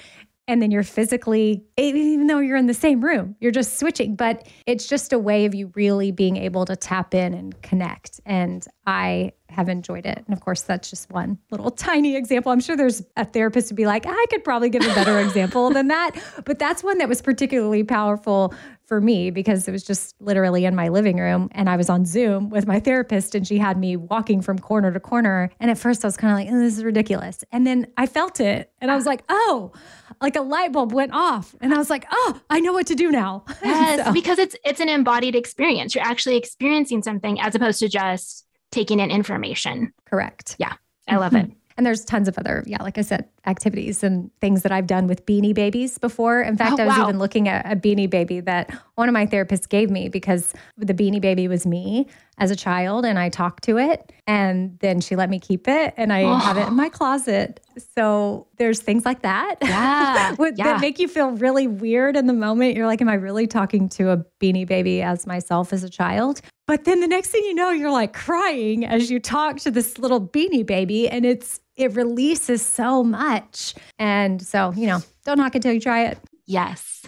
and 0.47 0.61
then 0.61 0.71
you're 0.71 0.83
physically 0.83 1.63
even 1.77 2.27
though 2.27 2.39
you're 2.39 2.57
in 2.57 2.67
the 2.67 2.73
same 2.73 3.01
room 3.01 3.35
you're 3.39 3.51
just 3.51 3.77
switching 3.77 4.15
but 4.15 4.47
it's 4.65 4.87
just 4.87 5.13
a 5.13 5.19
way 5.19 5.45
of 5.45 5.53
you 5.53 5.71
really 5.75 6.11
being 6.11 6.37
able 6.37 6.65
to 6.65 6.75
tap 6.75 7.13
in 7.13 7.33
and 7.33 7.61
connect 7.61 8.19
and 8.25 8.65
I 8.87 9.33
have 9.51 9.69
enjoyed 9.69 10.05
it. 10.05 10.23
And 10.25 10.33
of 10.33 10.39
course, 10.41 10.61
that's 10.61 10.89
just 10.89 11.11
one 11.11 11.37
little 11.51 11.71
tiny 11.89 12.15
example. 12.15 12.51
I'm 12.51 12.59
sure 12.59 12.75
there's 12.75 13.03
a 13.17 13.25
therapist 13.25 13.69
would 13.69 13.75
be 13.75 13.85
like, 13.85 14.05
I 14.07 14.25
could 14.29 14.43
probably 14.43 14.69
give 14.69 14.83
a 14.83 14.95
better 14.95 15.19
example 15.19 15.69
than 15.69 15.87
that. 15.89 16.11
But 16.45 16.57
that's 16.57 16.83
one 16.83 16.97
that 16.97 17.09
was 17.09 17.21
particularly 17.21 17.83
powerful 17.83 18.53
for 18.91 18.99
me 18.99 19.31
because 19.31 19.69
it 19.69 19.71
was 19.71 19.85
just 19.85 20.15
literally 20.19 20.65
in 20.65 20.75
my 20.75 20.89
living 20.89 21.15
room 21.15 21.47
and 21.53 21.69
I 21.69 21.77
was 21.77 21.89
on 21.89 22.05
Zoom 22.05 22.49
with 22.49 22.67
my 22.67 22.77
therapist 22.77 23.35
and 23.35 23.47
she 23.47 23.57
had 23.57 23.77
me 23.77 23.95
walking 23.95 24.41
from 24.41 24.59
corner 24.59 24.91
to 24.91 24.99
corner. 24.99 25.49
And 25.61 25.71
at 25.71 25.77
first 25.77 26.03
I 26.03 26.09
was 26.09 26.17
kind 26.17 26.33
of 26.33 26.37
like, 26.37 26.53
oh, 26.53 26.59
this 26.59 26.77
is 26.77 26.83
ridiculous. 26.83 27.41
And 27.53 27.65
then 27.65 27.87
I 27.95 28.05
felt 28.05 28.41
it 28.41 28.69
and 28.81 28.91
I 28.91 28.97
was 28.97 29.05
like, 29.05 29.23
oh, 29.29 29.71
like 30.19 30.35
a 30.35 30.41
light 30.41 30.73
bulb 30.73 30.91
went 30.91 31.13
off. 31.13 31.55
And 31.61 31.73
I 31.73 31.77
was 31.77 31.89
like, 31.89 32.05
oh, 32.11 32.41
I 32.49 32.59
know 32.59 32.73
what 32.73 32.85
to 32.87 32.95
do 32.95 33.11
now. 33.11 33.45
Yes, 33.63 34.05
so. 34.05 34.11
because 34.11 34.39
it's 34.39 34.57
it's 34.65 34.81
an 34.81 34.89
embodied 34.89 35.35
experience. 35.35 35.95
You're 35.95 36.03
actually 36.03 36.35
experiencing 36.35 37.01
something 37.01 37.39
as 37.39 37.55
opposed 37.55 37.79
to 37.79 37.87
just 37.87 38.45
taking 38.71 38.99
in 38.99 39.09
information. 39.09 39.93
Correct. 40.03 40.57
Yeah. 40.59 40.73
I 41.07 41.15
love 41.15 41.33
it. 41.33 41.49
And 41.77 41.85
there's 41.85 42.03
tons 42.05 42.27
of 42.27 42.37
other, 42.37 42.63
yeah, 42.67 42.81
like 42.81 42.97
I 42.97 43.01
said, 43.01 43.27
activities 43.45 44.03
and 44.03 44.29
things 44.39 44.63
that 44.63 44.71
I've 44.71 44.87
done 44.87 45.07
with 45.07 45.25
beanie 45.25 45.53
babies 45.53 45.97
before. 45.97 46.41
In 46.41 46.57
fact, 46.57 46.79
oh, 46.79 46.83
I 46.83 46.85
was 46.85 46.97
wow. 46.97 47.03
even 47.03 47.19
looking 47.19 47.47
at 47.47 47.65
a 47.71 47.75
beanie 47.75 48.09
baby 48.09 48.39
that 48.41 48.71
one 48.95 49.09
of 49.09 49.13
my 49.13 49.25
therapists 49.25 49.67
gave 49.67 49.89
me 49.89 50.09
because 50.09 50.53
the 50.77 50.93
beanie 50.93 51.21
baby 51.21 51.47
was 51.47 51.65
me 51.65 52.07
as 52.41 52.49
a 52.49 52.55
child 52.55 53.05
and 53.05 53.19
I 53.19 53.29
talked 53.29 53.63
to 53.65 53.77
it. 53.77 54.11
And 54.25 54.79
then 54.79 54.99
she 54.99 55.15
let 55.15 55.29
me 55.29 55.39
keep 55.39 55.67
it 55.67 55.93
and 55.95 56.11
I 56.11 56.23
oh. 56.23 56.35
have 56.35 56.57
it 56.57 56.67
in 56.67 56.73
my 56.73 56.89
closet. 56.89 57.59
So 57.95 58.47
there's 58.57 58.81
things 58.81 59.05
like 59.05 59.21
that. 59.21 59.55
Yeah. 59.71 60.35
yeah. 60.39 60.51
That 60.55 60.81
make 60.81 60.99
you 60.99 61.07
feel 61.07 61.31
really 61.31 61.67
weird 61.67 62.17
in 62.17 62.27
the 62.27 62.33
moment. 62.33 62.75
You're 62.75 62.87
like, 62.87 63.01
am 63.01 63.09
I 63.09 63.13
really 63.13 63.47
talking 63.47 63.87
to 63.89 64.09
a 64.09 64.17
beanie 64.39 64.67
baby 64.67 65.01
as 65.01 65.25
myself 65.25 65.71
as 65.71 65.83
a 65.83 65.89
child? 65.89 66.41
But 66.67 66.83
then 66.83 66.99
the 66.99 67.07
next 67.07 67.29
thing 67.29 67.43
you 67.43 67.53
know, 67.53 67.69
you're 67.69 67.91
like 67.91 68.13
crying 68.13 68.85
as 68.85 69.09
you 69.09 69.19
talk 69.19 69.57
to 69.61 69.71
this 69.71 69.97
little 69.97 70.19
beanie 70.19 70.65
baby 70.65 71.07
and 71.07 71.25
it's 71.25 71.61
it 71.75 71.95
releases 71.95 72.65
so 72.65 73.03
much. 73.03 73.75
And 73.97 74.41
so, 74.41 74.73
you 74.75 74.87
know, 74.87 74.99
don't 75.25 75.37
knock 75.37 75.55
until 75.55 75.73
you 75.73 75.79
try 75.79 76.05
it. 76.05 76.17
Yes. 76.45 77.03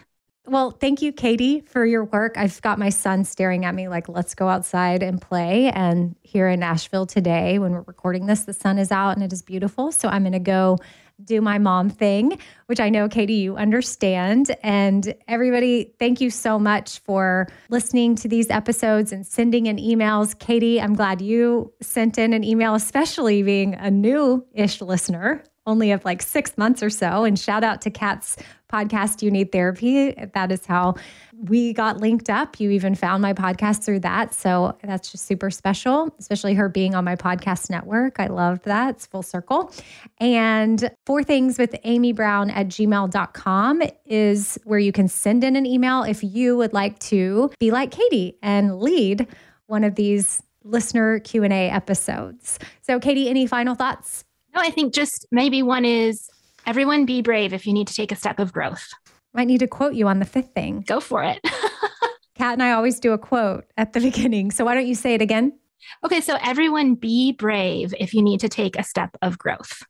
Well, 0.46 0.72
thank 0.72 1.02
you, 1.02 1.14
Katie, 1.14 1.62
for 1.62 1.86
your 1.86 2.04
work. 2.04 2.38
I've 2.38 2.62
got 2.62 2.78
my 2.78 2.89
son 2.89 3.24
staring 3.24 3.64
at 3.64 3.74
me 3.74 3.88
like, 3.88 4.10
let's 4.10 4.36
go 4.36 4.50
outside 4.50 5.02
and 5.02 5.22
play. 5.22 5.70
And 5.70 6.18
here 6.22 6.50
in 6.50 6.60
Nashville 6.60 7.06
today, 7.06 7.60
when 7.60 7.72
we're 7.72 7.82
recording 7.84 8.26
this, 8.26 8.44
the 8.44 8.54
sun 8.54 8.78
is 8.78 8.91
out 8.91 9.12
and 9.12 9.24
it 9.24 9.32
is 9.32 9.41
beautiful. 9.41 9.94
So 9.94 10.10
I'm 10.10 10.24
going 10.24 10.34
to 10.34 10.39
go 10.39 10.80
do 11.24 11.39
my 11.39 11.60
mom 11.60 11.89
thing, 11.89 12.39
which 12.66 12.82
I 12.82 12.89
know, 12.89 13.08
Katie, 13.08 13.36
you 13.36 13.56
understand. 13.56 14.54
And 14.64 15.16
everybody, 15.30 15.94
thank 15.98 16.20
you 16.20 16.30
so 16.30 16.60
much 16.60 17.00
for 17.00 17.48
listening 17.70 18.16
to 18.16 18.28
these 18.28 18.50
episodes 18.50 19.14
and 19.14 19.26
sending 19.26 19.68
in 19.68 19.78
emails. 19.78 20.38
Katie, 20.38 20.82
I'm 20.82 20.96
glad 20.96 21.22
you 21.22 21.72
sent 21.82 22.18
in 22.18 22.34
an 22.34 22.44
email, 22.44 22.76
especially 22.76 23.44
being 23.44 23.76
a 23.76 23.89
new 23.89 24.46
ish 24.54 24.82
listener 24.82 25.41
only 25.66 25.91
of 25.91 26.04
like 26.04 26.22
six 26.22 26.58
months 26.58 26.84
or 26.84 26.89
so. 26.89 27.24
And 27.24 27.39
shout 27.39 27.64
out 27.64 27.82
to 27.82 27.89
Kat's 27.89 28.36
podcast, 28.74 29.21
You 29.21 29.30
Need 29.30 29.51
Therapy. 29.51 30.13
That 30.34 30.51
is 30.51 30.65
how 30.65 30.95
we 31.43 31.74
got 31.74 31.97
linked 31.97 32.30
up. 32.30 32.59
You 32.59 32.71
even 32.71 32.95
found 32.95 33.21
my 33.21 33.34
podcast 33.34 33.86
through 33.86 33.99
that. 33.99 34.34
So 34.34 34.76
that's 34.84 35.11
just 35.11 35.28
super 35.28 35.51
special, 35.51 36.13
especially 36.17 36.55
her 36.55 36.69
being 36.69 36.95
on 36.95 37.05
my 37.05 37.15
podcast 37.15 37.69
network. 37.69 38.19
I 38.19 38.28
love 38.28 38.63
that. 38.63 38.95
It's 38.95 39.05
full 39.05 39.21
circle. 39.21 39.71
And 40.19 40.89
four 41.05 41.24
things 41.24 41.59
with 41.59 41.76
Amy 41.84 42.13
Brown 42.13 42.49
at 42.49 42.67
gmail.com 42.67 43.84
is 44.05 44.57
where 44.63 44.80
you 44.80 44.91
can 44.91 45.07
send 45.07 45.43
in 45.43 45.55
an 45.55 45.67
email 45.67 46.01
if 46.01 46.24
you 46.24 46.57
would 46.57 46.74
like 46.74 46.97
to 46.99 47.51
be 47.59 47.69
like 47.69 47.91
Katie 47.91 48.38
and 48.41 48.80
lead 48.80 49.28
one 49.67 49.84
of 49.84 49.93
these 49.95 50.41
listener 50.63 51.19
Q&A 51.19 51.69
episodes. 51.69 52.57
So 52.82 52.99
Katie, 52.99 53.30
any 53.30 53.45
final 53.45 53.76
thoughts? 53.76 54.24
No, 54.55 54.61
I 54.61 54.69
think 54.69 54.93
just 54.93 55.28
maybe 55.32 55.61
one 55.61 55.86
is 55.86 56.30
everyone 56.66 57.05
be 57.05 57.22
brave 57.22 57.53
if 57.53 57.66
you 57.66 57.74
need 57.74 57.88
to 57.88 57.93
take 57.93 58.11
a 58.11 58.16
step 58.16 58.39
of 58.39 58.53
growth. 58.53 58.89
Might 59.34 59.47
need 59.47 59.59
to 59.59 59.68
quote 59.68 59.93
you 59.93 60.07
on 60.07 60.20
the 60.20 60.26
fifth 60.26 60.53
thing. 60.53 60.84
Go 60.88 60.99
for 60.99 61.24
it. 61.24 61.39
Kat 62.36 62.53
and 62.53 62.64
I 62.64 62.72
always 62.72 62.99
do 62.99 63.14
a 63.14 63.18
quote 63.18 63.66
at 63.78 63.93
the 63.93 63.99
beginning. 64.01 64.51
So 64.51 64.66
why 64.66 64.74
don't 64.74 64.88
you 64.88 64.95
say 64.95 65.14
it 65.14 65.22
again? 65.22 65.57
Okay, 66.03 66.22
so 66.22 66.38
everyone 66.41 66.95
be 66.95 67.34
brave 67.34 67.93
if 67.99 68.14
you 68.14 68.22
need 68.22 68.39
to 68.41 68.49
take 68.49 68.78
a 68.78 68.84
step 68.84 69.18
of 69.22 69.38
growth. 69.38 69.84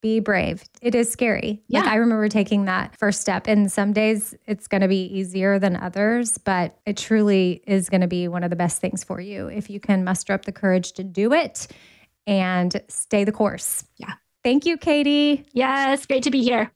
Be 0.00 0.20
brave. 0.20 0.62
It 0.80 0.94
is 0.94 1.10
scary. 1.10 1.62
Yeah. 1.66 1.80
Like 1.80 1.88
I 1.88 1.96
remember 1.96 2.28
taking 2.28 2.66
that 2.66 2.96
first 2.96 3.20
step, 3.20 3.48
and 3.48 3.70
some 3.72 3.92
days 3.92 4.32
it's 4.46 4.68
going 4.68 4.82
to 4.82 4.88
be 4.88 5.04
easier 5.06 5.58
than 5.58 5.74
others, 5.74 6.38
but 6.38 6.78
it 6.86 6.96
truly 6.96 7.62
is 7.66 7.88
going 7.88 8.02
to 8.02 8.06
be 8.06 8.28
one 8.28 8.44
of 8.44 8.50
the 8.50 8.56
best 8.56 8.80
things 8.80 9.02
for 9.02 9.20
you 9.20 9.48
if 9.48 9.68
you 9.68 9.80
can 9.80 10.04
muster 10.04 10.32
up 10.32 10.44
the 10.44 10.52
courage 10.52 10.92
to 10.92 11.04
do 11.04 11.32
it 11.32 11.66
and 12.28 12.80
stay 12.88 13.24
the 13.24 13.32
course. 13.32 13.84
Yeah. 13.96 14.12
Thank 14.44 14.66
you, 14.66 14.76
Katie. 14.76 15.44
Yes, 15.52 16.06
great 16.06 16.22
to 16.22 16.30
be 16.30 16.42
here. 16.42 16.70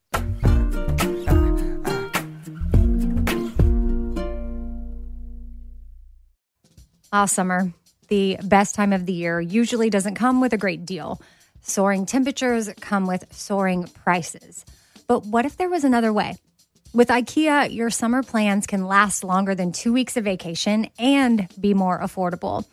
Ah, 7.14 7.26
summer, 7.26 7.72
the 8.08 8.38
best 8.42 8.74
time 8.74 8.92
of 8.92 9.04
the 9.04 9.12
year, 9.12 9.40
usually 9.40 9.90
doesn't 9.90 10.14
come 10.14 10.40
with 10.40 10.54
a 10.54 10.58
great 10.58 10.86
deal. 10.86 11.20
Soaring 11.60 12.06
temperatures 12.06 12.70
come 12.80 13.06
with 13.06 13.32
soaring 13.32 13.84
prices. 13.84 14.64
But 15.06 15.26
what 15.26 15.44
if 15.44 15.56
there 15.56 15.68
was 15.68 15.84
another 15.84 16.12
way? 16.12 16.36
With 16.94 17.08
IKEA, 17.08 17.74
your 17.74 17.90
summer 17.90 18.22
plans 18.22 18.66
can 18.66 18.86
last 18.86 19.24
longer 19.24 19.54
than 19.54 19.72
two 19.72 19.92
weeks 19.92 20.16
of 20.16 20.24
vacation 20.24 20.88
and 20.98 21.48
be 21.60 21.74
more 21.74 22.00
affordable. 22.00 22.64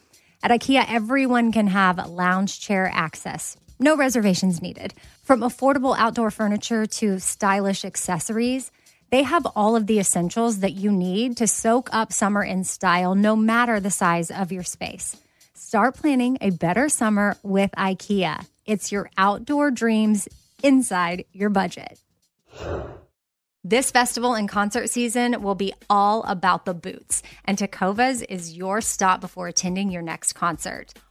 At 0.41 0.51
IKEA, 0.51 0.85
everyone 0.87 1.51
can 1.51 1.67
have 1.67 2.05
lounge 2.09 2.59
chair 2.59 2.89
access. 2.93 3.57
No 3.82 3.95
reservations 3.95 4.61
needed. 4.61 4.93
From 5.23 5.39
affordable 5.39 5.95
outdoor 5.97 6.32
furniture 6.32 6.86
to 6.86 7.19
stylish 7.19 7.86
accessories, 7.86 8.71
they 9.09 9.23
have 9.23 9.45
all 9.55 9.77
of 9.77 9.88
the 9.88 9.99
essentials 9.99 10.59
that 10.59 10.73
you 10.73 10.91
need 10.91 11.38
to 11.38 11.47
soak 11.47 11.89
up 11.93 12.11
summer 12.11 12.43
in 12.43 12.65
style, 12.65 13.15
no 13.15 13.38
matter 13.38 13.80
the 13.80 13.89
size 13.89 14.32
of 14.32 14.51
your 14.51 14.63
space. 14.63 15.15
Start 15.53 15.95
planning 15.95 16.38
a 16.41 16.49
better 16.49 16.89
summer 16.89 17.38
with 17.41 17.71
IKEA. 17.77 18.45
It's 18.65 18.91
your 18.91 19.09
outdoor 19.17 19.71
dreams 19.71 20.27
inside 20.61 21.23
your 21.32 21.49
budget. 21.49 21.99
This 23.63 23.91
festival 23.91 24.36
and 24.36 24.47
concert 24.47 24.89
season 24.89 25.41
will 25.41 25.55
be 25.55 25.73
all 25.89 26.23
about 26.23 26.65
the 26.65 26.73
boots, 26.73 27.21
and 27.45 27.57
Tecovas 27.57 28.25
is 28.27 28.57
your 28.57 28.82
stop 28.82 29.21
before 29.21 29.47
attending 29.47 29.89
your 29.89 30.01
next 30.01 30.34
concert. 30.34 30.93